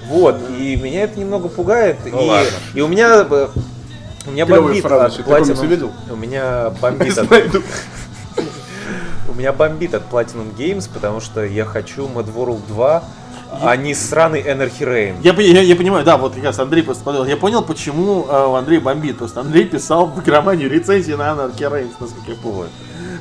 Вот, 0.09 0.41
и 0.57 0.75
меня 0.75 1.03
это 1.03 1.19
немного 1.19 1.47
пугает. 1.49 1.97
Ну 2.03 2.23
и, 2.23 2.27
ладно. 2.27 2.51
и 2.73 2.81
у 2.81 2.87
меня 2.87 3.27
э, 3.29 3.47
у 4.25 4.31
меня 4.31 4.45
Клевая 4.45 4.63
бомбит 4.63 4.83
фраза, 4.83 5.05
от 5.21 5.27
Platinum- 5.27 5.67
видел? 5.67 5.91
У 6.09 6.15
меня 6.15 6.71
бомбит 6.81 7.17
от. 7.17 7.29
У 9.27 9.33
меня 9.39 9.53
бомбит 9.53 9.93
от 9.93 10.03
Platinum 10.11 10.53
Games, 10.57 10.89
потому 10.91 11.21
что 11.21 11.45
я 11.45 11.63
хочу 11.63 12.07
Mad 12.07 12.33
World 12.33 12.61
2, 12.67 13.03
а 13.61 13.75
не 13.77 13.93
сраный 13.93 14.41
Anarchy 14.41 14.81
Reign. 14.81 15.15
Я, 15.23 15.33
я, 15.33 15.61
я 15.61 15.75
понимаю, 15.75 16.03
да, 16.03 16.17
вот 16.17 16.35
как 16.35 16.43
раз 16.43 16.59
Андрей 16.59 16.83
просто 16.83 17.03
подумал. 17.03 17.25
Я 17.27 17.37
понял, 17.37 17.63
почему 17.63 18.25
э, 18.27 18.47
у 18.47 18.55
Андрея 18.55 18.81
бомбит. 18.81 19.17
Просто 19.17 19.39
Андрей 19.41 19.65
писал 19.65 20.07
в 20.07 20.19
игроманию 20.21 20.69
рецензии 20.69 21.13
на 21.13 21.29
Anarchy 21.31 21.71
Reigns, 21.71 21.93
насколько 21.99 22.31
я 22.31 22.35
помню. 22.35 22.69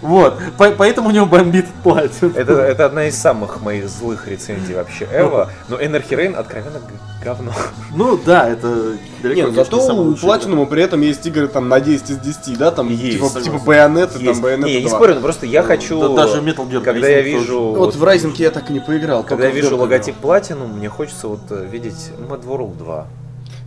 Вот, 0.03 0.39
по- 0.57 0.71
поэтому 0.71 1.09
у 1.09 1.13
него 1.13 1.27
бомбит 1.27 1.67
платит. 1.83 2.37
Это, 2.37 2.55
это 2.61 2.87
одна 2.87 3.07
из 3.07 3.17
самых 3.17 3.61
моих 3.63 3.89
злых 3.89 4.29
рецензий 4.29 4.75
вообще 4.75 5.09
Эва, 5.13 5.51
но 5.69 5.77
Anarchy 5.81 6.11
Reign 6.11 6.35
откровенно 6.35 6.81
говно. 7.23 7.53
Ну 7.95 8.19
да, 8.25 8.49
это 8.49 8.97
далеко 9.23 9.41
Нет, 9.41 9.49
не 9.51 9.55
зато 9.55 9.77
у. 9.95 10.13
Platinum 10.15 10.67
при 10.67 10.83
этом 10.83 11.01
есть 11.01 11.27
игры 11.27 11.49
там 11.49 11.69
на 11.69 11.81
10 11.81 12.11
из 12.11 12.19
10, 12.19 12.59
да, 12.59 12.71
там 12.71 12.89
Есть, 12.89 13.19
типа, 13.19 13.41
типа 13.41 13.57
Bayonetta, 13.57 14.21
Есть. 14.21 14.41
там 14.41 14.45
Bayonetta 14.45 14.65
Не, 14.65 14.75
я 14.75 14.81
не 14.81 14.89
2. 14.89 14.97
спорю, 14.97 15.15
но 15.17 15.21
просто 15.21 15.47
я 15.47 15.63
хочу... 15.63 16.01
Да 16.01 16.27
даже 16.27 16.41
Metal 16.41 16.69
Gear 16.69 16.81
Когда 16.83 17.09
я 17.09 17.21
Rising 17.21 17.33
тоже. 17.33 17.41
вижу... 17.41 17.61
Вот 17.61 17.95
в 17.97 18.05
Rising 18.05 18.35
я 18.37 18.51
так 18.51 18.71
и 18.71 18.73
не 18.73 18.81
поиграл. 18.81 19.25
Когда 19.25 19.47
я 19.47 19.51
вижу 19.53 19.77
логотип 19.77 20.15
Platinum, 20.23 20.75
мне 20.75 20.89
хочется 20.89 21.29
вот 21.29 21.41
э, 21.51 21.67
видеть 21.71 22.11
Mad 22.29 22.45
World 22.45 22.77
2. 22.79 23.07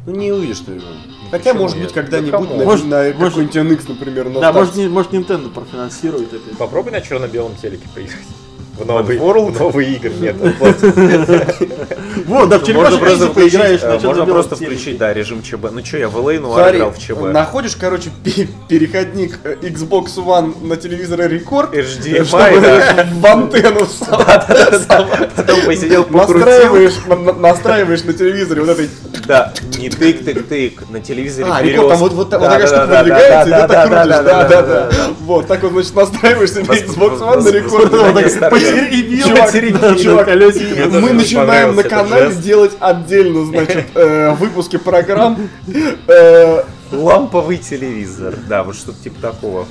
Ну 0.05 0.15
не 0.15 0.31
увидишь 0.31 0.59
ты 0.59 0.71
его. 0.73 0.81
Хотя, 1.29 1.51
почему 1.51 1.61
может 1.63 1.77
быть, 1.77 1.85
нет? 1.85 1.91
когда-нибудь 1.93 2.31
Да 2.31 2.39
на, 2.57 2.63
Может- 2.65 2.85
на 2.87 3.03
может- 3.13 3.17
какой-нибудь 3.35 3.55
NX, 3.55 3.85
например, 3.89 4.29
на 4.29 4.39
Да, 4.41 4.51
может, 4.53 4.75
не- 4.75 4.87
может 4.87 5.11
Nintendo 5.13 5.49
профинансирует 5.51 6.33
опять. 6.33 6.57
Попробуй 6.57 6.91
на 6.91 7.01
черно-белом 7.01 7.55
телеке 7.55 7.87
поиграть. 7.93 8.19
В 8.81 8.85
новые, 8.87 9.19
World? 9.19 9.59
новые 9.59 9.93
игры 9.95 10.11
нет. 10.19 10.35
Вот, 12.27 12.49
да, 12.49 12.57
в 12.57 12.61
Можно 12.61 12.65
черепашек 12.65 12.99
просто 12.99 13.27
поиграешь 13.27 13.79
включить, 13.81 14.01
на 14.03 14.07
можно 14.07 14.25
просто 14.25 14.55
включить, 14.55 14.97
да, 14.97 15.13
режим 15.13 15.41
ЧБ. 15.43 15.67
Ну 15.71 15.85
что, 15.85 15.97
я 15.97 16.09
в 16.09 16.17
LA 16.17 16.39
Noir 16.41 16.53
Смотри, 16.55 16.77
играл 16.77 16.91
в 16.91 16.97
ЧБ. 16.99 17.21
находишь, 17.33 17.75
короче, 17.75 18.09
пе- 18.23 18.47
переходник 18.67 19.39
э, 19.43 19.55
Xbox 19.61 20.15
One 20.17 20.65
на 20.65 20.77
телевизоре 20.77 21.25
Record, 21.25 21.71
HDMI, 21.73 22.61
да. 22.61 23.07
в 23.13 23.25
антенну. 23.25 23.87
Потом 25.35 25.61
посидел, 25.65 26.03
покрутил. 26.05 26.37
Настраиваешь, 26.45 26.93
на- 27.07 27.15
на- 27.15 27.33
настраиваешь 27.33 28.03
на 28.03 28.13
телевизоре 28.13 28.61
вот 28.61 28.69
этой... 28.71 28.89
Да, 29.27 29.53
не 29.77 29.89
тык-тык-тык, 29.89 30.91
на 30.91 30.99
телевизоре 30.99 31.47
А. 31.51 31.61
Record, 31.63 31.89
там 31.89 31.97
вот, 31.99 32.29
такая 32.29 32.67
штука 32.67 32.87
продвигается, 32.87 33.49
и 33.49 33.61
ты 33.61 33.67
так 33.67 33.87
крутишь, 33.87 34.23
да, 34.25 34.43
да, 34.47 34.61
да. 34.61 34.89
Вот, 35.21 35.47
так 35.47 35.63
вот, 35.63 35.71
значит, 35.73 35.95
настраиваешь 35.95 36.51
себе 36.51 36.63
Вос- 36.63 36.85
Xbox 36.85 37.19
One 37.19 37.41
на 37.43 38.19
вос- 38.19 38.49
И 38.71 39.23
мы 40.89 41.13
начинаем 41.13 41.75
на 41.75 41.83
канале 41.83 42.33
делать 42.35 42.71
отдельно, 42.79 43.45
значит, 43.45 43.85
э, 43.95 44.33
выпуски 44.35 44.77
программ. 44.77 45.49
Э, 46.07 46.63
Ламповый 46.91 47.57
телевизор. 47.57 48.35
Да, 48.49 48.63
вот 48.63 48.75
что-то 48.75 49.01
типа 49.01 49.21
такого. 49.21 49.65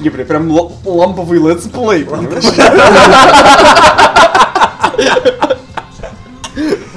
Не, 0.00 0.10
прям- 0.10 0.50
ламповый 0.84 1.40
летсплей, 1.40 2.04
понимаешь? 2.04 2.44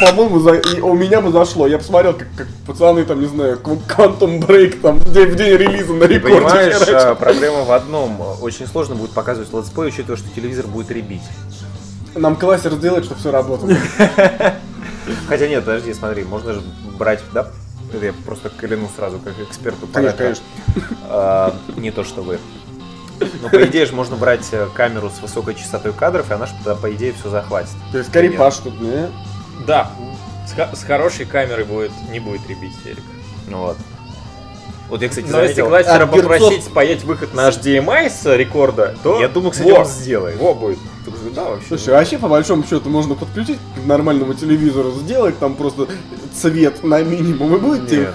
По-моему, 0.00 0.38
за- 0.40 0.54
и 0.54 0.80
у 0.80 0.94
меня 0.94 1.20
бы 1.20 1.30
зашло. 1.30 1.66
Я 1.66 1.78
посмотрел, 1.78 2.14
как, 2.14 2.28
как 2.36 2.46
пацаны 2.66 3.04
там, 3.04 3.20
не 3.20 3.26
знаю, 3.26 3.58
Qu- 3.62 3.80
Quantum 3.86 4.40
Break 4.40 4.80
там 4.80 4.98
в 4.98 5.12
день, 5.12 5.28
в 5.28 5.36
день 5.36 5.56
релиза 5.56 5.92
на 5.92 6.06
Ты 6.06 6.14
рекорде. 6.14 6.36
понимаешь, 6.36 6.74
херачат. 6.74 7.04
а, 7.04 7.14
проблема 7.14 7.64
в 7.64 7.72
одном. 7.72 8.20
Очень 8.40 8.66
сложно 8.66 8.94
будет 8.94 9.10
показывать 9.12 9.52
летсплей, 9.52 9.88
учитывая, 9.88 10.16
что 10.16 10.28
телевизор 10.34 10.66
будет 10.66 10.90
ребить. 10.90 11.22
Нам 12.14 12.36
классер 12.36 12.72
сделать, 12.72 13.04
чтобы 13.04 13.20
все 13.20 13.30
работало. 13.30 13.72
Хотя 15.28 15.48
нет, 15.48 15.64
подожди, 15.64 15.92
смотри, 15.94 16.24
можно 16.24 16.54
же 16.54 16.62
брать, 16.98 17.20
да? 17.32 17.48
Это 17.92 18.06
Я 18.06 18.12
просто 18.24 18.48
кляну 18.50 18.88
сразу, 18.94 19.18
как 19.18 19.34
эксперту. 19.40 19.88
Конечно, 19.92 20.16
конечно. 20.18 20.44
А, 21.08 21.54
не 21.76 21.90
то, 21.90 22.04
что 22.04 22.22
вы. 22.22 22.38
Но 23.42 23.48
по 23.50 23.62
идее 23.66 23.84
же 23.84 23.94
можно 23.94 24.16
брать 24.16 24.48
э, 24.52 24.66
камеру 24.74 25.10
с 25.14 25.20
высокой 25.20 25.54
частотой 25.54 25.92
кадров, 25.92 26.30
и 26.30 26.34
она 26.34 26.46
же 26.46 26.52
тогда, 26.64 26.74
по 26.74 26.90
идее, 26.94 27.12
все 27.12 27.28
захватит. 27.28 27.70
То 27.92 27.98
есть 27.98 28.10
Карипаш 28.10 28.56
тут, 28.58 28.80
не? 28.80 29.08
Да, 29.66 29.90
с, 30.48 30.52
х- 30.52 30.70
с 30.74 30.82
хорошей 30.84 31.26
камерой 31.26 31.64
будет, 31.64 31.92
не 32.10 32.20
будет 32.20 32.48
ребить 32.48 32.72
телек. 32.82 33.02
Ну 33.48 33.58
вот. 33.58 33.76
Вот 34.88 35.02
я, 35.02 35.08
кстати, 35.08 35.26
Но 35.26 35.40
если 35.42 35.54
заметил, 35.62 35.68
кластера 35.68 36.02
от 36.04 36.10
Герцов- 36.10 36.22
попросить 36.22 36.64
спаять 36.64 37.04
выход 37.04 37.32
на 37.34 37.48
HDMI 37.48 38.10
с 38.10 38.36
рекорда, 38.36 38.96
то 39.04 39.20
я 39.20 39.28
думаю, 39.28 39.52
кстати, 39.52 39.70
во, 39.70 39.78
он 39.80 39.86
сделает. 39.86 40.40
во 40.40 40.52
будет. 40.52 40.78
Да, 41.34 41.44
вообще. 41.50 41.68
Слушай, 41.68 41.94
вообще, 41.94 42.18
по 42.18 42.28
большому 42.28 42.64
счету, 42.64 42.88
можно 42.90 43.14
подключить 43.14 43.58
к 43.76 43.86
нормальному 43.86 44.34
телевизору, 44.34 44.90
сделать 44.92 45.38
там 45.38 45.54
просто 45.54 45.86
цвет 46.34 46.82
на 46.82 47.02
минимум, 47.02 47.54
и 47.54 47.58
будет 47.58 47.88
тебе... 47.88 48.12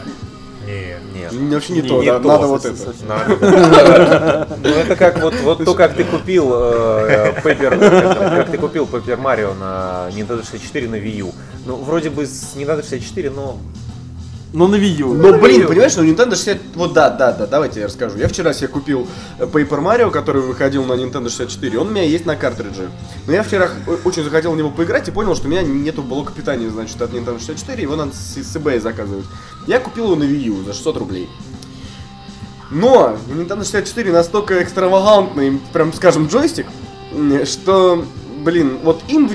Нет, 0.66 1.00
Не. 1.14 1.20
нет. 1.22 1.32
Не, 1.32 1.56
Вообще 1.56 1.74
не, 1.74 1.82
Не- 1.82 1.88
то, 1.88 2.00
не 2.02 2.06
да, 2.08 2.20
то, 2.20 2.28
надо 2.28 2.48
вот 2.48 2.66
это. 2.66 2.94
Надо. 3.08 4.48
Ну 4.64 4.70
это 4.70 4.96
как 4.96 5.22
вот, 5.22 5.34
вот 5.42 5.64
то, 5.64 5.74
как 5.76 5.96
ты 5.96 6.04
купил 6.04 6.52
э, 6.54 7.34
Paper, 7.44 7.80
как 8.38 8.52
ты 8.52 8.58
купил 8.58 8.86
Paper 8.86 9.22
Mario 9.22 9.54
на 9.54 10.10
Nintendo 10.12 10.40
64 10.44 10.88
на 10.90 10.96
Wii 10.96 11.18
U. 11.22 11.34
Ну, 11.66 11.76
вроде 11.78 12.10
бы 12.10 12.26
с 12.26 12.56
Nintendo 12.56 12.82
64, 12.82 13.30
но 13.30 13.58
Ну 14.54 14.68
на 14.68 14.76
Wii 14.76 15.02
U. 15.02 15.14
Но, 15.14 15.38
блин, 15.38 15.68
понимаешь, 15.68 15.96
ну 15.98 16.04
Nintendo 16.04 16.36
60... 16.36 16.58
Вот 16.76 16.94
да, 16.94 17.10
да, 17.10 17.34
да, 17.34 17.46
давайте 17.46 17.82
я 17.82 17.88
расскажу. 17.88 18.18
Я 18.18 18.28
вчера 18.28 18.54
себе 18.54 18.70
купил 18.70 19.08
Paper 19.38 19.82
Mario, 19.82 20.12
который 20.12 20.42
выходил 20.42 20.86
на 20.86 20.94
Nintendo 20.94 21.30
64. 21.30 21.78
Он 21.78 21.88
у 21.88 21.92
меня 21.92 22.04
есть 22.04 22.26
на 22.26 22.36
картридже. 22.36 22.90
Но 23.28 23.34
я 23.34 23.44
вчера 23.44 23.70
очень 24.06 24.24
захотел 24.24 24.54
в 24.54 24.58
него 24.58 24.70
поиграть 24.70 25.08
и 25.08 25.12
понял, 25.12 25.36
что 25.36 25.48
у 25.48 25.50
меня 25.50 25.62
нету 25.62 26.04
блока 26.04 26.32
питания, 26.32 26.70
значит, 26.70 27.02
от 27.02 27.12
Nintendo 27.12 27.38
64. 27.38 27.82
Его 27.82 27.96
надо 27.96 28.14
с, 28.14 28.36
с 28.38 28.56
eBay 28.56 28.80
заказывать. 28.80 29.26
Я 29.68 29.80
купил 29.80 30.06
его 30.06 30.16
на 30.16 30.24
Wii 30.24 30.44
U 30.46 30.64
за 30.64 30.74
600 30.74 30.98
рублей. 30.98 31.30
Но 32.72 33.18
Nintendo 33.28 33.64
64 33.64 34.12
настолько 34.12 34.64
экстравагантный, 34.64 35.60
прям 35.72 35.94
скажем, 35.94 36.28
джойстик, 36.28 36.68
что, 37.46 38.06
блин, 38.44 38.80
вот 38.84 39.02
им, 39.08 39.30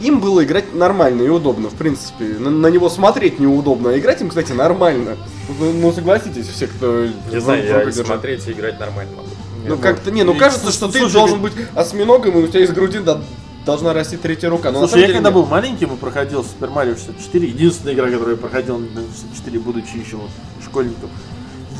им 0.00 0.20
было 0.20 0.44
играть 0.44 0.74
нормально 0.74 1.22
и 1.22 1.28
удобно, 1.28 1.68
в 1.68 1.74
принципе. 1.74 2.24
На, 2.38 2.50
на 2.50 2.66
него 2.68 2.88
смотреть 2.88 3.38
неудобно, 3.38 3.90
а 3.90 3.98
играть 3.98 4.20
им, 4.20 4.28
кстати, 4.28 4.52
нормально. 4.52 5.16
Ну, 5.58 5.72
ну, 5.72 5.92
согласитесь, 5.92 6.48
все, 6.48 6.66
кто... 6.66 7.06
Не 7.32 7.40
знаю, 7.40 7.64
я 7.64 7.84
держал. 7.84 8.04
смотреть 8.04 8.46
и 8.46 8.52
играть 8.52 8.78
нормально 8.78 9.16
могу. 9.16 9.28
Ну 9.68 9.78
как-то, 9.78 10.10
не, 10.10 10.22
ну 10.22 10.34
И, 10.34 10.38
кажется, 10.38 10.70
что 10.70 10.88
ты 10.88 11.08
должен 11.08 11.40
быть 11.40 11.52
осьминогом, 11.74 12.38
и 12.38 12.42
у 12.44 12.46
тебя 12.46 12.62
из 12.62 12.70
груди 12.70 13.00
да- 13.00 13.20
должна 13.64 13.92
расти 13.92 14.16
третья 14.16 14.48
рука. 14.48 14.70
Но 14.70 14.80
Слушай, 14.80 15.00
я 15.00 15.06
деле 15.06 15.14
когда 15.14 15.30
нет. 15.30 15.34
был 15.34 15.46
маленьким 15.46 15.94
и 15.94 15.96
проходил 15.96 16.42
Super 16.42 16.72
Mario 16.72 16.94
64, 16.94 17.48
единственная 17.48 17.94
игра, 17.94 18.06
которую 18.06 18.36
я 18.36 18.36
проходил 18.36 18.78
на 18.78 19.00
64, 19.00 19.58
будучи 19.58 19.96
еще 19.96 20.16
вот 20.16 20.30
школьником, 20.64 21.10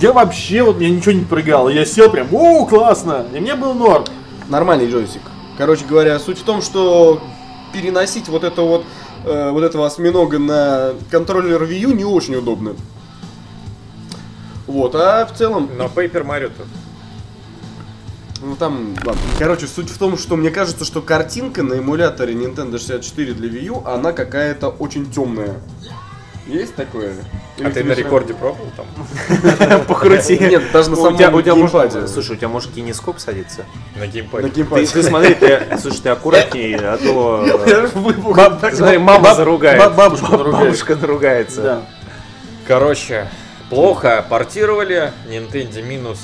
я 0.00 0.12
вообще, 0.12 0.62
вот 0.62 0.78
меня 0.78 0.90
ничего 0.90 1.12
не 1.12 1.24
прыгало. 1.24 1.68
Я 1.68 1.84
сел 1.84 2.10
прям, 2.10 2.28
о, 2.32 2.66
классно! 2.66 3.24
И 3.32 3.40
мне 3.40 3.54
был 3.54 3.72
норм. 3.72 4.04
Нормальный 4.48 4.90
джойстик. 4.90 5.22
Короче 5.56 5.84
говоря, 5.88 6.18
суть 6.18 6.38
в 6.38 6.42
том, 6.42 6.60
что 6.60 7.22
переносить 7.76 8.28
вот 8.28 8.42
это 8.42 8.62
вот 8.62 8.84
э, 9.24 9.50
вот 9.50 9.62
этого 9.62 9.86
осьминога 9.86 10.38
на 10.38 10.94
контроллер 11.10 11.62
Wii 11.62 11.78
U 11.80 11.92
не 11.92 12.04
очень 12.04 12.36
удобно. 12.36 12.74
Вот, 14.66 14.94
а 14.94 15.26
в 15.26 15.36
целом... 15.36 15.68
Но 15.76 15.84
Paper 15.84 16.26
Mario 16.26 16.50
тут. 16.56 16.66
Ну 18.42 18.56
там, 18.56 18.94
ладно. 19.04 19.20
Короче, 19.38 19.66
суть 19.66 19.90
в 19.90 19.98
том, 19.98 20.16
что 20.16 20.36
мне 20.36 20.50
кажется, 20.50 20.86
что 20.86 21.02
картинка 21.02 21.62
на 21.62 21.78
эмуляторе 21.78 22.32
Nintendo 22.32 22.78
64 22.78 23.34
для 23.34 23.48
Wii 23.48 23.64
U, 23.64 23.82
она 23.84 24.12
какая-то 24.12 24.68
очень 24.68 25.10
темная. 25.10 25.60
Есть 26.46 26.76
такое? 26.76 27.12
Или 27.58 27.66
А 27.66 27.70
ты 27.70 27.82
на 27.82 27.92
рекорде 27.92 28.32
пробовал 28.32 28.70
там? 28.76 28.86
Покрути. 29.86 30.38
Нет, 30.38 30.62
даже 30.72 30.90
на 30.90 30.96
самом 30.96 31.14
у 31.14 31.18
тебя 31.18 31.30
геймпаде. 31.30 31.98
может, 31.98 32.10
слушай, 32.10 32.32
у 32.32 32.36
тебя 32.36 32.48
может 32.48 32.72
кинескоп 32.72 33.18
садиться? 33.18 33.64
На 33.96 34.02
На 34.02 34.06
геймпаде. 34.06 34.48
Ты, 34.48 34.54
геймпаде. 34.54 34.86
ты 34.86 35.02
смотри, 35.02 35.34
ты, 35.34 35.66
слушай, 35.80 36.02
ты 36.02 36.08
аккуратнее, 36.10 36.78
а 36.78 36.98
то... 36.98 37.90
Смотри, 38.72 38.98
мама 38.98 39.34
заругает. 39.34 39.78
баб- 39.80 39.96
бабушка 39.96 40.30
наругает. 40.30 40.64
Бабушка 40.66 40.94
наругается. 41.00 41.62
Да. 41.62 41.82
Короче, 42.68 43.28
плохо 43.68 44.24
портировали, 44.28 45.12
Nintendo 45.28 45.82
минус. 45.82 46.18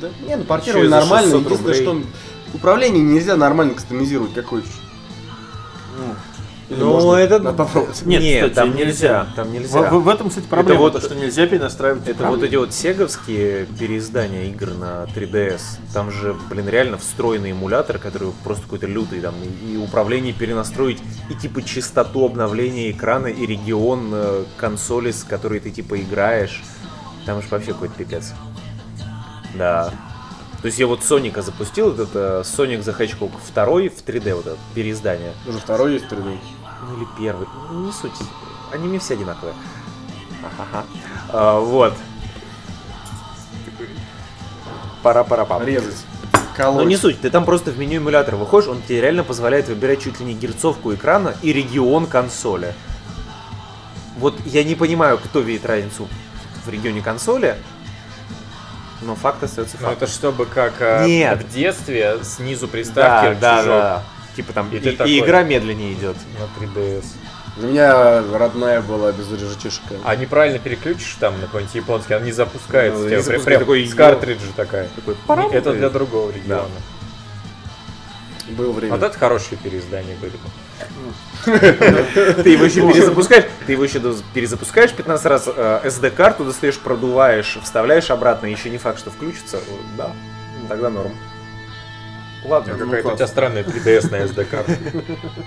Да, 0.00 0.08
Не, 0.26 0.36
ну 0.36 0.44
портировали 0.44 0.88
нормально. 0.88 1.32
600 1.38 1.42
Единственное, 1.44 1.74
что 1.74 2.06
управление 2.54 3.02
нельзя 3.02 3.36
нормально 3.36 3.74
кастомизировать, 3.74 4.32
как 4.32 4.46
хочешь. 4.46 4.80
Ну, 6.70 7.14
это... 7.14 7.38
Надо 7.40 7.56
попробовать. 7.56 8.02
Нет, 8.06 8.22
Нет, 8.22 8.50
кстати, 8.50 8.54
там 8.54 8.76
нельзя. 8.76 9.26
Там 9.34 9.48
В, 9.48 9.52
нельзя. 9.52 9.90
в- 9.90 10.02
в 10.02 10.08
этом, 10.08 10.28
кстати, 10.28 10.46
проблема, 10.46 10.80
вот- 10.80 10.92
то, 10.92 11.00
что 11.00 11.14
нельзя 11.14 11.46
перенастраивать. 11.46 12.08
Это 12.08 12.26
вот 12.28 12.42
эти 12.42 12.54
вот 12.56 12.72
сеговские 12.72 13.66
переиздания 13.78 14.44
игр 14.44 14.70
на 14.74 15.04
3DS. 15.14 15.60
Там 15.92 16.10
же, 16.10 16.34
блин, 16.48 16.68
реально 16.68 16.96
встроенный 16.98 17.50
эмулятор, 17.50 17.98
который 17.98 18.32
просто 18.44 18.62
какой-то 18.64 18.86
лютый 18.86 19.20
там. 19.20 19.34
И, 19.66 19.76
управление 19.76 20.32
перенастроить, 20.32 20.98
и 21.28 21.34
типа 21.34 21.62
частоту 21.62 22.24
обновления 22.24 22.90
экрана, 22.90 23.26
и 23.26 23.44
регион 23.46 24.10
э, 24.12 24.44
консоли, 24.56 25.10
с 25.10 25.24
которой 25.24 25.60
ты 25.60 25.70
типа 25.70 26.00
играешь. 26.00 26.62
Там 27.26 27.42
же 27.42 27.48
вообще 27.50 27.72
какой-то 27.72 27.94
пипец. 27.94 28.32
Да. 29.54 29.92
То 30.62 30.66
есть 30.66 30.78
я 30.78 30.86
вот 30.86 31.02
Соника 31.02 31.40
запустил, 31.40 31.90
вот 31.90 31.98
это 32.00 32.42
Sonic 32.44 32.80
the 32.80 32.96
Hedgehog 32.96 33.30
2 33.54 33.64
в 33.64 34.06
3D, 34.06 34.34
вот 34.34 34.46
это 34.46 34.56
переиздание. 34.74 35.32
Уже 35.46 35.58
второй 35.58 35.94
есть 35.94 36.04
3D. 36.04 36.36
Ну 36.90 36.96
или 36.96 37.06
первый. 37.18 37.46
Ну, 37.70 37.86
не 37.86 37.92
суть. 37.92 38.12
Они 38.72 38.88
мне 38.88 38.98
все 38.98 39.14
одинаковые. 39.14 39.54
Ага. 40.58 40.84
А, 41.28 41.60
вот. 41.60 41.94
Пора-пора-пора. 45.02 45.64
Резать. 45.64 46.04
Ну 46.32 46.40
Колоть. 46.56 46.86
не 46.88 46.96
суть, 46.98 47.18
ты 47.20 47.30
там 47.30 47.46
просто 47.46 47.70
в 47.70 47.78
меню 47.78 47.98
эмулятора 47.98 48.36
выходишь, 48.36 48.68
он 48.68 48.82
тебе 48.82 49.00
реально 49.00 49.24
позволяет 49.24 49.68
выбирать 49.68 50.02
чуть 50.02 50.20
ли 50.20 50.26
не 50.26 50.34
герцовку 50.34 50.92
экрана 50.92 51.34
и 51.40 51.54
регион 51.54 52.06
консоли. 52.06 52.74
Вот 54.18 54.38
я 54.44 54.62
не 54.62 54.74
понимаю, 54.74 55.16
кто 55.16 55.40
видит 55.40 55.64
разницу 55.64 56.06
в 56.66 56.68
регионе 56.68 57.00
консоли, 57.00 57.56
но 59.00 59.14
факт 59.14 59.42
остается 59.42 59.78
Ну 59.80 59.86
фактом. 59.86 60.02
это 60.04 60.12
чтобы 60.12 60.44
как 60.44 60.74
э, 60.80 61.06
Нет. 61.06 61.42
в 61.42 61.50
детстве 61.50 62.18
снизу 62.22 62.68
приставки 62.68 63.40
да, 63.40 63.56
да, 63.56 63.56
чужок 63.62 63.72
да. 63.80 64.02
Типа 64.36 64.52
там 64.52 64.70
И 64.72 64.76
и, 64.76 64.80
ты 64.80 64.90
и 64.90 64.96
такой- 64.96 65.18
игра 65.18 65.42
медленнее 65.42 65.92
идет. 65.94 66.16
на 66.38 66.64
3DS. 66.64 67.04
У 67.56 67.62
меня 67.62 68.22
родная 68.38 68.80
была 68.80 69.12
без 69.12 69.30
режетишка. 69.30 69.94
А 70.04 70.14
неправильно 70.16 70.58
переключишь 70.58 71.16
там 71.18 71.34
на 71.40 71.46
какой-нибудь 71.46 71.74
японский, 71.74 72.14
она 72.14 72.24
не 72.24 72.32
запускается. 72.32 73.02
Ну, 73.02 73.08
не 73.08 73.44
прям 73.44 73.58
такой 73.60 73.86
с 73.86 73.94
картриджа 73.94 74.46
такая. 74.56 74.88
Такой! 74.94 75.16
Это 75.52 75.72
для 75.72 75.90
другого 75.90 76.30
региона. 76.30 76.68
Было 78.50 78.72
время. 78.72 78.94
Вот 78.94 79.02
это 79.02 79.16
хорошие 79.16 79.58
переиздания 79.58 80.16
были. 80.16 80.32
Ты 82.42 82.50
его 82.50 82.64
еще 82.64 82.80
перезапускаешь, 82.92 83.44
ты 83.66 83.72
его 83.72 83.84
еще 83.84 84.00
перезапускаешь 84.34 84.92
15 84.92 85.26
раз, 85.26 85.44
э, 85.46 85.80
SD-карту 85.84 86.44
достаешь, 86.44 86.78
продуваешь, 86.78 87.58
вставляешь 87.62 88.10
обратно, 88.10 88.46
еще 88.46 88.70
не 88.70 88.78
факт, 88.78 88.98
что 88.98 89.10
включится. 89.10 89.58
Вот, 89.58 89.80
Да, 89.96 90.12
тогда 90.68 90.90
норм. 90.90 91.12
Ладно, 92.44 92.72
Какая-то 92.74 93.02
класс. 93.02 93.14
у 93.14 93.16
тебя 93.18 93.26
странная 93.26 93.62
3DS 93.64 94.10
на 94.10 94.16
SD-карте. 94.16 94.78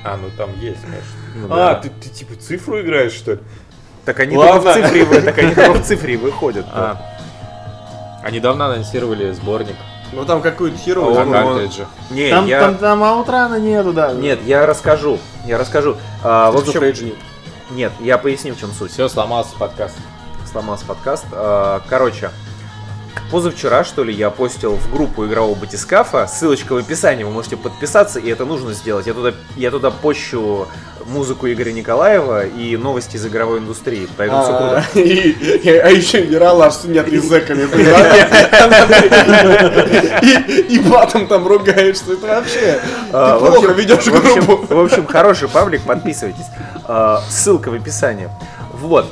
А, 0.04 0.18
ну 0.18 0.30
там 0.38 0.52
есть, 0.60 0.82
конечно. 0.82 1.04
Ну 1.36 1.46
А, 1.52 1.74
да. 1.74 1.76
ты, 1.76 1.90
ты 1.90 2.10
типа 2.10 2.36
цифру 2.36 2.80
играешь, 2.82 3.14
что 3.14 3.34
ли? 3.34 3.40
Так 4.06 4.20
они 4.20 4.36
Ладно. 4.38 4.62
только 4.74 4.80
в 4.80 4.84
цифре, 4.92 5.22
так 5.22 5.38
они 5.38 5.56
только 5.56 5.74
в 5.74 5.84
цифре 5.86 6.18
выходят. 6.18 6.66
А. 6.72 6.98
А 8.24 8.32
недавно 8.32 8.68
анонсировали 8.68 9.32
сборник 9.32 9.76
Ну 10.14 10.24
там 10.26 10.42
А 11.04 11.08
он- 11.10 11.16
там- 11.16 11.46
он- 11.46 11.54
картриджа. 11.60 11.86
Не, 12.12 12.30
Там, 12.30 12.46
я... 12.46 12.60
там, 12.62 12.78
там 12.78 13.04
аутрана 13.04 13.60
нету, 13.60 13.92
да. 13.92 14.14
Нет, 14.14 14.40
я 14.46 14.66
расскажу. 14.66 15.20
Я 15.46 15.58
расскажу. 15.58 15.98
А, 16.24 16.52
в 16.52 16.56
of 16.58 16.68
общем, 16.68 16.82
Rage 16.82 17.04
нет. 17.06 17.16
нет, 17.72 17.92
я 18.00 18.18
поясню, 18.18 18.54
в 18.54 18.60
чем 18.60 18.72
суть. 18.72 18.92
Все, 18.92 19.10
сломался 19.10 19.56
подкаст. 19.58 19.96
сломался 20.52 20.86
подкаст. 20.86 21.26
А, 21.32 21.82
Короче, 21.90 22.30
позавчера, 23.32 23.84
что 23.84 24.04
ли, 24.04 24.14
я 24.14 24.30
постил 24.30 24.76
в 24.76 24.92
группу 24.92 25.26
игрового 25.26 25.56
батискафа. 25.56 26.28
Ссылочка 26.28 26.74
в 26.74 26.78
описании, 26.78 27.24
вы 27.24 27.32
можете 27.32 27.58
подписаться, 27.58 28.20
и 28.20 28.30
это 28.30 28.46
нужно 28.46 28.74
сделать. 28.74 29.08
Я 29.08 29.14
туда, 29.14 29.34
я 29.56 29.72
туда 29.72 29.90
пощу 29.92 30.68
музыку 31.06 31.48
Игоря 31.48 31.72
Николаева 31.72 32.46
и 32.46 32.78
новости 32.78 33.18
из 33.18 33.26
игровой 33.26 33.60
индустрии. 33.60 34.08
Поэтому 34.18 34.44
все 34.44 34.54
А, 34.54 34.58
круто. 34.58 34.84
А 35.86 35.90
еще 35.92 36.24
Ералаш 36.26 36.74
с 36.74 36.84
нет 36.86 37.12
языками. 37.12 37.64
И 40.70 40.80
батом 40.80 41.28
там 41.28 41.46
ругаешься. 41.48 42.14
Это 42.14 42.28
вообще... 42.28 42.80
А, 43.12 43.34
Ты 43.34 43.40
плохо 43.46 43.58
общем- 43.72 43.76
ведешь 43.76 44.06
группу. 44.06 44.66
В 44.74 44.80
общем, 44.80 45.06
хороший 45.06 45.50
паблик, 45.50 45.82
подписывайтесь. 45.84 46.46
А, 46.86 47.22
Ссылка 47.30 47.70
в 47.70 47.74
описании. 47.74 48.30
Вот. 48.74 49.06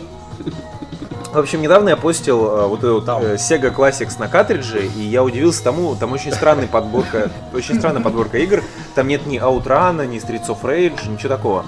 В 1.32 1.38
общем, 1.38 1.62
недавно 1.62 1.90
я 1.90 1.96
постил 1.96 2.46
э, 2.46 2.68
вот 2.68 2.80
эту 2.80 2.96
вот, 3.00 3.08
э, 3.08 3.36
Sega 3.36 3.74
Classics 3.74 4.20
на 4.20 4.28
картридже, 4.28 4.86
и 4.86 5.02
я 5.02 5.24
удивился 5.24 5.64
тому, 5.64 5.96
там 5.96 6.12
очень 6.12 6.34
странная 6.34 6.68
подборка, 6.68 7.32
очень 7.54 7.76
странная 7.76 8.02
подборка 8.02 8.38
игр. 8.38 8.62
Там 8.96 9.08
нет 9.08 9.26
ни 9.26 9.40
Outrun, 9.40 10.06
ни 10.08 10.18
Streets 10.18 10.48
of 10.48 10.62
Rage, 10.62 11.10
ничего 11.10 11.30
такого. 11.30 11.66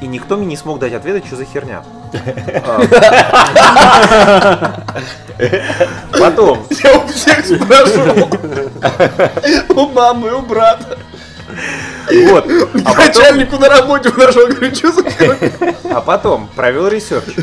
И 0.00 0.08
никто 0.08 0.36
мне 0.36 0.46
не 0.46 0.56
смог 0.56 0.80
дать 0.80 0.92
ответа, 0.92 1.24
что 1.26 1.36
за 1.36 1.44
херня. 1.44 1.84
А. 2.64 2.82
Потом, 6.18 6.66
Я 6.82 6.98
у 6.98 7.06
всех 7.06 7.44
спрашивал. 7.46 8.28
У 9.70 9.88
мамы, 9.92 10.34
у 10.34 10.42
брата. 10.42 10.98
Вот, 12.30 12.46
а 12.84 12.94
Начальнику 12.94 13.56
на 13.58 13.68
работе 13.68 14.10
нашел, 14.16 14.46
говорю, 14.48 14.74
что 14.74 14.92
за 14.92 15.08
херня?» 15.10 15.74
а 15.90 16.00
потом 16.00 16.48
провел 16.54 16.88
research. 16.88 17.34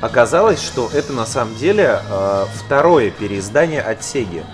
Оказалось, 0.00 0.60
что 0.62 0.90
это 0.92 1.12
на 1.12 1.26
самом 1.26 1.54
деле 1.56 2.00
э, 2.08 2.44
второе 2.56 3.10
переиздание 3.10 3.80
от 3.80 4.00
Sega. 4.00 4.44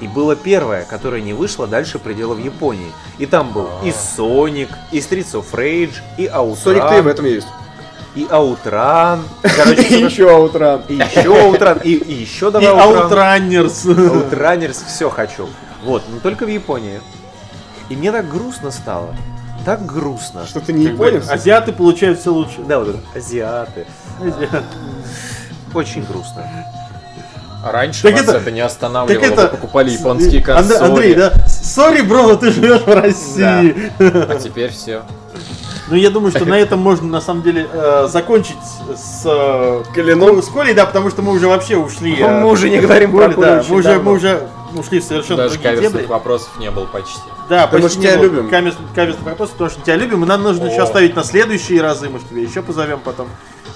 И 0.00 0.08
было 0.08 0.34
первое, 0.34 0.84
которое 0.84 1.20
не 1.20 1.34
вышло 1.34 1.66
дальше 1.66 1.98
пределов 1.98 2.38
Японии. 2.38 2.90
И 3.18 3.26
там 3.26 3.52
был 3.52 3.68
и 3.84 3.90
Sonic, 3.90 4.68
и 4.92 4.98
Streets 4.98 5.32
of 5.34 5.44
Rage, 5.52 5.94
и 6.16 6.26
Соник 6.56 6.88
3 6.88 7.00
в 7.02 7.06
Outrun, 7.06 7.10
этом 7.10 7.24
есть. 7.26 7.46
и 8.14 8.24
Outrun. 8.24 9.20
Короче, 9.42 9.82
И 9.82 10.02
еще 10.04 10.30
Аутран. 10.30 10.82
и 10.88 10.94
еще 10.94 11.28
Outrun, 11.28 11.82
и, 11.84 11.94
и 11.96 12.14
еще 12.14 12.48
И 12.48 12.50
давай 12.50 12.68
Outrun. 12.68 13.02
аутранерс. 13.02 13.84
Outrunners, 13.84 14.78
все 14.88 15.10
хочу. 15.10 15.48
Вот, 15.84 16.02
но 16.08 16.18
только 16.20 16.44
в 16.44 16.48
Японии. 16.48 17.00
И 17.90 17.96
мне 17.96 18.10
так 18.12 18.28
грустно 18.30 18.70
стало. 18.70 19.14
Так 19.66 19.84
грустно. 19.84 20.46
Что 20.46 20.60
ты 20.60 20.72
не 20.72 20.84
японец? 20.86 21.28
Азиаты 21.28 21.72
получают 21.72 22.18
все 22.20 22.32
лучше. 22.32 22.62
Да, 22.66 22.78
вот 22.78 22.88
это, 22.88 22.98
азиаты. 23.14 23.86
Очень 25.74 26.04
грустно. 26.04 26.44
А 27.62 27.72
раньше 27.72 28.02
Так 28.04 28.12
вас 28.12 28.22
это- 28.22 28.36
это, 28.38 28.50
не 28.50 28.60
останавливало, 28.60 29.22
так 29.22 29.32
это- 29.32 29.42
вы 29.42 29.48
покупали 29.48 29.90
японские 29.90 30.42
консоли. 30.42 30.78
Андрей, 30.82 31.14
да? 31.14 31.32
Сори, 31.46 32.00
бро, 32.00 32.34
ты 32.36 32.50
живешь 32.52 32.80
в 32.80 32.88
России. 32.94 33.92
А 33.98 34.38
теперь 34.42 34.70
все. 34.70 35.02
Ну, 35.90 35.96
я 35.96 36.08
думаю, 36.10 36.30
что 36.30 36.46
на 36.46 36.54
этом 36.58 36.78
можно, 36.80 37.06
на 37.08 37.20
самом 37.20 37.42
деле, 37.42 37.66
э, 37.70 38.06
закончить 38.10 38.56
с... 38.96 39.22
э, 39.26 39.82
Коленом? 39.94 40.40
С 40.42 40.48
Колей, 40.48 40.72
да, 40.72 40.86
потому 40.86 41.10
что 41.10 41.20
мы 41.20 41.32
уже 41.32 41.48
вообще 41.48 41.76
ушли. 41.76 42.16
э, 42.18 42.40
Мы 42.40 42.48
уже 42.48 42.70
не 42.70 42.78
говорим 42.78 43.10
про 43.12 43.28
да, 43.28 43.34
Колю 43.34 43.46
мы 43.46 43.58
очень 43.58 43.74
уже, 43.74 43.98
мы 43.98 44.12
уже 44.12 44.48
ушли 44.74 45.00
в 45.00 45.04
совершенно 45.04 45.38
Даже 45.44 45.54
другие 45.54 45.74
каверсных 45.74 46.02
дебри. 46.02 46.06
вопросов 46.12 46.48
не 46.58 46.70
было 46.70 46.86
почти. 46.86 47.20
Да, 47.48 47.66
Потому 47.66 47.84
почти 47.84 48.00
что 48.00 48.08
тебя 48.12 48.22
любим. 48.22 48.48
Каверсных 48.50 49.22
вопросов, 49.26 49.52
потому 49.54 49.70
что 49.70 49.80
тебя 49.82 49.96
любим, 49.96 50.24
и 50.24 50.26
нам 50.26 50.42
нужно 50.42 50.66
еще 50.66 50.80
О. 50.80 50.84
оставить 50.84 51.14
на 51.16 51.24
следующие 51.24 51.80
разы, 51.82 52.08
мы 52.08 52.18
тебя 52.20 52.42
еще 52.42 52.62
позовем 52.62 53.00
потом. 53.00 53.28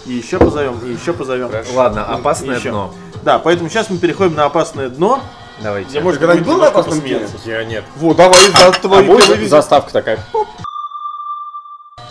И 0.06 0.12
еще 0.12 0.38
позовем, 0.38 0.78
и 0.84 0.92
еще 0.92 1.12
позовем. 1.14 1.48
Хорошо. 1.50 1.72
Ладно, 1.74 2.04
опасное 2.04 2.58
Еще. 2.58 2.70
дно. 2.70 2.92
Да, 3.22 3.38
поэтому 3.38 3.70
сейчас 3.70 3.88
мы 3.88 3.96
переходим 3.98 4.34
на 4.34 4.44
опасное 4.44 4.90
дно, 4.90 5.20
где 5.56 5.64
Давайте. 5.64 6.00
можно 6.00 6.20
когда-нибудь 6.20 6.46
будет 6.46 6.56
был 6.56 6.62
на 6.62 6.68
опасном 6.68 7.00
дне? 7.00 7.20
Я 7.46 7.64
нет. 7.64 7.84
Вот, 7.96 8.16
давай, 8.18 8.38
за 8.50 8.66
А 8.66 8.72
твой 8.72 9.02
будет 9.04 9.20
первый 9.22 9.36
визит. 9.38 9.50
заставка 9.50 9.92
такая? 9.92 10.18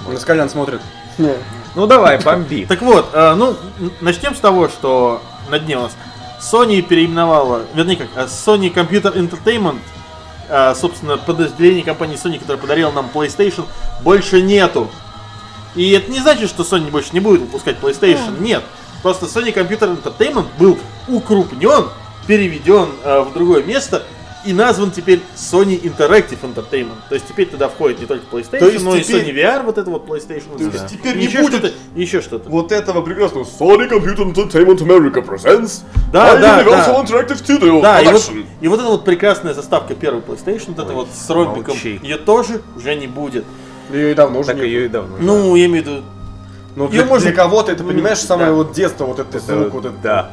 На 0.07 0.19
Скалян 0.19 0.49
смотрит. 0.49 0.81
Ну 1.75 1.87
давай, 1.87 2.19
бомби. 2.19 2.65
Так 2.67 2.81
вот, 2.81 3.09
э, 3.13 3.33
ну, 3.35 3.55
начнем 4.01 4.35
с 4.35 4.39
того, 4.39 4.67
что 4.69 5.21
на 5.49 5.59
дне 5.59 5.77
у 5.77 5.81
нас 5.81 5.95
Sony 6.43 6.81
переименовала, 6.81 7.63
вернее 7.73 7.95
как, 7.95 8.07
э, 8.15 8.25
Sony 8.25 8.73
Computer 8.73 9.15
Entertainment, 9.15 9.79
э, 10.49 10.75
собственно, 10.75 11.17
подразделение 11.17 11.83
компании 11.83 12.17
Sony, 12.17 12.37
которое 12.37 12.57
подарило 12.57 12.91
нам 12.91 13.09
PlayStation, 13.13 13.65
больше 14.01 14.41
нету. 14.41 14.89
И 15.75 15.91
это 15.91 16.11
не 16.11 16.19
значит, 16.19 16.49
что 16.49 16.63
Sony 16.63 16.91
больше 16.91 17.09
не 17.13 17.19
будет 17.19 17.41
выпускать 17.41 17.77
PlayStation, 17.79 18.41
нет. 18.41 18.63
Просто 19.01 19.25
Sony 19.25 19.53
Computer 19.53 19.97
Entertainment 19.97 20.47
был 20.59 20.77
укрупнен, 21.07 21.89
переведен 22.27 22.89
э, 23.03 23.21
в 23.21 23.33
другое 23.33 23.63
место, 23.63 24.03
и 24.45 24.53
назван 24.53 24.91
теперь 24.91 25.21
Sony 25.35 25.79
Interactive 25.81 26.39
Entertainment. 26.41 26.97
То 27.09 27.15
есть 27.15 27.27
теперь 27.27 27.47
туда 27.47 27.69
входит 27.69 27.99
не 27.99 28.05
только 28.05 28.25
PlayStation, 28.31 28.59
То 28.59 28.69
есть 28.69 28.83
но 28.85 28.97
теперь- 28.97 29.29
и 29.29 29.31
Sony 29.31 29.35
VR, 29.35 29.63
вот 29.63 29.77
это 29.77 29.89
вот 29.89 30.07
PlayStation. 30.07 30.57
То 30.57 30.63
есть 30.63 30.75
это. 30.75 30.89
теперь 30.89 31.17
не 31.17 31.25
еще 31.25 31.41
будет- 31.41 31.53
что-то, 31.59 31.73
еще 31.95 32.21
что-то. 32.21 32.49
Вот 32.49 32.71
этого 32.71 33.01
прекрасного 33.01 33.43
Sony 33.45 33.89
Computer 33.89 34.33
Entertainment 34.33 34.77
America 34.79 35.25
presents 35.25 35.81
Да, 36.11 36.37
да, 36.37 36.63
да. 36.63 37.03
Interactive 37.03 37.41
Studio 37.43 37.81
Да, 37.81 38.01
и 38.01 38.07
вот, 38.07 38.31
и 38.61 38.67
вот 38.67 38.79
эта 38.79 38.89
вот 38.89 39.05
прекрасная 39.05 39.53
заставка 39.53 39.95
первой 39.95 40.21
PlayStation, 40.21 40.75
вот 40.75 40.79
это 40.85 40.93
вот 40.93 41.07
с 41.13 41.29
ромбиком, 41.29 41.73
молчи. 41.75 41.99
ее 42.03 42.17
тоже 42.17 42.61
уже 42.75 42.95
не 42.95 43.07
будет. 43.07 43.45
Ее 43.91 44.11
и 44.11 44.13
давно 44.13 44.39
уже 44.39 44.47
Так 44.47 44.57
нет. 44.57 44.65
ее 44.65 44.85
и 44.85 44.87
давно. 44.87 45.17
Ну, 45.19 45.55
я 45.55 45.65
имею 45.65 45.83
в 45.83 45.87
виду, 45.87 46.01
Ну, 46.75 46.87
для, 46.87 47.05
можно- 47.05 47.27
для 47.29 47.35
кого-то 47.35 47.71
это, 47.71 47.83
понимаешь, 47.83 48.19
Да. 48.21 48.27
самое 48.27 48.51
вот 48.53 48.71
детство, 48.73 49.05
вот 49.05 49.19
это, 49.19 49.37
Это- 49.37 49.45
звук, 49.45 49.73
вот 49.73 49.85
это. 49.85 49.95
да. 50.01 50.31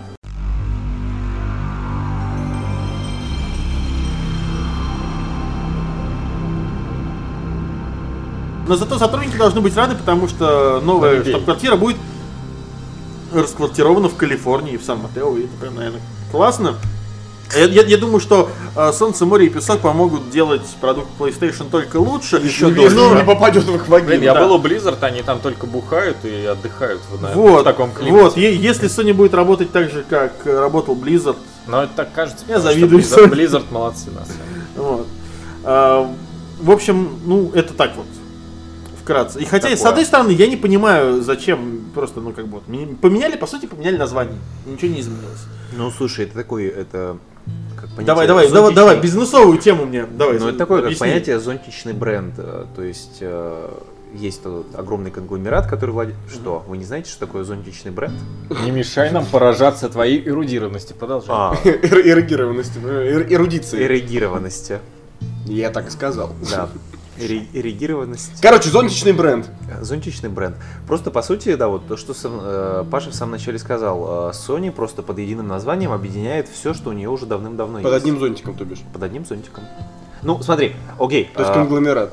Но 8.70 8.76
зато 8.76 8.98
сотрудники 9.00 9.36
должны 9.36 9.60
быть 9.60 9.76
рады, 9.76 9.96
потому 9.96 10.28
что 10.28 10.80
новая 10.80 11.24
штаб-квартира 11.24 11.74
будет 11.74 11.96
расквартирована 13.34 14.08
в 14.08 14.14
Калифорнии, 14.14 14.76
в 14.76 14.84
Сан-Матео, 14.84 15.36
и 15.38 15.40
это 15.40 15.52
прям, 15.60 15.74
наверное, 15.74 16.00
классно. 16.30 16.76
Я, 17.52 17.64
я- 17.64 17.82
я 17.82 17.98
думаю, 17.98 18.20
что 18.20 18.48
э, 18.76 18.92
Солнце, 18.92 19.26
море 19.26 19.46
и 19.46 19.48
песок 19.48 19.80
помогут 19.80 20.30
делать 20.30 20.62
продукт 20.80 21.08
PlayStation 21.18 21.68
только 21.68 21.96
лучше. 21.96 22.36
Еще 22.36 22.66
Если 22.68 22.94
дольше. 22.94 23.16
не 23.16 23.24
попадет 23.24 23.64
в 23.64 23.74
их 23.74 23.88
вагину. 23.88 24.10
Блин, 24.10 24.22
я 24.22 24.34
да. 24.34 24.44
был 24.46 24.54
у 24.54 24.60
Blizzard, 24.60 25.02
они 25.02 25.22
там 25.22 25.40
только 25.40 25.66
бухают 25.66 26.18
и 26.22 26.44
отдыхают 26.46 27.00
в, 27.10 27.20
наверное, 27.20 27.50
Вот, 27.50 27.60
в 27.62 27.64
таком 27.64 27.90
климате. 27.90 28.22
вот, 28.22 28.36
е- 28.36 28.54
если 28.56 28.88
Sony 28.88 29.12
будет 29.12 29.34
работать 29.34 29.72
так 29.72 29.90
же, 29.90 30.04
как 30.08 30.32
э, 30.44 30.56
работал 30.60 30.94
Blizzard, 30.94 31.38
Но 31.66 31.82
это 31.82 31.92
так 31.96 32.12
кажется. 32.12 32.44
Я 32.48 32.60
завидую 32.60 33.02
Blizzard, 33.02 33.24
Sony. 33.24 33.30
Blizzard 33.32 33.64
молодцы 33.72 34.10
на 34.12 34.24
самом 34.24 34.36
деле. 34.54 34.64
Вот. 34.76 35.06
А, 35.64 36.14
в 36.60 36.70
общем, 36.70 37.18
ну, 37.26 37.50
это 37.52 37.74
так 37.74 37.96
вот. 37.96 38.06
Вкратце. 39.10 39.40
И 39.40 39.44
хотя, 39.44 39.68
с 39.68 39.78
Такое. 39.78 39.88
одной 39.90 40.04
стороны, 40.04 40.30
я 40.32 40.46
не 40.46 40.56
понимаю, 40.56 41.20
зачем 41.22 41.90
просто, 41.94 42.20
ну, 42.20 42.32
как 42.32 42.46
бы, 42.48 42.60
поменяли, 43.00 43.36
по 43.36 43.46
сути, 43.46 43.66
поменяли 43.66 43.96
название. 43.96 44.36
Ничего 44.66 44.92
не 44.92 45.00
изменилось. 45.00 45.40
Ну, 45.76 45.90
слушай, 45.90 46.24
это 46.26 46.34
такой, 46.34 46.66
это... 46.66 47.16
Как 47.74 47.84
понятие 47.90 48.06
Давай, 48.06 48.26
давай, 48.26 48.48
давай, 48.48 48.62
зонтичный- 48.62 48.74
давай, 48.74 49.00
бизнесовую 49.00 49.58
тему 49.58 49.86
мне. 49.86 50.04
Давай. 50.06 50.38
Ну, 50.38 50.48
это 50.48 50.58
такое, 50.58 50.78
как 50.78 50.86
объясни. 50.86 51.06
понятие 51.06 51.40
зонтичный 51.40 51.92
бренд. 51.94 52.34
э, 52.38 52.66
То 52.76 52.82
есть, 52.82 53.18
э, 53.20 53.70
есть 54.14 54.42
тот 54.42 54.66
огромный 54.76 55.10
конгломерат, 55.10 55.66
который 55.66 55.90
владеет... 55.90 56.16
Что, 56.30 56.62
вы 56.68 56.76
не 56.76 56.84
знаете, 56.84 57.10
что 57.10 57.20
такое 57.26 57.44
зонтичный 57.44 57.90
бренд? 57.92 58.14
Не 58.64 58.70
мешай 58.70 59.10
нам 59.10 59.24
поражаться 59.24 59.88
твоей 59.88 60.22
эрудированности. 60.28 60.92
Продолжай. 60.92 61.28
А, 61.30 61.56
Эр- 61.64 62.06
Эрегированности, 62.06 62.78
ну, 62.82 62.88
эр- 62.88 63.26
эрудиции. 63.32 63.82
эрегированности. 63.84 64.78
Я 65.46 65.70
так 65.70 65.88
и 65.88 65.90
сказал. 65.90 66.30
Да. 66.50 66.68
Эрегированность. 67.20 68.40
Короче, 68.40 68.70
зонтичный 68.70 69.12
бренд. 69.12 69.48
Зонтичный 69.80 70.28
бренд. 70.28 70.56
Просто 70.86 71.10
по 71.10 71.22
сути, 71.22 71.54
да, 71.54 71.68
вот 71.68 71.86
то, 71.86 71.96
что 71.96 72.14
сам, 72.14 72.38
э, 72.42 72.84
Паша 72.90 73.10
в 73.10 73.14
самом 73.14 73.32
начале 73.32 73.58
сказал, 73.58 74.30
э, 74.30 74.32
Sony 74.32 74.70
просто 74.70 75.02
под 75.02 75.18
единым 75.18 75.48
названием 75.48 75.92
объединяет 75.92 76.48
все, 76.48 76.74
что 76.74 76.90
у 76.90 76.92
нее 76.92 77.08
уже 77.08 77.26
давным-давно 77.26 77.80
Под 77.80 77.92
есть. 77.92 78.04
одним 78.04 78.18
зонтиком, 78.18 78.54
то 78.54 78.64
бишь. 78.64 78.80
Под 78.92 79.02
одним 79.02 79.24
зонтиком. 79.24 79.64
Ну, 80.22 80.42
смотри, 80.42 80.74
окей. 80.98 81.30
То 81.34 81.40
есть 81.40 81.50
а, 81.50 81.54
конгломерат. 81.54 82.12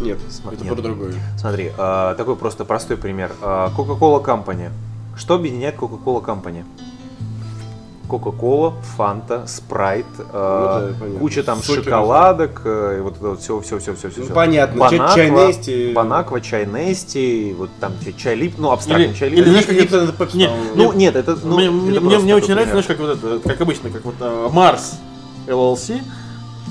Нет, 0.00 0.18
Сма- 0.30 0.54
это 0.54 0.64
нет. 0.64 0.72
про 0.72 0.82
другое. 0.82 1.14
Смотри, 1.38 1.70
а, 1.78 2.14
такой 2.14 2.36
просто 2.36 2.64
простой 2.64 2.96
пример. 2.96 3.32
А, 3.42 3.70
Coca-Cola 3.76 4.24
Company. 4.24 4.70
Что 5.16 5.34
объединяет 5.34 5.76
Coca-Cola 5.76 6.24
Company? 6.24 6.64
Кока-кола, 8.08 8.74
Фанта, 8.96 9.46
Спрайт, 9.46 10.04
а, 10.32 10.80
Ну 10.80 10.88
да, 10.92 10.98
понятно. 11.00 11.20
куча 11.20 11.42
там 11.42 11.62
Сотни 11.62 11.82
шоколадок, 11.84 12.60
э, 12.64 12.96
и 12.98 13.00
вот 13.00 13.16
это 13.16 13.28
вот 13.30 13.40
все, 13.40 13.60
все, 13.60 13.78
все, 13.78 13.94
все, 13.94 14.10
все. 14.10 14.20
Ну, 14.20 14.34
понятно, 14.34 14.88
чай- 14.90 14.98
чай 15.14 15.30
Нести. 15.30 15.92
Банаква, 15.92 16.40
чай 16.40 16.66
Нести, 16.66 17.54
вот 17.56 17.70
там 17.80 17.92
чай- 18.18 18.34
лип, 18.34 18.54
ну 18.58 18.70
абстрактный 18.70 19.06
Или- 19.08 19.14
чай 19.14 19.28
или 19.30 19.36
лип. 19.36 19.46
знаешь, 19.46 19.66
как 19.66 19.76
это- 19.76 20.14
это 20.24 20.36
Нет. 20.36 20.50
Ну 20.74 20.92
нет, 20.92 21.16
это 21.16 21.38
ну, 21.42 21.56
мне, 21.56 21.66
это 21.66 22.00
мне, 22.02 22.18
мне 22.18 22.34
очень 22.34 22.50
нравится, 22.50 22.72
знаешь, 22.72 22.86
как 22.86 22.98
вот 22.98 23.10
это, 23.18 23.48
как 23.48 23.60
обычно, 23.60 23.88
как 23.90 24.04
вот 24.04 24.14
э, 24.20 24.48
Марс 24.52 24.94
LLC 25.46 26.02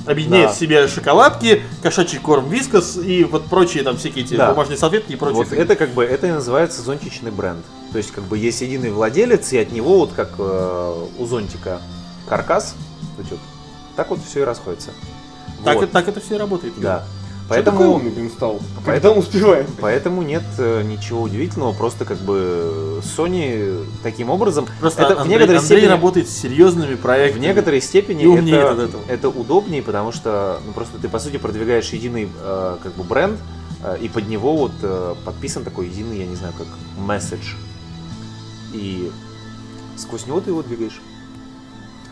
объединяет 0.05 0.49
Да. 0.49 0.53
в 0.53 0.57
себе 0.57 0.88
шоколадки, 0.88 1.61
кошачий 1.82 2.19
корм 2.19 2.49
Вискас 2.49 2.97
и 2.97 3.23
вот 3.23 3.45
прочие 3.45 3.84
там 3.84 3.97
всякие 3.97 4.25
эти 4.25 4.36
Да. 4.36 4.49
бумажные 4.51 4.77
салфетки 4.77 5.13
и 5.13 5.15
прочие. 5.15 5.43
Вот 5.43 5.53
это 5.53 5.75
как 5.75 5.89
бы 5.91 6.03
это 6.03 6.27
и 6.27 6.32
называется 6.32 6.82
зонтичный 6.82 7.32
бренд. 7.32 7.63
То 7.91 7.97
есть 7.97 8.11
как 8.11 8.23
бы 8.23 8.37
есть 8.37 8.61
единый 8.61 8.91
владелец, 8.91 9.51
и 9.53 9.57
от 9.57 9.71
него 9.71 9.97
вот 9.99 10.13
как 10.13 10.31
э, 10.37 11.05
у 11.19 11.25
зонтика 11.25 11.81
каркас, 12.27 12.75
вот, 13.17 13.39
так 13.95 14.09
вот 14.09 14.19
все 14.27 14.41
и 14.41 14.43
расходится. 14.43 14.91
так, 15.65 15.75
Вот, 15.75 15.83
это, 15.83 15.93
так 15.93 16.07
это 16.07 16.19
все 16.21 16.35
и 16.35 16.37
работает. 16.37 16.73
да. 16.77 17.03
Что 17.47 17.63
такой 17.63 17.79
Поэтому, 17.79 17.95
умный, 17.95 18.11
блин, 18.11 18.29
стал? 18.29 18.59
Поэтому- 18.85 19.19
успеваем? 19.19 19.67
поэтому 19.81 20.21
нет 20.21 20.43
э, 20.57 20.83
ничего 20.83 21.21
удивительного, 21.23 21.73
просто 21.73 22.05
как 22.05 22.17
бы 22.19 23.01
Sony 23.03 23.85
таким 24.03 24.29
образом, 24.29 24.67
Просто 24.79 25.03
это 25.03 25.15
в 25.15 25.19
Андрей, 25.19 25.33
некоторой 25.33 25.59
Андрей 25.59 25.77
степени, 25.79 25.91
работает 25.91 26.29
с 26.29 26.37
серьезными 26.37 26.95
в 26.95 26.99
проектами. 26.99 27.41
некоторой 27.43 27.81
степени 27.81 28.23
И 28.23 28.51
это, 28.51 28.89
это 29.09 29.27
удобнее, 29.27 29.81
потому 29.83 30.13
что 30.13 30.61
ну, 30.65 30.71
просто 30.71 30.97
ты 30.97 31.09
по 31.09 31.19
сути 31.19 31.35
продвигаешь 31.35 31.89
единый 31.89 32.29
э, 32.41 32.77
как 32.81 32.93
бы 32.93 33.03
бренд, 33.03 33.37
э, 33.83 33.97
и 33.99 34.07
под 34.07 34.29
него 34.29 34.55
вот 34.55 34.71
э, 34.81 35.15
подписан 35.25 35.65
такой 35.65 35.87
единый, 35.89 36.19
я 36.19 36.27
не 36.27 36.35
знаю, 36.37 36.53
как 36.57 36.67
месседж. 36.97 37.55
И 38.74 39.11
сквозь 39.97 40.26
него 40.28 40.39
ты 40.41 40.49
его 40.51 40.61
двигаешь. 40.63 40.99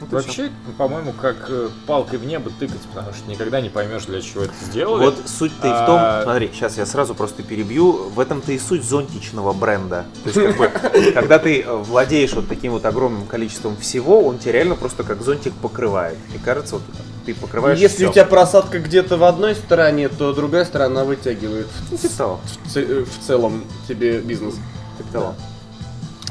Вот. 0.01 0.11
Вообще, 0.13 0.49
по-моему, 0.77 1.11
как 1.11 1.35
э, 1.49 1.67
палкой 1.85 2.19
в 2.19 2.25
небо 2.25 2.49
тыкать, 2.57 2.79
потому 2.93 3.13
что 3.13 3.29
никогда 3.29 3.59
не 3.59 3.67
поймешь, 3.67 4.05
для 4.05 4.21
чего 4.21 4.43
это 4.43 4.53
сделали. 4.65 5.03
Вот 5.03 5.17
суть-то 5.27 5.67
и 5.67 5.71
в 5.71 5.85
том, 5.85 5.99
А- 6.01 6.21
смотри, 6.23 6.49
сейчас 6.53 6.77
я 6.77 6.85
сразу 6.85 7.13
просто 7.13 7.43
перебью, 7.43 7.91
в 8.09 8.17
этом-то 8.21 8.53
и 8.53 8.59
суть 8.59 8.85
зонтичного 8.85 9.51
бренда. 9.51 10.05
То 10.23 10.29
есть, 10.29 10.57
как 10.57 10.57
бы, 10.57 11.11
когда 11.13 11.37
ты 11.37 11.61
э, 11.61 11.75
владеешь 11.75 12.31
вот 12.31 12.47
таким 12.47 12.71
вот 12.71 12.85
огромным 12.85 13.25
количеством 13.27 13.75
всего, 13.75 14.21
он 14.25 14.39
тебя 14.39 14.53
реально 14.53 14.75
просто 14.75 15.03
как 15.03 15.21
зонтик 15.21 15.53
покрывает. 15.55 16.17
И 16.33 16.37
кажется, 16.37 16.75
вот 16.75 16.83
ты 17.25 17.33
покрываешь 17.35 17.77
Если 17.77 17.97
всё. 17.97 18.09
у 18.09 18.13
тебя 18.13 18.23
просадка 18.23 18.79
где-то 18.79 19.17
в 19.17 19.25
одной 19.25 19.53
стороне, 19.53 20.07
то 20.07 20.31
другая 20.31 20.63
сторона 20.63 21.03
вытягивает 21.03 21.67
Ну, 21.91 21.97
типа 21.97 22.13
того, 22.15 22.39
в, 22.63 22.71
ц- 22.71 22.81
э, 22.81 23.03
в 23.03 23.27
целом 23.27 23.65
тебе 23.89 24.19
бизнес. 24.19 24.55
типа 24.97 25.11
того. 25.11 25.35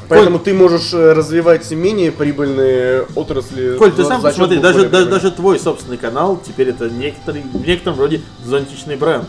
Поэтому 0.09 0.39
ты 0.39 0.53
можешь 0.53 0.93
э, 0.93 1.13
развивать 1.13 1.69
менее 1.71 2.11
прибыльные 2.11 3.05
отрасли. 3.15 3.77
Коль, 3.77 3.91
ты 3.91 4.03
сам 4.03 4.21
посмотри, 4.21 4.57
даже, 4.57 4.89
даже, 4.89 5.05
даже 5.07 5.31
твой 5.31 5.59
собственный 5.59 5.97
канал 5.97 6.41
теперь 6.45 6.69
это 6.69 6.89
некоторый, 6.89 7.43
в 7.43 7.65
некотором 7.65 7.99
роде 7.99 8.21
зонтичный 8.43 8.95
бренд. 8.95 9.25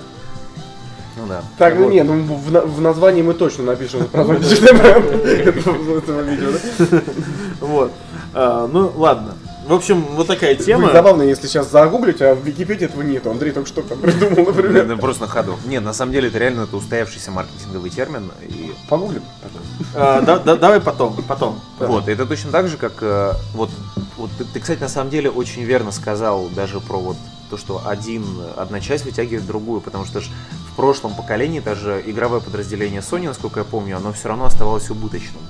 Ну 1.16 1.26
да. 1.28 1.42
Так, 1.58 1.74
ну 1.76 1.84
Вот. 1.84 1.92
не, 1.92 2.02
ну 2.02 2.22
в, 2.22 2.76
в 2.76 2.80
названии 2.80 3.20
мы 3.20 3.34
точно 3.34 3.64
напишем 3.64 4.06
про 4.06 4.24
зонтичный 4.26 4.72
бренд 4.72 5.06
этого 5.26 6.20
видео, 6.22 6.48
да? 6.52 7.00
Вот. 7.60 7.92
А, 8.32 8.68
ну, 8.72 8.90
ладно. 8.96 9.34
В 9.70 9.74
общем, 9.74 10.02
вот 10.16 10.26
такая 10.26 10.56
тема. 10.56 10.82
Будет 10.82 10.94
забавно, 10.94 11.22
если 11.22 11.46
сейчас 11.46 11.70
загуглить, 11.70 12.20
а 12.20 12.34
в 12.34 12.44
Википедии 12.44 12.86
этого 12.86 13.02
нету. 13.02 13.30
Андрей 13.30 13.52
только 13.52 13.68
что 13.68 13.82
там 13.82 13.98
придумал, 14.00 14.46
например. 14.52 14.84
Ну, 14.84 14.98
Просто 14.98 15.22
на 15.22 15.28
ходу. 15.28 15.56
Не, 15.64 15.78
на 15.78 15.92
самом 15.92 16.10
деле 16.10 16.26
это 16.26 16.38
реально 16.38 16.62
это 16.62 16.76
устоявшийся 16.76 17.30
маркетинговый 17.30 17.88
термин. 17.90 18.32
И 18.48 18.72
Погуглим. 18.88 19.22
А, 19.94 20.22
да- 20.22 20.40
да- 20.40 20.56
давай 20.56 20.80
потом, 20.80 21.22
потом. 21.28 21.60
Вот, 21.78 22.08
это 22.08 22.26
точно 22.26 22.50
так 22.50 22.66
же, 22.66 22.78
как 22.78 22.94
э, 23.00 23.32
вот, 23.54 23.70
вот 24.16 24.30
ты, 24.36 24.44
ты, 24.44 24.58
кстати, 24.58 24.80
на 24.80 24.88
самом 24.88 25.10
деле 25.10 25.30
очень 25.30 25.62
верно 25.62 25.92
сказал 25.92 26.48
даже 26.48 26.80
про 26.80 26.98
вот 26.98 27.16
то, 27.48 27.56
что 27.56 27.82
один, 27.86 28.24
одна 28.56 28.80
часть 28.80 29.04
вытягивает 29.04 29.46
другую, 29.46 29.80
потому 29.80 30.04
что 30.04 30.20
ж 30.20 30.24
в 30.72 30.74
прошлом 30.74 31.14
поколении 31.14 31.60
даже 31.60 32.02
игровое 32.04 32.40
подразделение 32.40 33.02
Sony, 33.02 33.26
насколько 33.26 33.60
я 33.60 33.64
помню, 33.64 33.98
оно 33.98 34.12
все 34.12 34.26
равно 34.28 34.46
оставалось 34.46 34.90
убыточным. 34.90 35.42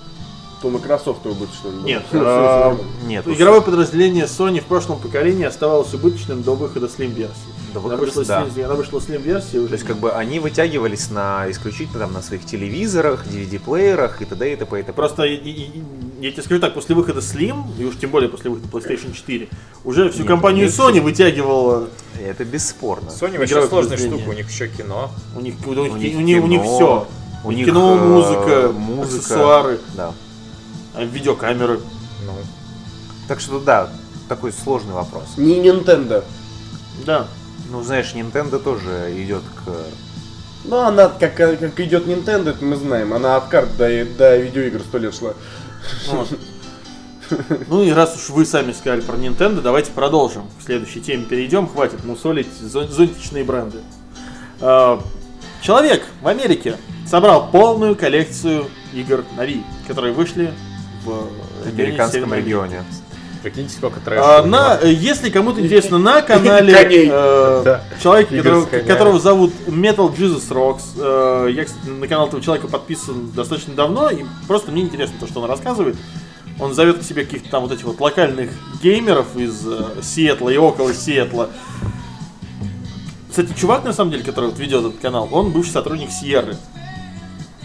То 0.63 0.69
Microsoft 0.69 1.25
убыточным. 1.25 1.73
был. 1.79 1.85
Нет, 1.87 2.03
а. 2.13 2.77
Нет, 3.07 3.27
Игровое 3.27 3.63
подразделение 3.63 4.27
Sony 4.27 4.61
в 4.61 4.65
прошлом 4.65 4.99
поколении 4.99 5.45
оставалось 5.47 5.95
убыточным 5.95 6.43
до 6.43 6.55
выхода 6.55 6.85
Slim 6.87 7.15
версии. 7.15 7.33
До 7.73 7.81
Она 7.81 7.89
выхода, 7.97 8.03
вышла, 8.05 8.25
да. 8.27 8.43
Slim, 8.45 8.65
она 8.65 8.75
вышла 8.75 8.99
Slim 8.99 9.23
версии 9.23 9.57
уже. 9.57 9.69
То 9.69 9.75
есть, 9.75 9.87
как 9.87 9.97
бы 9.97 10.13
они 10.13 10.39
вытягивались 10.39 11.11
на 11.11 11.51
исключительно 11.51 12.01
там 12.01 12.13
на 12.13 12.21
своих 12.21 12.45
телевизорах, 12.45 13.25
DVD-плеерах 13.27 14.21
и 14.21 14.25
т.д. 14.27 14.53
и 14.53 14.57
т.п. 14.57 14.81
и 14.81 14.83
т.п. 14.83 14.93
Просто 14.93 15.23
и- 15.23 15.35
и- 15.37 15.51
и- 15.79 15.83
я 16.21 16.31
тебе 16.31 16.43
скажу 16.43 16.61
так, 16.61 16.75
после 16.75 16.95
выхода 16.95 17.21
Slim, 17.21 17.63
и 17.79 17.85
уж 17.85 17.97
тем 17.97 18.11
более 18.11 18.29
после 18.29 18.51
выхода 18.51 18.69
PlayStation 18.69 19.15
4, 19.15 19.49
уже 19.85 20.11
всю 20.11 20.19
Нет, 20.21 20.29
компанию 20.29 20.67
нет, 20.67 20.75
Sony 20.75 21.01
вытягивала 21.01 21.89
Это 22.23 22.45
бесспорно. 22.45 23.09
Sony 23.09 23.39
вообще 23.39 23.55
Игровое 23.55 23.69
сложная 23.71 23.91
подразделение. 23.97 24.19
штука, 24.19 24.35
у 24.35 24.37
них 24.37 24.51
еще 24.51 24.69
кино. 24.69 25.11
у 25.35 25.41
них, 25.41 25.55
у, 25.67 25.73
них, 25.73 25.93
У 25.93 25.97
них 25.97 26.17
у 26.17 26.21
них, 26.21 26.45
у 26.45 26.47
них 26.49 26.61
кино, 26.63 26.77
все. 26.77 27.07
У 27.45 27.53
них 27.53 27.65
кино, 27.67 27.95
э, 27.95 27.99
музыка, 28.05 28.73
музыка, 28.77 29.17
аксессуары, 29.17 29.81
Да. 29.97 30.13
А, 30.95 31.05
видеокамеры. 31.05 31.81
Ну, 32.27 32.33
Так 33.29 33.41
что 33.41 33.61
да, 33.61 33.91
такой 34.29 34.53
сложный 34.53 34.95
вопрос. 34.95 35.25
Не 35.37 35.61
Nintendo. 35.61 36.25
Да. 37.07 37.27
Ну, 37.71 37.83
знаешь, 37.83 38.13
Nintendo 38.15 38.59
тоже 38.59 39.13
идет 39.17 39.43
к 39.65 39.71
Ну, 40.65 40.79
она, 40.79 41.09
как, 41.09 41.37
как 41.37 41.81
идет 41.81 42.07
Nintendo, 42.07 42.51
это 42.51 42.65
мы 42.65 42.77
знаем. 42.77 43.15
Она 43.15 43.37
от 43.37 43.49
карт 43.49 43.77
до, 43.77 44.05
до 44.05 44.37
видеоигр 44.37 44.81
сто 44.81 44.99
лет 44.99 45.15
шла. 45.15 45.35
Вот. 46.09 46.29
Ну 47.69 47.83
и 47.85 47.93
раз 47.93 48.17
уж 48.17 48.31
вы 48.31 48.45
сами 48.45 48.73
сказали 48.73 49.03
про 49.03 49.17
Nintendo, 49.17 49.61
давайте 49.61 49.93
продолжим. 49.93 50.43
К 50.59 50.65
следующей 50.67 51.01
теме 51.01 51.25
перейдем. 51.25 51.69
Хватит 51.69 52.05
мусолить 52.05 52.49
зон- 52.61 52.89
зонтичные 52.89 53.45
бренды. 53.45 53.79
А, 54.61 55.01
Человек 55.63 56.03
в 56.23 56.27
Америке 56.27 56.77
собрал 57.07 57.51
полную 57.51 57.95
коллекцию 57.95 58.67
игр 58.95 59.25
на 59.37 59.43
Wii, 59.43 59.63
которые 59.87 60.13
вышли 60.15 60.53
в 61.05 61.27
регионе 61.67 61.83
американском 61.85 62.35
регионе. 62.35 62.85
Прикиньте, 63.43 63.75
сколько 63.75 64.01
трэша. 64.01 64.41
А, 64.41 64.43
на, 64.43 64.79
э, 64.83 64.93
если 64.93 65.31
кому-то 65.31 65.61
интересно, 65.63 65.97
на 65.97 66.21
канале 66.21 66.75
э, 67.11 67.63
Да. 67.65 67.83
человека, 68.03 68.37
которого, 68.37 68.67
которого 68.67 69.19
зовут 69.19 69.53
Metal 69.67 70.15
Jesus 70.15 70.49
Rocks. 70.51 70.83
э, 70.99 71.51
я, 71.53 71.65
кстати, 71.65 71.89
на 71.89 72.07
канал 72.07 72.29
этого 72.29 72.43
человека 72.43 72.69
подписан 72.69 73.31
достаточно 73.31 73.73
давно, 73.75 74.11
и 74.11 74.25
просто 74.47 74.71
мне 74.71 74.83
интересно 74.83 75.17
то, 75.19 75.27
что 75.27 75.41
он 75.41 75.49
рассказывает. 75.49 75.97
Он 76.59 76.75
зовет 76.75 76.99
к 76.99 77.03
себе 77.03 77.25
каких-то 77.25 77.49
там 77.49 77.63
вот 77.63 77.73
этих 77.73 77.85
вот 77.85 77.99
локальных 77.99 78.51
геймеров 78.83 79.35
из 79.37 79.67
э, 79.67 80.03
Сиэтла 80.03 80.51
и 80.51 80.59
около 80.59 80.93
Сиэтла. 80.93 81.49
Кстати, 83.31 83.55
чувак, 83.59 83.85
на 83.85 83.95
самом 83.95 84.11
деле, 84.11 84.25
который 84.25 84.51
вот 84.51 84.59
ведет 84.59 84.81
этот 84.85 84.99
канал, 85.01 85.29
он 85.33 85.51
бывший 85.53 85.71
сотрудник 85.71 86.11
Сьерры. 86.11 86.57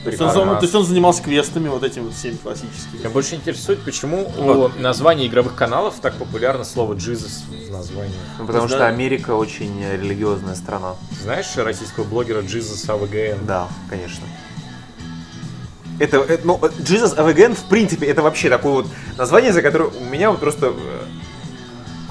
То 0.05 0.11
есть, 0.11 0.21
он, 0.21 0.49
то 0.49 0.59
есть 0.61 0.75
он 0.75 0.85
занимался 0.85 1.23
квестами 1.23 1.67
вот 1.67 1.83
этими 1.83 2.03
вот 2.03 2.13
всеми 2.13 2.35
классическими. 2.35 2.99
Меня 2.99 3.09
больше 3.09 3.35
интересует, 3.35 3.81
почему 3.83 4.31
Вот. 4.37 4.75
у 4.75 4.79
названий 4.79 5.25
игровых 5.27 5.55
каналов 5.55 5.95
так 6.01 6.15
популярно 6.15 6.63
слово 6.63 6.93
Jesus 6.93 7.43
в 7.67 7.71
названии. 7.71 8.13
Ну, 8.39 8.45
потому 8.45 8.67
Да. 8.67 8.75
что 8.75 8.87
Америка 8.87 9.31
очень 9.31 9.83
религиозная 9.83 10.55
страна. 10.55 10.95
Знаешь 11.21 11.47
российского 11.57 12.03
блогера 12.03 12.41
Jesus 12.41 12.87
AVGN? 12.87 13.45
Да, 13.45 13.67
конечно. 13.89 14.25
Это, 15.99 16.17
э, 16.17 16.39
ну, 16.43 16.57
Jesus 16.57 17.15
AVGN, 17.17 17.55
в 17.55 17.63
принципе, 17.69 18.05
это 18.07 18.21
вообще 18.21 18.49
такое 18.49 18.73
вот 18.73 18.87
название, 19.17 19.53
за 19.53 19.61
которое 19.61 19.89
у 19.89 20.03
меня 20.03 20.29
вот 20.29 20.39
просто 20.39 20.67
э, 20.67 20.71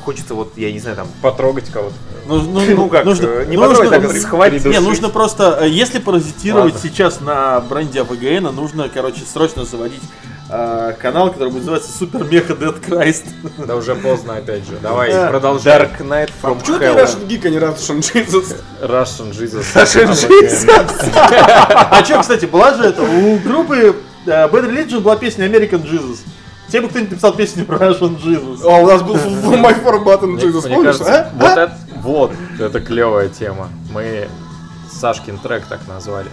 хочется 0.04 0.34
вот, 0.34 0.52
я 0.56 0.70
не 0.72 0.78
знаю, 0.78 0.96
там, 0.96 1.08
Потрогать 1.22 1.70
кого-то. 1.70 1.94
Ну, 2.26 2.40
ну, 2.40 2.60
ну 2.76 2.88
как, 2.88 3.04
нужно, 3.04 3.26
э, 3.26 3.44
не 3.46 3.56
нужно- 3.56 3.74
потрогать, 3.84 4.02
так 4.12 4.16
схватить. 4.20 4.64
Не, 4.64 4.78
нужно 4.80 5.08
просто, 5.08 5.58
э, 5.62 5.68
если 5.68 5.98
паразитировать 5.98 6.74
Ладно. 6.74 6.88
сейчас 6.90 7.20
на 7.20 7.60
бренде 7.60 8.00
AVGN, 8.00 8.50
нужно, 8.52 8.88
короче, 8.92 9.20
срочно 9.30 9.64
заводить 9.64 10.02
э, 10.50 10.94
канал, 11.00 11.30
который 11.30 11.48
будет 11.50 11.64
называться 11.66 11.90
Super 12.04 12.28
Mecha 12.28 12.58
Dead 12.58 12.78
Christ. 12.86 13.24
Да 13.66 13.76
уже 13.76 13.94
поздно 13.94 14.36
опять 14.36 14.66
же. 14.66 14.76
Давай, 14.82 15.10
Да. 15.12 15.28
продолжай. 15.28 15.80
Dark 15.80 15.98
Knight 16.00 16.30
from 16.42 16.60
Почему 16.60 16.78
ты. 16.78 16.84
Russian 16.84 17.26
Geek, 17.26 17.46
а 17.46 17.50
не 17.50 17.56
Russian 17.56 17.98
Jesus? 18.00 18.56
Russian 18.82 19.32
Jesus. 19.32 19.64
Russian 19.74 20.10
AVGN. 20.12 21.12
А 21.14 22.02
что, 22.04 22.20
кстати, 22.20 22.44
была 22.46 22.74
же 22.74 22.84
это, 22.84 23.02
у 23.02 23.38
группы 23.38 23.96
Bad 24.26 24.50
Religion 24.50 25.00
была 25.00 25.16
песня 25.16 25.46
American 25.46 25.82
Jesus. 25.84 26.18
Тебе 26.68 26.82
бы 26.82 26.88
кто-нибудь 26.88 27.12
написал 27.12 27.34
песню 27.34 27.64
про 27.64 27.76
Russian 27.76 28.20
Jesus. 28.20 28.60
А 28.64 28.80
у 28.80 28.86
нас 28.86 29.02
был 29.02 29.14
в 29.14 29.52
My 29.52 29.82
For 29.84 30.02
Button 30.02 30.36
Jesus, 30.36 30.68
помнишь, 30.68 31.00
а? 31.00 31.30
вот, 31.34 31.50
это, 31.50 31.78
вот 31.96 32.32
это 32.58 32.80
клевая 32.80 33.28
тема. 33.28 33.68
Мы 33.90 34.28
Сашкин 34.90 35.38
трек 35.38 35.66
так 35.66 35.86
назвали. 35.88 36.30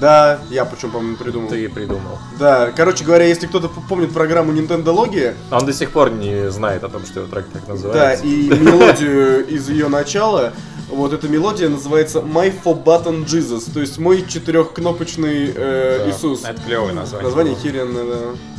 Да, 0.00 0.38
я 0.50 0.64
причем, 0.64 0.90
по-моему, 0.90 1.16
придумал. 1.16 1.48
Ты 1.48 1.68
придумал. 1.68 2.18
Да, 2.38 2.70
короче 2.74 3.04
говоря, 3.04 3.26
если 3.26 3.46
кто-то 3.46 3.68
помнит 3.68 4.12
программу 4.12 4.52
Nintendo 4.52 4.94
Logia, 4.94 5.34
Он 5.50 5.66
до 5.66 5.72
сих 5.72 5.90
пор 5.90 6.10
не 6.10 6.50
знает 6.50 6.84
о 6.84 6.88
том, 6.88 7.04
что 7.04 7.20
его 7.20 7.28
трек 7.28 7.46
так 7.52 7.62
да, 7.66 7.72
называется. 7.72 8.24
и 8.24 8.48
мелодию 8.58 9.46
из 9.46 9.68
ее 9.68 9.88
начала, 9.88 10.52
вот 10.92 11.12
эта 11.12 11.28
мелодия 11.28 11.68
называется 11.68 12.20
My 12.20 12.52
For 12.62 12.82
Button 12.82 13.24
Jesus, 13.24 13.72
то 13.72 13.80
есть 13.80 13.98
мой 13.98 14.24
четырехкнопочный 14.26 15.52
э, 15.54 16.04
Да, 16.04 16.10
Иисус. 16.10 16.44
Это 16.44 16.60
клевое 16.60 16.92
название. 16.92 17.26
Название 17.26 17.54
херенное, 17.56 18.04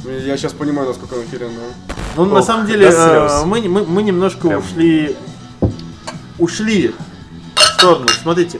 да. 0.03 0.11
Я 0.11 0.37
сейчас 0.37 0.53
понимаю, 0.53 0.87
насколько 0.87 1.15
оно 1.15 1.23
херенное. 1.29 1.69
Ну, 2.15 2.25
на 2.25 2.39
Ох, 2.39 2.45
самом 2.45 2.67
деле, 2.67 2.87
э, 2.87 3.45
мы, 3.45 3.61
мы, 3.61 3.85
мы 3.85 4.03
немножко 4.03 4.47
Прям. 4.47 4.61
ушли, 4.61 5.15
ушли 6.39 6.93
в 7.55 7.61
сторону. 7.61 8.07
Смотрите, 8.21 8.59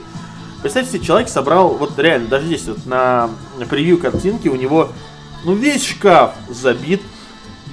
представьте 0.62 0.92
себе, 0.92 1.04
человек 1.04 1.28
собрал, 1.28 1.70
вот 1.74 1.98
реально, 1.98 2.28
даже 2.28 2.46
здесь 2.46 2.66
вот 2.66 2.86
на, 2.86 3.30
на 3.58 3.66
превью 3.66 3.98
картинки 3.98 4.48
у 4.48 4.56
него, 4.56 4.90
ну, 5.44 5.54
весь 5.54 5.84
шкаф 5.84 6.34
забит 6.48 7.02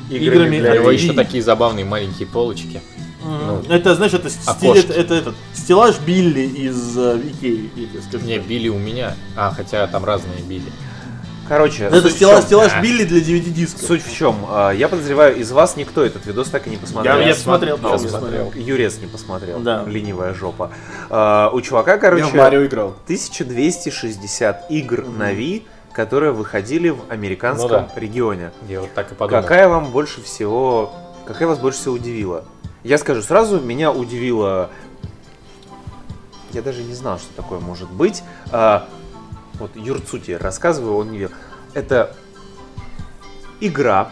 играми 0.10 0.60
для 0.60 0.72
У 0.72 0.76
него 0.76 0.92
еще 0.92 1.14
такие 1.14 1.44
забавные 1.44 1.86
маленькие 1.86 2.28
полочки. 2.28 2.82
М, 3.24 3.64
Это, 3.70 3.96
знаешь, 3.96 4.14
это, 4.14 4.30
сти- 4.30 4.48
окошки. 4.50 4.86
это, 4.86 4.94
это 4.94 5.14
этот 5.16 5.36
стеллаж 5.54 6.00
Билли 6.00 6.42
из 6.42 6.98
э, 6.98 7.20
Икеи. 7.24 7.70
Не, 8.24 8.40
Билли 8.40 8.70
у 8.70 8.78
меня. 8.80 9.16
А, 9.36 9.54
хотя 9.56 9.86
там 9.88 10.04
разные 10.06 10.42
Билли. 10.42 10.72
Короче, 11.48 11.84
Это 11.84 12.04
суть 12.04 12.14
в 12.14 12.16
стеллаж, 12.16 12.38
чем? 12.40 12.46
стеллаж 12.46 12.72
Да. 12.72 12.82
Билли 12.82 13.04
для 13.04 13.20
DVD-диска. 13.20 13.86
Суть 13.86 14.04
в 14.06 14.16
чем? 14.16 14.46
А, 14.48 14.72
Я 14.72 14.88
подозреваю, 14.88 15.36
из 15.38 15.52
вас 15.52 15.76
никто 15.76 16.02
этот 16.04 16.26
видос 16.26 16.48
так 16.50 16.66
и 16.68 16.70
не 16.70 16.78
посмотрел. 16.78 17.16
Я, 17.16 17.22
я 17.22 17.28
Я 17.30 17.36
смотрел, 17.36 17.78
Ну, 17.82 17.92
я 17.92 17.98
смотрел. 18.00 18.54
Юрец 18.56 19.00
не 19.00 19.08
посмотрел. 19.08 19.60
Да. 19.60 19.84
Ленивая 19.86 20.34
жопа. 20.34 20.72
А, 21.10 21.50
у 21.54 21.60
чувака, 21.62 21.98
короче, 21.98 22.24
Я 22.26 22.30
в 22.30 22.34
Марио 22.36 22.66
играл. 22.66 22.96
1260 23.04 24.66
игр 24.72 25.06
на 25.06 25.34
Wii, 25.34 25.64
которые 25.94 26.32
выходили 26.32 26.90
в 26.90 27.00
американском 27.10 27.70
Ну 27.82 27.90
да. 27.94 28.00
регионе. 28.00 28.52
Я 28.70 28.82
вот 28.82 28.94
так 28.94 29.12
и 29.12 29.16
подумал. 29.16 29.42
Какая 29.42 29.68
вам 29.68 29.92
больше 29.92 30.22
всего, 30.24 30.94
какая 31.26 31.48
вас 31.50 31.60
больше 31.60 31.80
всего 31.80 31.96
удивила? 31.96 32.46
Я 32.84 32.98
скажу 32.98 33.22
сразу, 33.22 33.60
меня 33.60 33.92
удивило, 33.92 34.70
я 36.52 36.62
даже 36.62 36.84
не 36.84 36.94
знал, 36.94 37.20
что 37.20 37.28
такое 37.36 37.60
может 37.60 37.90
быть. 37.90 38.24
А, 38.52 38.88
вот 39.60 39.76
Юрцу 39.76 40.18
тебе 40.20 40.38
рассказываю, 40.38 40.98
он 40.98 41.12
не 41.12 41.20
верил. 41.20 41.32
Это 41.74 42.16
игра 43.60 44.10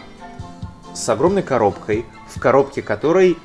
с 0.94 1.08
огромной 1.08 1.42
коробкой, 1.42 2.06
в 2.28 2.38
коробке 2.38 2.80
которой 2.82 3.36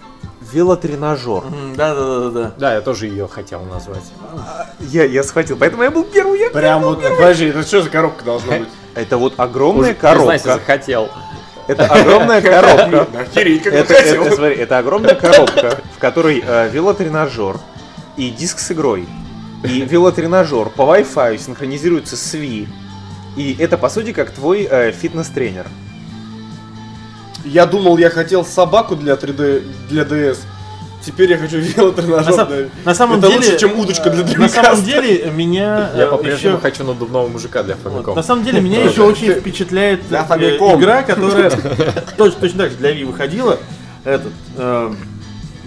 велотренажер. 0.53 1.43
Мгм, 1.45 1.75
Да-да-да-да. 1.75 2.53
Да, 2.57 2.73
я 2.75 2.81
тоже 2.81 3.07
ее 3.07 3.27
хотел 3.27 3.61
назвать. 3.63 4.03
Я, 4.79 5.05
я 5.05 5.23
схватил, 5.23 5.57
поэтому 5.57 5.81
я 5.83 5.89
был 5.91 6.03
первый. 6.03 6.39
я- 6.39 6.51
Прям 6.51 6.83
вот, 6.83 7.01
подожди, 7.01 7.45
это 7.45 7.63
что 7.63 7.81
за 7.81 7.89
коробка 7.89 8.23
должна 8.23 8.59
быть? 8.59 8.69
Это 8.93 9.17
вот 9.17 9.33
огромная 9.37 9.93
признайся, 9.95 10.43
коробка. 10.45 10.53
захотел. 10.65 11.09
Это 11.67 11.85
огромная 11.87 12.41
коробка. 12.41 13.07
Охереть, 13.19 13.63
как 13.63 13.73
Это, 13.73 13.93
хотел. 13.93 14.23
это, 14.23 14.35
смотри, 14.35 14.55
это 14.55 14.77
огромная 14.77 15.15
коробка, 15.15 15.79
в 15.95 15.99
которой 15.99 16.43
э, 16.45 16.69
велотренажер 16.69 17.57
и 18.17 18.29
диск 18.29 18.59
с 18.59 18.71
игрой. 18.71 19.07
И 19.63 19.81
велотренажер 19.81 20.69
по 20.69 20.83
Wi-Fi 20.83 21.37
синхронизируется 21.37 22.15
с 22.17 22.35
Wii. 22.35 22.67
И 23.35 23.55
это, 23.59 23.77
по 23.77 23.89
сути, 23.89 24.13
как 24.13 24.31
твой 24.31 24.67
э, 24.69 24.91
фитнес-тренер. 24.91 25.67
Я 27.43 27.65
думал, 27.65 27.97
я 27.97 28.09
хотел 28.09 28.45
собаку 28.45 28.95
для 28.95 29.13
3D, 29.13 29.87
для 29.89 30.03
DS. 30.03 30.39
Теперь 31.05 31.29
я 31.31 31.37
хочу 31.37 31.57
На, 31.57 31.61
велотренажер. 31.61 32.33
сам- 32.33 32.49
да. 32.49 32.55
на 32.83 32.95
самом 32.95 33.19
Это 33.19 33.27
деле, 33.27 33.37
лучше, 33.39 33.59
чем 33.59 33.79
удочка 33.79 34.09
для 34.09 34.23
э, 34.23 34.37
На 34.37 34.49
самом 34.49 34.71
Dreamcast. 34.79 34.83
деле 34.85 35.31
меня 35.31 35.91
Я 35.95 36.03
э, 36.05 36.07
по-прежнему 36.09 36.55
еще- 36.55 36.61
хочу 36.61 36.83
надувного 36.83 37.27
мужика 37.27 37.61
для 37.63 37.75
вот, 37.83 37.93
Famicom. 37.93 38.15
на 38.15 38.23
самом 38.23 38.43
деле 38.43 38.59
меня 38.61 38.83
еще 38.83 39.03
очень 39.03 39.33
впечатляет 39.33 40.01
э, 40.09 40.15
игра, 40.15 41.03
которая 41.03 41.51
точно, 42.17 42.39
точно 42.41 42.59
так 42.63 42.71
же 42.71 42.77
для 42.77 42.91
Wii 42.95 43.05
выходила. 43.05 43.59
Этот, 44.03 44.33
э, 44.57 44.93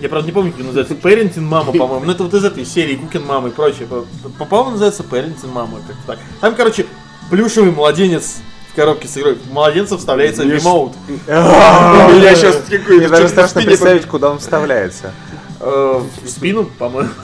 я 0.00 0.08
правда 0.08 0.26
не 0.26 0.32
помню, 0.32 0.52
как 0.52 0.64
называется, 0.64 0.94
Parenting 0.94 1.40
Мама, 1.40 1.72
по-моему. 1.72 2.04
Ну 2.04 2.12
это 2.12 2.24
вот 2.24 2.34
из 2.34 2.44
этой 2.44 2.64
серии 2.64 2.96
Кукин 2.96 3.24
Мама 3.24 3.48
и 3.48 3.50
прочее. 3.52 3.86
По- 3.86 4.04
по- 4.38 4.44
По-моему, 4.44 4.70
называется 4.72 5.02
Parenting 5.08 5.52
Мама, 5.52 5.78
как 5.86 5.96
так. 6.06 6.18
Там, 6.40 6.54
короче, 6.54 6.86
плюшевый 7.30 7.70
младенец 7.72 8.36
в 8.72 8.76
коробке 8.76 9.08
с 9.08 9.16
игрой. 9.16 9.34
В 9.34 9.52
Младенца 9.52 9.98
вставляется 9.98 10.42
Мне 10.44 10.54
ремоут. 10.56 10.92
Меня 11.26 12.34
сейчас 12.36 12.56
какой-то 12.70 12.92
Мне 12.92 13.08
даже 13.08 13.26
в 13.26 13.30
страшно 13.30 13.62
представить, 13.62 14.04
куда 14.06 14.30
он 14.30 14.38
вставляется. 14.38 15.12
Э, 15.60 16.00
в 16.24 16.28
спину, 16.28 16.64
по-моему. 16.78 17.10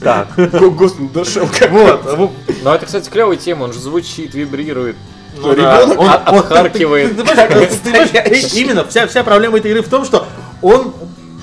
Так, 0.00 0.28
Господи, 0.76 1.08
дошел 1.12 1.48
как. 1.48 1.70
Вот. 1.70 2.06
а 2.06 2.14
вот, 2.14 2.30
Но 2.62 2.72
это, 2.74 2.86
кстати, 2.86 3.10
клевая 3.10 3.36
тема, 3.36 3.64
он 3.64 3.72
же 3.72 3.80
звучит, 3.80 4.32
вибрирует. 4.34 4.96
Ну 5.36 5.52
Ребенок 5.52 5.88
да, 5.88 5.94
он- 5.94 5.98
он- 6.34 6.38
отхаркивает. 6.38 7.16
ты- 7.16 7.24
ты- 7.24 8.06
ты 8.06 8.60
Именно, 8.60 8.86
вся, 8.86 9.06
вся 9.06 9.24
проблема 9.24 9.58
этой 9.58 9.70
игры 9.70 9.82
в 9.82 9.88
том, 9.88 10.04
что 10.04 10.26
он, 10.62 10.92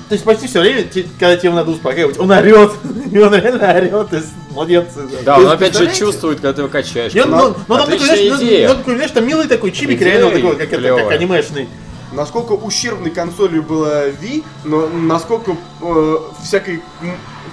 то 0.08 0.12
есть 0.12 0.24
почти 0.24 0.46
все 0.46 0.60
время, 0.60 0.86
когда 1.18 1.36
тебе 1.36 1.50
надо 1.52 1.70
успокаивать, 1.70 2.18
он 2.18 2.30
орет, 2.30 2.72
и 3.12 3.18
он 3.18 3.34
реально 3.34 3.74
орет 3.74 4.24
младенца. 4.52 5.00
Да, 5.22 5.38
он 5.38 5.48
опять 5.48 5.76
же 5.76 5.94
чувствует, 5.94 6.38
когда 6.40 6.54
ты 6.54 6.62
его 6.62 6.70
качаешь. 6.70 7.14
И 7.14 7.20
он, 7.20 7.30
ну, 7.30 7.54
ну, 7.68 7.74
он 7.74 7.80
такой, 7.84 7.98
знаешь, 7.98 8.30
ну, 8.30 8.36
идея. 8.38 8.68
ну, 8.68 8.74
такой, 8.76 8.94
знаешь, 8.94 9.10
там 9.10 9.26
милый 9.26 9.48
такой 9.48 9.70
чибик, 9.70 10.00
реально 10.00 10.30
такой, 10.30 10.56
как, 10.56 10.72
это, 10.72 10.96
как 10.96 11.10
анимешный. 11.12 11.68
Насколько 12.12 12.52
ущербной 12.52 13.10
консолью 13.10 13.62
была 13.62 14.06
Wii, 14.08 14.44
но 14.64 14.88
насколько 14.88 15.56
э, 15.82 16.16
всякой 16.42 16.82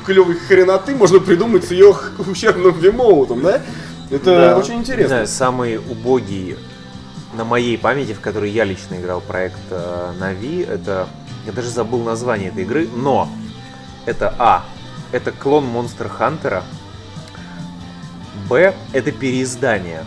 клевой 0.06 0.36
хреноты 0.36 0.96
можно 0.96 1.20
придумать 1.20 1.66
с 1.66 1.72
ее 1.72 1.96
ущербным 2.20 2.78
вимоутом, 2.80 3.42
да? 3.42 3.62
Это 4.10 4.50
Да. 4.52 4.58
очень 4.58 4.76
не 4.76 4.80
интересно. 4.82 5.08
знаю, 5.08 5.28
самый 5.28 5.78
убогий 5.78 6.56
на 7.34 7.44
моей 7.46 7.78
памяти, 7.80 8.14
в 8.14 8.20
который 8.22 8.52
я 8.52 8.64
лично 8.64 8.96
играл 8.96 9.22
проект 9.22 9.58
э, 9.72 10.12
на 10.20 10.34
Wii, 10.34 10.70
это... 10.70 11.08
Я 11.46 11.52
даже 11.52 11.70
забыл 11.70 12.04
название 12.04 12.50
этой 12.50 12.64
игры, 12.64 12.88
но 12.96 13.28
это 14.06 14.34
А. 14.40 14.64
Это 15.12 15.32
клон 15.32 15.66
Monster 15.66 16.10
Hunter. 16.20 16.64
Б. 18.50 18.74
Это 18.94 19.12
переиздание. 19.12 20.04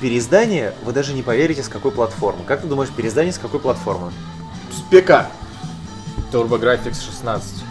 Переиздание, 0.00 0.74
вы 0.82 0.92
даже 0.92 1.12
не 1.12 1.22
поверите, 1.22 1.62
с 1.62 1.68
какой 1.68 1.92
платформы. 1.92 2.44
Как 2.46 2.62
ты 2.62 2.66
думаешь, 2.66 2.90
переиздание 2.90 3.32
с 3.32 3.38
какой 3.38 3.60
платформы? 3.60 4.12
С 4.72 4.80
ПК. 4.82 5.26
TurboGrafx 6.32 6.94
16. 7.04 7.64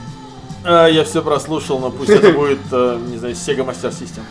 А, 0.63 0.87
я 0.87 1.03
все 1.03 1.21
прослушал, 1.21 1.79
но 1.79 1.91
пусть 1.91 2.09
это 2.09 2.31
будет, 2.31 2.59
э, 2.71 2.99
не 3.07 3.17
знаю, 3.17 3.33
Sega 3.35 3.65
Master 3.65 3.91
System. 3.91 4.21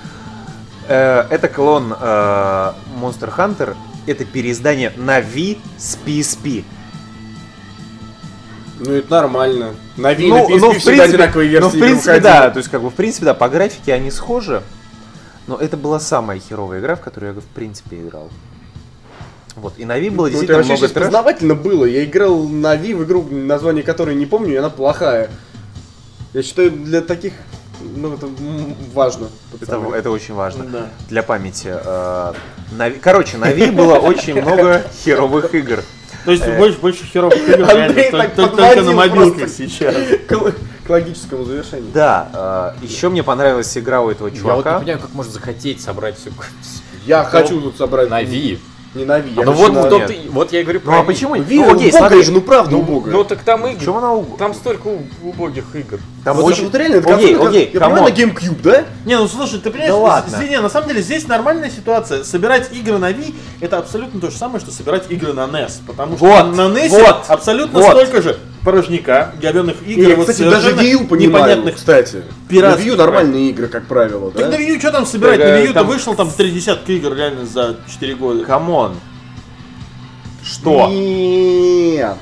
Э, 0.87 1.27
это 1.31 1.49
клон 1.49 1.93
э, 1.93 2.73
Monster 3.01 3.35
Hunter. 3.37 3.77
Это 4.07 4.25
переиздание 4.25 4.93
на 4.97 5.21
Wii 5.21 5.59
с 5.77 5.99
PSP. 6.05 6.65
Ну 8.81 8.93
это 8.93 9.11
нормально. 9.11 9.75
На 9.97 10.13
Wii, 10.13 10.29
ну, 10.29 10.49
на 10.49 10.55
PSP 10.55 10.59
ну, 10.59 10.71
в 10.71 10.77
всегда 10.79 10.91
принципе, 10.91 11.03
одинаковые 11.03 11.49
версии 11.49 11.65
ну, 11.65 11.69
в 11.69 11.79
принципе, 11.81 12.21
да, 12.21 12.51
то 12.51 12.59
есть, 12.59 12.71
как 12.71 12.83
бы, 12.83 12.91
в 12.91 12.95
принципе, 12.95 13.27
да, 13.27 13.35
по 13.35 13.49
графике 13.49 13.93
они 13.93 14.11
схожи, 14.11 14.63
но 15.49 15.57
это 15.57 15.77
была 15.77 15.99
самая 15.99 16.39
херовая 16.39 16.79
игра, 16.81 16.95
в 16.95 17.01
которую 17.01 17.35
я, 17.35 17.41
в 17.41 17.45
принципе, 17.45 17.97
играл. 18.01 18.29
Вот, 19.57 19.75
и 19.79 19.85
на 19.85 19.99
Wii 19.99 20.11
было 20.11 20.27
Ну, 20.27 20.27
это 20.27 20.31
действительно 20.47 20.63
много 20.65 20.89
трэш. 20.89 21.05
познавательно 21.05 21.55
было. 21.57 21.85
Я 21.85 22.05
играл 22.05 22.45
на 22.45 22.77
Wii 22.77 22.95
в 22.95 23.05
игру, 23.05 23.27
название 23.31 23.83
которой 23.83 24.15
не 24.15 24.27
помню, 24.27 24.53
и 24.55 24.57
она 24.57 24.71
плохая. 24.71 25.31
Я 26.33 26.43
считаю, 26.45 26.71
для 26.71 27.01
таких, 27.01 27.33
ну, 27.97 28.15
это 28.15 28.29
важно. 28.95 29.29
Это, 29.53 29.67
пацаны. 29.67 29.97
это 29.97 30.11
очень 30.11 30.35
важно. 30.35 30.65
Да. 30.65 30.87
Для 31.09 31.23
памяти. 31.25 31.69
э, 31.75 32.33
на 32.77 32.89
Ви- 32.91 32.99
Короче, 33.01 33.37
на 33.39 33.51
Wii 33.51 33.73
было 33.73 33.95
очень 33.99 34.41
много 34.43 34.85
херовых 35.05 35.53
игр. 35.55 35.83
То 36.25 36.33
есть 36.33 36.47
больше, 36.57 36.79
больше 36.79 37.05
херовых 37.07 37.39
игр 37.49 37.63
Андрей 37.63 38.11
реально, 38.11 38.19
так 38.19 38.35
только, 38.35 38.57
только 38.57 38.83
на 38.83 39.09
просто. 39.09 39.49
сейчас. 39.49 39.95
К, 40.89 40.91
логическому 40.91 41.45
завершению. 41.45 41.91
Да, 41.93 42.75
э, 42.81 42.85
еще 42.85 43.11
мне 43.11 43.23
понравилась 43.23 43.77
игра 43.77 44.01
у 44.01 44.09
этого 44.11 44.29
Я 44.29 44.33
вот 44.35 44.41
чувака. 44.41 44.73
не 44.75 44.79
понимаю, 44.81 45.01
как 45.01 45.15
можно 45.15 45.33
захотеть 45.33 45.83
собрать 45.83 46.19
всю... 46.19 46.31
Я 47.07 47.25
хочу 47.25 47.61
тут 47.61 47.77
собрать... 47.77 48.09
На 48.09 48.23
Wii. 48.23 48.59
Не 48.95 49.05
на 49.05 49.19
Wii. 49.21 49.35
я 49.37 49.45
Ну 49.45 49.53
вот, 49.53 49.73
на- 49.75 49.83
вот, 49.83 49.93
нет. 49.93 50.11
и- 50.11 50.29
вот 50.31 50.51
я 50.51 50.61
и 50.61 50.63
говорю 50.63 50.81
Ну 50.83 50.91
про 50.91 51.01
а 51.01 51.03
Wii. 51.03 51.07
почему? 51.07 51.37
Wii, 51.37 51.45
Ну, 51.57 51.75
окей, 51.75 51.91
убогая 51.91 51.93
смотри. 51.93 52.23
же, 52.23 52.33
ну 52.33 52.41
правда 52.41 52.77
убогая. 52.77 53.13
Ну 53.13 53.23
так 53.25 53.41
там 53.41 53.67
игры. 53.67 53.79
В 53.81 53.85
чем 53.85 53.97
она 53.99 54.15
уг- 54.15 54.39
Там 54.39 54.55
столько 54.55 54.87
у- 54.89 55.07
убогих 55.23 55.65
игр. 55.75 55.99
Там 56.25 56.39
вот, 56.39 56.47
очень... 56.47 56.65
вот 56.65 56.75
реально, 56.75 56.97
это 56.97 57.15
Окей, 57.15 57.35
консоль, 57.35 57.49
окей, 57.51 57.71
я 57.75 57.81
понимаю, 57.81 58.05
на 58.05 58.09
GameCube, 58.09 58.63
да? 58.63 58.85
Не, 59.05 59.19
ну 59.19 59.29
слушай, 59.29 59.61
ты 59.61 59.71
понимаешь, 59.71 59.93
Да 59.93 59.97
ладно. 59.99 60.37
не, 60.49 60.59
на 60.59 60.71
самом 60.71 60.89
деле 60.89 61.03
здесь 61.03 61.29
нормальная 61.29 61.71
ситуация. 61.71 62.25
Собирать 62.25 62.73
игры 62.73 62.97
на 62.97 63.11
Wii 63.13 63.35
это 63.61 63.77
абсолютно 63.77 64.21
то 64.23 64.31
же 64.31 64.39
самое, 64.39 64.59
что 64.61 64.71
собирать 64.71 65.05
игры 65.11 65.35
на 65.35 65.43
NES. 65.47 65.83
Потому 65.87 66.17
что 66.17 66.25
Вот, 66.25 66.57
на 66.57 66.63
NES 66.63 66.89
вот, 66.89 67.25
абсолютно 67.29 67.81
вот. 67.81 67.91
столько 67.91 68.23
же 68.23 68.39
порожняка, 68.73 69.33
говенных 69.41 69.77
игр, 69.87 70.11
И, 70.11 70.15
вот 70.15 70.29
кстати, 70.29 70.49
даже 70.49 70.71
U 70.73 71.07
понимаю, 71.07 71.45
непонятных. 71.47 71.77
кстати. 71.77 72.23
пиратских 72.49 72.85
На 72.85 72.89
Wii 72.89 72.93
U 72.93 72.97
нормальные 72.97 73.51
игры, 73.51 73.69
как 73.69 73.87
правило, 73.87 74.31
да? 74.31 74.41
Так 74.41 74.51
на 74.51 74.55
Wii 74.63 74.75
U 74.75 74.79
что 74.79 74.91
там 74.91 75.07
собирать? 75.07 75.39
Так, 75.41 75.49
на 75.49 75.53
э, 75.55 75.63
Wii 75.63 75.69
U-то 75.69 75.75
там- 75.75 75.87
вышло 75.87 76.15
там 76.17 76.31
три 76.31 76.51
десятка 76.51 76.93
игр 76.93 77.15
реально 77.15 77.47
за 77.47 77.77
4 77.91 78.15
года. 78.15 78.45
Камон. 78.45 78.97
Что? 80.45 80.89
Нет. 80.89 82.17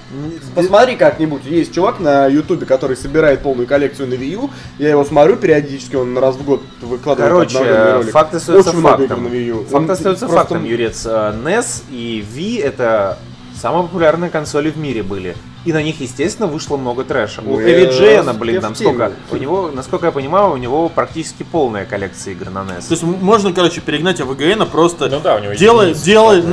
Посмотри 0.55 0.97
как-нибудь. 0.97 1.45
Есть 1.45 1.73
чувак 1.75 2.01
на 2.01 2.27
Ютубе, 2.27 2.67
который 2.67 2.97
собирает 2.97 3.41
полную 3.43 3.67
коллекцию 3.69 4.09
на 4.09 4.15
Wii 4.15 4.33
U. 4.35 4.51
Я 4.79 4.91
его 4.91 5.05
смотрю 5.05 5.37
периодически, 5.37 5.97
он 5.97 6.17
раз 6.19 6.35
в 6.37 6.45
год 6.45 6.63
выкладывает 6.81 7.51
Короче, 7.51 7.93
ролик. 7.93 8.11
факт 8.13 8.35
остается 8.35 8.71
Очень 8.71 8.81
много 8.81 8.99
фактом. 9.07 9.21
игр 9.27 9.29
на 9.31 9.35
Wii 9.35 9.47
U. 9.49 9.59
Факт 9.65 9.75
Он 9.75 9.91
остается 9.91 10.27
просто- 10.27 10.55
фактом, 10.55 10.65
Юрец. 10.65 11.07
Э, 11.07 11.35
NES 11.45 11.83
и 11.91 12.25
Wii 12.35 12.63
это 12.63 13.19
самые 13.61 13.83
популярные 13.85 14.31
консоли 14.31 14.71
в 14.71 14.77
мире 14.77 15.03
были. 15.03 15.37
И 15.67 15.73
на 15.73 15.83
них, 15.83 16.01
естественно, 16.01 16.47
вышло 16.47 16.77
много 16.77 17.03
трэша. 17.05 17.43
Ну, 17.43 17.55
у 17.55 17.61
Эви 17.61 17.91
Джейна, 17.91 18.33
блин, 18.33 18.63
там 18.63 18.75
сколько? 18.77 19.13
У 19.33 19.37
него, 19.37 19.71
насколько 19.75 20.07
я 20.07 20.13
понимаю, 20.13 20.53
у 20.53 20.57
него 20.57 20.89
практически 20.89 21.43
полная 21.43 21.85
коллекция 21.85 22.33
игр 22.35 22.51
на 22.51 22.61
NES. 22.61 22.87
То 22.87 22.93
есть 22.93 23.03
можно, 23.03 23.53
короче, 23.53 23.81
перегнать 23.81 24.21
АВГН 24.21 24.65
просто 24.71 25.09
Ну 25.09 25.19
да, 25.21 25.35
у 25.37 25.41
него 25.41 25.53
хватает. 25.83 25.97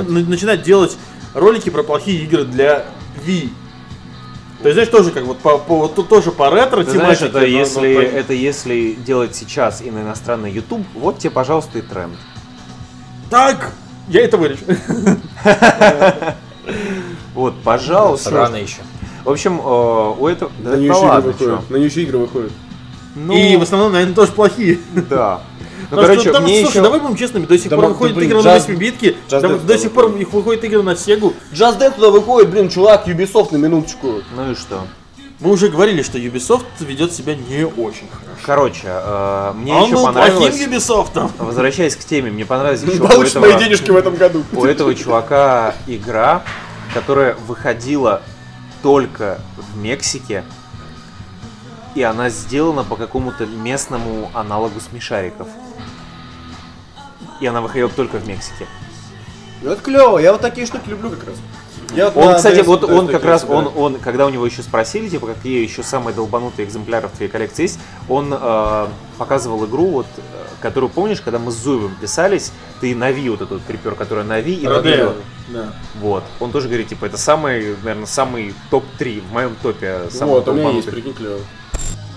н- 0.10 0.30
начинать 0.30 0.64
делать 0.64 0.98
ролики 1.36 1.70
про 1.70 1.84
плохие 1.84 2.24
игры 2.24 2.44
для 2.44 2.86
Wii. 3.26 3.50
То 4.64 4.70
есть, 4.70 4.74
знаешь, 4.76 4.90
тоже 4.90 5.12
как 5.12 5.26
вот 5.26 5.38
по, 5.38 5.60
по- 5.60 5.76
вот 5.78 5.94
тут 5.94 6.10
тоже 6.10 6.32
по 6.32 6.50
ретро 6.50 6.84
Ты 6.84 6.92
знаешь, 6.92 7.22
это 7.22 7.34
но- 7.34 7.40
но 7.42 7.46
если, 7.46 7.94
по- 7.96 8.00
это 8.00 8.34
если 8.34 8.94
делать 8.94 9.36
сейчас 9.36 9.82
и 9.84 9.92
на 9.92 10.00
иностранный 10.02 10.52
YouTube, 10.52 10.84
вот 10.96 11.20
тебе, 11.20 11.30
пожалуйста, 11.30 11.78
и 11.78 11.82
тренд. 11.84 12.14
Так, 13.30 13.74
я 14.08 14.22
это 14.24 14.38
вырежу. 14.38 14.66
Вот, 17.36 17.56
пожалуйста. 17.64 18.30
Рано 18.30 18.58
еще. 18.58 18.78
В 19.24 19.30
общем, 19.30 19.60
э, 19.60 20.14
у 20.20 20.28
этого... 20.28 20.52
На 20.64 20.76
нее 20.76 20.92
да 20.92 20.98
еще 20.98 21.06
игры 21.06 21.52
ладно. 21.52 21.62
На 21.70 21.76
нее 21.78 21.86
еще 21.88 22.02
игры 22.04 22.18
выходят. 22.18 22.52
Ну, 23.16 23.34
И 23.34 23.56
в 23.58 23.62
основном, 23.62 23.92
наверное, 23.94 24.16
тоже 24.16 24.32
плохие. 24.32 24.80
да. 25.10 25.42
Ну, 25.92 25.98
Потому 25.98 26.06
что, 26.06 26.24
короче, 26.24 26.30
потому 26.30 26.46
мне 26.48 26.54
что, 26.56 26.64
слушай, 26.64 26.76
еще... 26.78 26.84
давай 26.84 27.00
будем 27.02 27.16
честными, 27.18 27.46
до 27.46 27.58
сих 27.60 27.70
Да 27.70 27.76
пор 27.76 27.86
выходят 27.88 28.16
блин, 28.16 28.30
игры 28.30 28.42
на 28.42 28.48
Just- 28.48 28.68
8 28.68 28.76
битки, 28.78 29.16
Just 29.30 29.42
Dance 29.44 29.66
до 29.66 29.78
сих 29.78 29.92
пор 29.92 30.06
выходит. 30.06 30.28
их 30.28 30.34
выходят 30.34 30.64
игры 30.64 30.82
на 30.82 30.96
Сегу. 30.96 31.34
Just 31.52 31.78
Dance 31.80 31.96
туда 31.96 32.10
выходит, 32.10 32.50
блин, 32.50 32.70
чувак, 32.70 33.08
Ubisoft 33.08 33.50
на 33.52 33.58
минуточку. 33.58 34.22
Ну 34.36 34.52
и 34.52 34.56
что? 34.56 34.88
Мы 35.40 35.52
уже 35.52 35.68
говорили, 35.68 36.02
что 36.02 36.18
Ubisoft 36.18 36.64
ведет 36.80 37.12
себя 37.12 37.36
не 37.36 37.66
очень 37.66 38.08
хорошо. 38.10 38.42
Короче, 38.44 38.82
э, 38.86 39.52
мне 39.56 39.74
А 39.74 39.78
он 39.80 39.84
еще 39.84 39.96
был 39.96 40.06
понравилось... 40.06 40.50
плохим 40.56 40.72
Ubisoft. 40.72 41.32
Возвращаясь 41.38 41.96
к 41.96 42.00
теме, 42.00 42.32
мне 42.32 42.46
понравилось 42.46 42.82
еще 42.82 43.02
у 43.02 43.08
Получишь 43.08 43.32
этого, 43.36 43.46
мои 43.46 43.60
денежки 43.60 43.92
в 43.92 43.96
этом 43.98 44.16
году. 44.16 44.44
у 44.54 44.66
этого 44.66 44.96
чувака 44.96 45.76
игра, 45.86 46.44
которая 46.94 47.36
выходила 47.46 48.24
только 48.84 49.40
в 49.58 49.78
Мексике, 49.78 50.44
и 51.96 52.04
она 52.04 52.30
сделана 52.30 52.84
по 52.84 52.96
какому-то 52.96 53.46
местному 53.46 54.30
аналогу 54.34 54.80
смешариков. 54.80 55.48
И 57.40 57.48
она 57.48 57.62
выходила 57.62 57.90
только 57.90 58.18
в 58.18 58.28
Мексике. 58.28 58.68
Ну, 59.62 59.72
это 59.72 59.82
клево, 59.82 60.20
я 60.20 60.34
вот 60.34 60.42
такие 60.42 60.68
штуки 60.68 60.90
люблю 60.90 61.10
как 61.10 61.24
раз. 61.24 61.38
Я 61.96 62.10
Он, 62.10 62.32
на 62.32 62.36
кстати, 62.36 62.62
вот 62.62 62.84
он 62.84 63.08
как 63.08 63.24
раз, 63.24 63.46
он, 63.48 63.72
он, 63.76 64.00
когда 64.00 64.26
у 64.26 64.30
него 64.30 64.46
еще 64.46 64.64
спросили, 64.64 65.10
типа, 65.10 65.28
какие 65.28 65.62
еще 65.62 65.84
самые 65.84 66.16
долбанутые 66.16 66.68
экземпляры 66.68 67.08
в 67.08 67.12
твоей 67.12 67.30
коллекции 67.30 67.64
есть, 67.64 67.80
он 68.10 68.34
э, 68.34 68.88
показывал 69.18 69.66
игру, 69.66 69.86
вот, 69.88 70.08
которую 70.62 70.90
помнишь, 70.90 71.22
когда 71.22 71.40
мы 71.40 71.52
с 71.52 71.56
Зуевым 71.56 71.96
писались, 71.96 72.52
ты 72.82 72.96
на 72.96 73.12
Wii 73.12 73.32
вот 73.32 73.42
эту 73.42 73.54
вот 73.56 73.64
припер, 73.64 73.96
которая 73.96 74.26
на 74.26 74.40
Wii 74.40 74.56
и 74.56 74.68
на. 74.68 75.14
Да. 75.50 75.74
Вот. 76.00 76.24
Он 76.40 76.52
тоже 76.52 76.68
говорит, 76.68 76.88
типа, 76.88 77.06
это 77.06 77.18
самый, 77.18 77.76
наверное, 77.84 78.06
самый 78.06 78.56
топ-3 78.72 79.22
в 79.30 79.34
моем 79.34 79.56
топе 79.62 80.10
самых 80.10 80.36
Вот, 80.36 80.48
у 80.48 80.54
меня 80.54 80.72
есть, 80.72 80.86
долбанутых. 80.86 80.94
прикинь, 80.94 81.14
клево. 81.14 81.40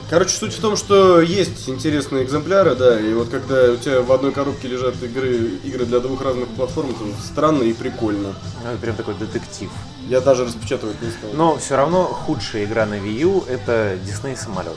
Короче, 0.08 0.36
суть 0.36 0.52
в 0.52 0.60
том, 0.60 0.76
что 0.76 1.20
есть 1.20 1.68
интересные 1.68 2.22
экземпляры, 2.22 2.76
да, 2.76 2.98
и 3.00 3.12
вот 3.12 3.28
когда 3.28 3.72
у 3.72 3.76
тебя 3.76 4.02
в 4.02 4.12
одной 4.12 4.30
коробке 4.30 4.68
лежат 4.68 4.94
игры, 5.02 5.50
игры 5.64 5.84
для 5.84 5.98
двух 5.98 6.22
разных 6.22 6.46
платформ, 6.48 6.90
это 6.90 7.00
странно 7.24 7.64
и 7.64 7.72
прикольно. 7.72 8.34
Ну, 8.62 8.70
это 8.70 8.78
прям 8.78 8.94
такой 8.94 9.14
детектив. 9.14 9.68
Я 10.08 10.20
даже 10.20 10.44
распечатывать 10.44 11.02
не 11.02 11.10
стал. 11.10 11.30
Но 11.34 11.56
все 11.58 11.76
равно 11.76 12.04
худшая 12.04 12.64
игра 12.64 12.86
на 12.86 12.94
Wii 12.94 13.20
U 13.22 13.44
это 13.48 13.98
Disney 14.06 14.36
самолеты. 14.36 14.76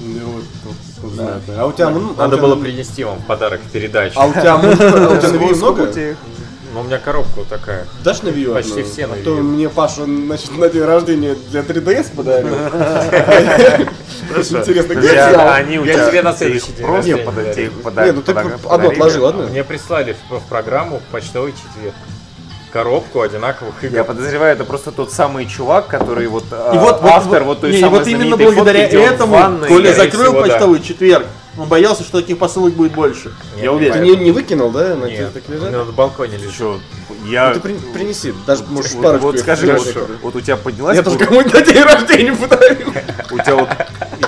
Ну, 0.00 0.20
вот, 0.26 0.74
вот, 1.00 1.16
да. 1.16 1.40
А 1.56 1.66
у 1.66 1.72
тебя 1.72 1.86
мн- 1.86 2.10
а 2.10 2.12
у 2.12 2.16
Надо 2.16 2.36
тебя 2.36 2.46
было 2.46 2.56
принести 2.56 3.04
вам 3.04 3.18
в 3.20 3.24
подарок 3.24 3.62
в 3.62 3.70
передачу. 3.70 4.20
А 4.20 4.26
у 4.26 4.32
тебя 4.32 4.52
а 4.52 4.56
у 4.56 5.54
много? 5.56 5.86
Их? 6.74 6.76
Ну, 6.76 6.80
у 6.80 6.84
меня 6.84 6.98
коробка 6.98 7.30
вот 7.36 7.48
такая. 7.48 7.86
Дашь 8.02 8.22
на 8.22 8.28
Wii 8.28 8.40
U 8.40 8.54
Почти 8.54 8.80
одну? 8.80 8.84
все 8.84 9.06
на 9.06 9.14
А 9.14 9.16
то 9.16 9.30
Wii 9.30 9.38
U. 9.38 9.42
мне 9.42 9.68
Паша, 9.68 10.04
значит, 10.04 10.58
на 10.58 10.68
день 10.68 10.84
рождения 10.84 11.36
для 11.50 11.60
3DS 11.62 12.14
подарил. 12.14 12.54
Интересно, 14.36 14.94
где 14.94 15.08
взял? 15.12 15.48
они 15.52 15.78
у 15.78 15.84
Я 15.84 15.94
тебя 15.94 16.08
тебе 16.08 16.22
на 16.22 16.32
следующий 16.32 16.72
день 16.72 16.86
просто 16.86 17.10
их 17.60 17.82
пода- 17.82 18.04
Не, 18.06 18.12
ну 18.12 18.22
ты 18.22 18.34
подарили? 18.34 18.94
отложи, 18.94 19.20
ладно? 19.20 19.46
Мне 19.46 19.64
прислали 19.64 20.16
в, 20.30 20.40
программу 20.48 21.00
почтовый 21.12 21.52
четверг 21.52 21.94
коробку 22.72 23.20
одинаковых 23.20 23.84
игр. 23.84 23.94
Я 23.94 24.02
подозреваю, 24.02 24.52
это 24.52 24.64
просто 24.64 24.90
тот 24.90 25.12
самый 25.12 25.46
чувак, 25.46 25.86
который 25.86 26.26
вот, 26.26 26.42
И 26.42 26.46
э, 26.50 26.78
вот, 26.78 27.00
автор 27.04 27.44
вот, 27.44 27.58
вот 27.58 27.60
той 27.60 27.70
не, 27.70 27.78
и 27.78 27.80
самой 27.80 28.00
вот 28.00 28.08
именно 28.08 28.36
благодаря 28.36 28.88
этому 28.88 29.64
Коля 29.68 29.94
закрыл 29.94 30.32
всего, 30.32 30.42
да. 30.42 30.48
почтовый 30.48 30.82
четверг. 30.82 31.26
Он 31.56 31.68
боялся, 31.68 32.02
что 32.02 32.20
таких 32.20 32.38
посылок 32.38 32.74
будет 32.74 32.92
больше. 32.92 33.32
Нет, 33.54 33.64
Я 33.64 33.72
уверен. 33.72 33.94
Ты 33.94 34.00
не, 34.00 34.16
не 34.16 34.30
выкинул, 34.32 34.70
да? 34.70 34.96
На 34.96 35.08
тебе 35.08 35.18
Нет, 35.18 35.32
так 35.32 35.48
меня 35.48 35.84
на 35.84 35.92
балконе 35.92 36.36
лежит. 36.36 36.54
Чё, 36.56 36.80
я... 37.26 37.48
Ну, 37.48 37.54
ты 37.54 37.60
при- 37.60 37.92
принеси, 37.92 38.34
даже 38.46 38.64
можешь 38.64 38.92
вот, 38.92 39.02
парочку 39.02 39.26
вот 39.26 39.38
скажи, 39.38 39.72
вот, 39.72 40.10
вот 40.22 40.36
у 40.36 40.40
тебя 40.40 40.56
поднялась... 40.56 40.96
Я 40.96 41.02
тоже 41.02 41.18
кому-нибудь 41.18 41.54
на 41.54 41.60
день 41.60 41.82
рождения 41.82 42.32
подарил. 42.34 42.88
у 43.30 43.38
тебя 43.38 43.54
вот... 43.54 43.68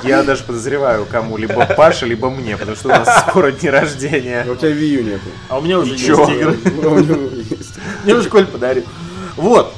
Я 0.04 0.22
даже 0.22 0.44
подозреваю, 0.44 1.04
кому, 1.04 1.36
либо 1.36 1.66
Паше, 1.66 2.06
либо 2.06 2.30
мне, 2.30 2.56
потому 2.56 2.76
что 2.76 2.88
у 2.88 2.92
нас 2.92 3.24
скоро 3.28 3.50
день 3.50 3.70
рождения. 3.70 4.44
А 4.46 4.52
у 4.52 4.54
тебя 4.54 4.70
Wii 4.70 4.88
U 4.98 5.02
нету. 5.02 5.24
А 5.48 5.58
у 5.58 5.60
меня 5.62 5.80
уже 5.80 5.92
есть 5.92 6.08
игры. 6.08 6.56
У 6.64 6.98
него 6.98 7.30
есть. 7.34 7.74
Мне 8.04 8.14
уже 8.14 8.28
Коль 8.28 8.46
подарил. 8.46 8.84
Вот. 9.36 9.74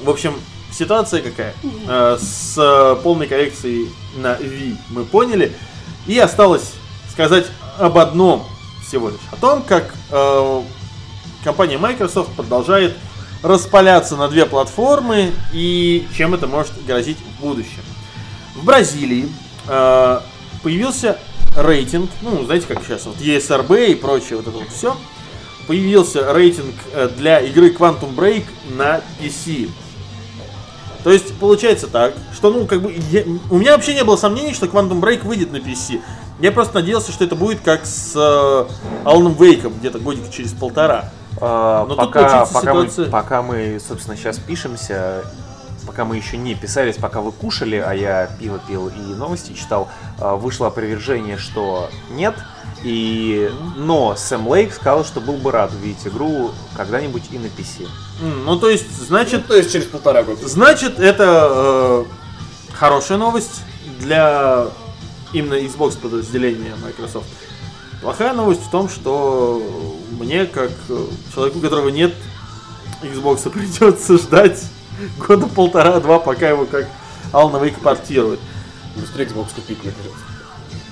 В 0.00 0.08
общем, 0.08 0.34
ситуация 0.70 1.20
какая? 1.22 1.54
Э, 1.86 2.16
С 2.18 2.98
полной 3.02 3.26
коллекцией 3.26 3.90
на 4.16 4.36
Wii 4.36 4.76
мы 4.90 5.04
поняли. 5.04 5.52
И 6.06 6.18
осталось 6.18 6.72
сказать 7.10 7.46
об 7.78 7.98
одном 7.98 8.44
всего 8.86 9.08
лишь. 9.08 9.20
О 9.30 9.36
том, 9.36 9.62
как 9.62 9.94
э, 10.10 10.62
компания 11.44 11.78
Microsoft 11.78 12.32
продолжает 12.34 12.96
распаляться 13.42 14.16
на 14.16 14.28
две 14.28 14.46
платформы 14.46 15.32
и 15.52 16.06
чем 16.16 16.34
это 16.34 16.46
может 16.46 16.72
грозить 16.84 17.18
в 17.18 17.40
будущем. 17.40 17.82
В 18.54 18.64
Бразилии 18.64 19.28
э, 19.68 20.20
появился 20.62 21.18
рейтинг, 21.56 22.10
ну, 22.22 22.44
знаете, 22.44 22.66
как 22.66 22.82
сейчас, 22.82 23.06
вот 23.06 23.16
ESRB 23.16 23.92
и 23.92 23.94
прочее, 23.94 24.36
вот 24.36 24.46
это 24.46 24.56
вот 24.56 24.68
все, 24.68 24.96
появился 25.66 26.32
рейтинг 26.32 26.74
э, 26.92 27.08
для 27.16 27.40
игры 27.40 27.70
Quantum 27.70 28.14
Break 28.14 28.44
на 28.76 29.00
PC. 29.20 29.70
То 31.04 31.10
есть 31.10 31.34
получается 31.38 31.88
так, 31.88 32.14
что 32.32 32.50
ну 32.50 32.66
как 32.66 32.80
бы 32.82 32.92
я- 33.10 33.24
у 33.50 33.58
меня 33.58 33.72
вообще 33.72 33.94
не 33.94 34.04
было 34.04 34.16
сомнений, 34.16 34.54
что 34.54 34.66
Quantum 34.66 35.00
Break 35.00 35.24
выйдет 35.26 35.52
на 35.52 35.56
PC. 35.56 36.00
Я 36.40 36.52
просто 36.52 36.74
надеялся, 36.76 37.12
что 37.12 37.24
это 37.24 37.34
будет 37.36 37.60
как 37.60 37.84
с 37.86 38.12
э, 38.16 38.66
Аланом 39.04 39.34
Вейком, 39.34 39.72
где-то 39.74 39.98
годик 39.98 40.30
через 40.30 40.52
полтора. 40.52 41.10
А, 41.40 41.82
Но 41.86 41.94
тут 41.94 41.96
пока, 42.06 42.20
получается 42.20 42.54
пока, 42.54 42.74
мы, 42.74 42.80
ситуация- 42.88 43.10
пока 43.10 43.42
мы, 43.42 43.80
собственно, 43.86 44.16
сейчас 44.16 44.38
пишемся, 44.38 45.24
пока 45.86 46.04
мы 46.04 46.16
еще 46.16 46.36
не 46.36 46.54
писались, 46.54 46.96
пока 46.96 47.20
вы 47.20 47.32
кушали, 47.32 47.76
а 47.76 47.92
я 47.94 48.28
пиво 48.38 48.60
пил 48.68 48.88
и 48.88 49.14
новости 49.14 49.52
читал, 49.54 49.88
а, 50.20 50.36
вышло 50.36 50.68
опровержение, 50.68 51.36
что 51.38 51.88
нет. 52.10 52.34
И... 52.84 53.50
Но 53.76 54.14
Сэм 54.16 54.48
Лейк 54.48 54.72
сказал, 54.74 55.04
что 55.04 55.20
был 55.20 55.34
бы 55.34 55.52
рад 55.52 55.72
увидеть 55.72 56.04
игру 56.06 56.50
когда-нибудь 56.76 57.24
и 57.30 57.38
на 57.38 57.46
PC. 57.46 57.86
Ну 58.22 58.56
то 58.56 58.70
есть, 58.70 58.90
значит, 58.96 59.46
то 59.48 59.56
есть 59.56 59.72
через 59.72 59.86
полтора 59.86 60.22
года. 60.22 60.46
Значит, 60.46 61.00
это 61.00 61.48
э, 61.50 62.04
хорошая 62.72 63.18
новость 63.18 63.62
для 63.98 64.68
именно 65.32 65.54
Xbox 65.54 65.98
подразделения 65.98 66.74
Microsoft. 66.84 67.26
Плохая 68.00 68.32
новость 68.32 68.62
в 68.62 68.70
том, 68.70 68.88
что 68.88 69.60
мне, 70.18 70.46
как 70.46 70.70
э, 70.88 71.06
человеку, 71.34 71.58
у 71.58 71.60
которого 71.60 71.88
нет 71.88 72.14
Xbox, 73.02 73.50
придется 73.50 74.16
ждать 74.18 74.62
года 75.18 75.48
полтора-два, 75.48 76.20
пока 76.20 76.48
его 76.48 76.64
как 76.64 76.86
Alan 77.32 77.60
Wake 77.60 77.80
портируют. 77.80 78.38
Быстрее 78.94 79.24
Xbox 79.24 79.54
купить, 79.54 79.78
наконец. 79.78 80.12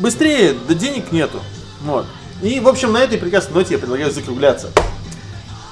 Быстрее, 0.00 0.56
да 0.66 0.74
денег 0.74 1.12
нету. 1.12 1.40
Вот. 1.82 2.06
И, 2.42 2.58
в 2.58 2.66
общем, 2.66 2.92
на 2.92 2.98
этой 2.98 3.18
прекрасной 3.18 3.54
ноте 3.54 3.74
я 3.74 3.78
предлагаю 3.78 4.10
закругляться. 4.10 4.70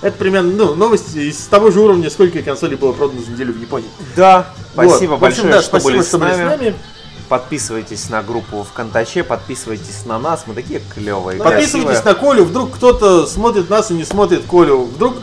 Это 0.01 0.17
примерно, 0.17 0.53
ну, 0.53 0.75
новости 0.75 1.19
из 1.19 1.39
того 1.47 1.71
же 1.71 1.81
уровня, 1.81 2.09
сколько 2.11 2.41
консолей 2.43 2.77
было 2.77 2.93
продано 2.93 3.21
за 3.23 3.33
неделю 3.33 3.53
в 3.53 3.61
Японии. 3.61 3.89
Да, 4.17 4.47
спасибо 4.73 5.13
Вот. 5.13 5.21
В 5.21 5.25
общем, 5.25 5.43
большое, 5.45 5.53
да, 5.53 5.61
что 5.61 5.69
спасибо, 5.71 5.91
были 5.91 6.03
что 6.03 6.17
с 6.17 6.21
были 6.21 6.31
нами. 6.45 6.75
Подписывайтесь 7.29 8.09
на 8.09 8.23
группу 8.23 8.63
ВКонтаче, 8.63 9.23
подписывайтесь 9.23 10.07
на 10.07 10.19
нас, 10.19 10.45
мы 10.47 10.55
такие 10.55 10.81
клевые. 10.95 11.39
Подписывайтесь 11.43 12.03
на 12.05 12.15
Колю, 12.15 12.45
вдруг 12.45 12.75
кто-то 12.77 13.27
смотрит 13.27 13.69
нас 13.69 13.91
и 13.91 13.95
не 13.95 14.05
смотрит 14.05 14.45
Колю. 14.49 14.85
Вдруг 14.85 15.17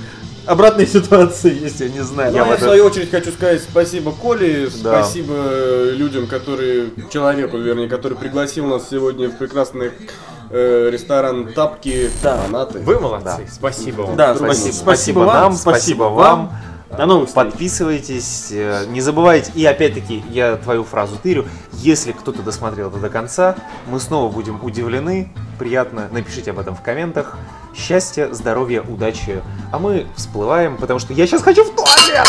обратная 0.46 0.86
ситуация 0.86 1.54
есть, 1.54 1.80
я 1.80 1.90
не 1.90 2.02
знаю. 2.04 2.32
Ну, 2.32 2.38
Я 2.38 2.44
я, 2.44 2.46
в 2.46 2.52
в 2.52 2.54
это- 2.58 2.66
свою 2.66 2.86
очередь 2.86 3.10
хочу 3.10 3.32
сказать 3.32 3.62
спасибо 3.64 4.12
Коле, 4.12 4.70
Да. 4.84 5.02
спасибо 5.04 5.90
людям, 5.94 6.28
которые, 6.28 6.90
человеку, 7.12 7.58
вернее, 7.58 7.88
который 7.90 8.18
пригласил 8.18 8.68
нас 8.68 8.88
сегодня 8.90 9.30
в 9.30 9.38
прекрасный 9.38 9.92
э, 10.50 10.90
ресторан 10.92 11.54
Тапки 11.54 12.10
Да. 12.24 12.38
Фанаты. 12.38 12.80
Вы 12.80 13.00
молодцы, 13.00 13.48
спасибо 13.52 14.02
вам. 14.02 14.16
Да, 14.16 14.36
Спасибо, 14.36 14.54
спасибо, 14.54 14.84
спасибо 14.84 15.20
вам, 15.20 15.36
нам, 15.36 15.54
спасибо 15.54 16.04
вам. 16.04 16.52
До 16.96 17.06
новых 17.06 17.28
встреч. 17.28 17.46
Подписывайтесь, 17.46 18.50
э, 18.52 18.86
не 18.88 19.02
забывайте. 19.02 19.52
И 19.56 19.66
опять-таки, 19.66 20.24
я 20.30 20.56
твою 20.56 20.84
фразу 20.84 21.18
тырю. 21.22 21.46
Если 21.74 22.12
кто-то 22.12 22.42
досмотрел 22.42 22.90
это 22.90 22.98
до 23.00 23.10
конца, 23.10 23.56
мы 23.88 24.00
снова 24.00 24.32
будем 24.32 24.64
удивлены. 24.64 25.32
Приятно. 25.60 26.08
Напишите 26.12 26.52
об 26.52 26.60
этом 26.60 26.76
в 26.76 26.82
комментах. 26.82 27.38
Счастья, 27.76 28.30
здоровья, 28.32 28.82
удачи. 28.82 29.42
А 29.72 29.80
мы 29.80 30.08
всплываем, 30.16 30.78
потому 30.78 31.00
что 31.00 31.14
я 31.14 31.28
сейчас 31.28 31.42
хочу 31.42 31.64
в 31.64 31.76
туалет! 31.76 32.24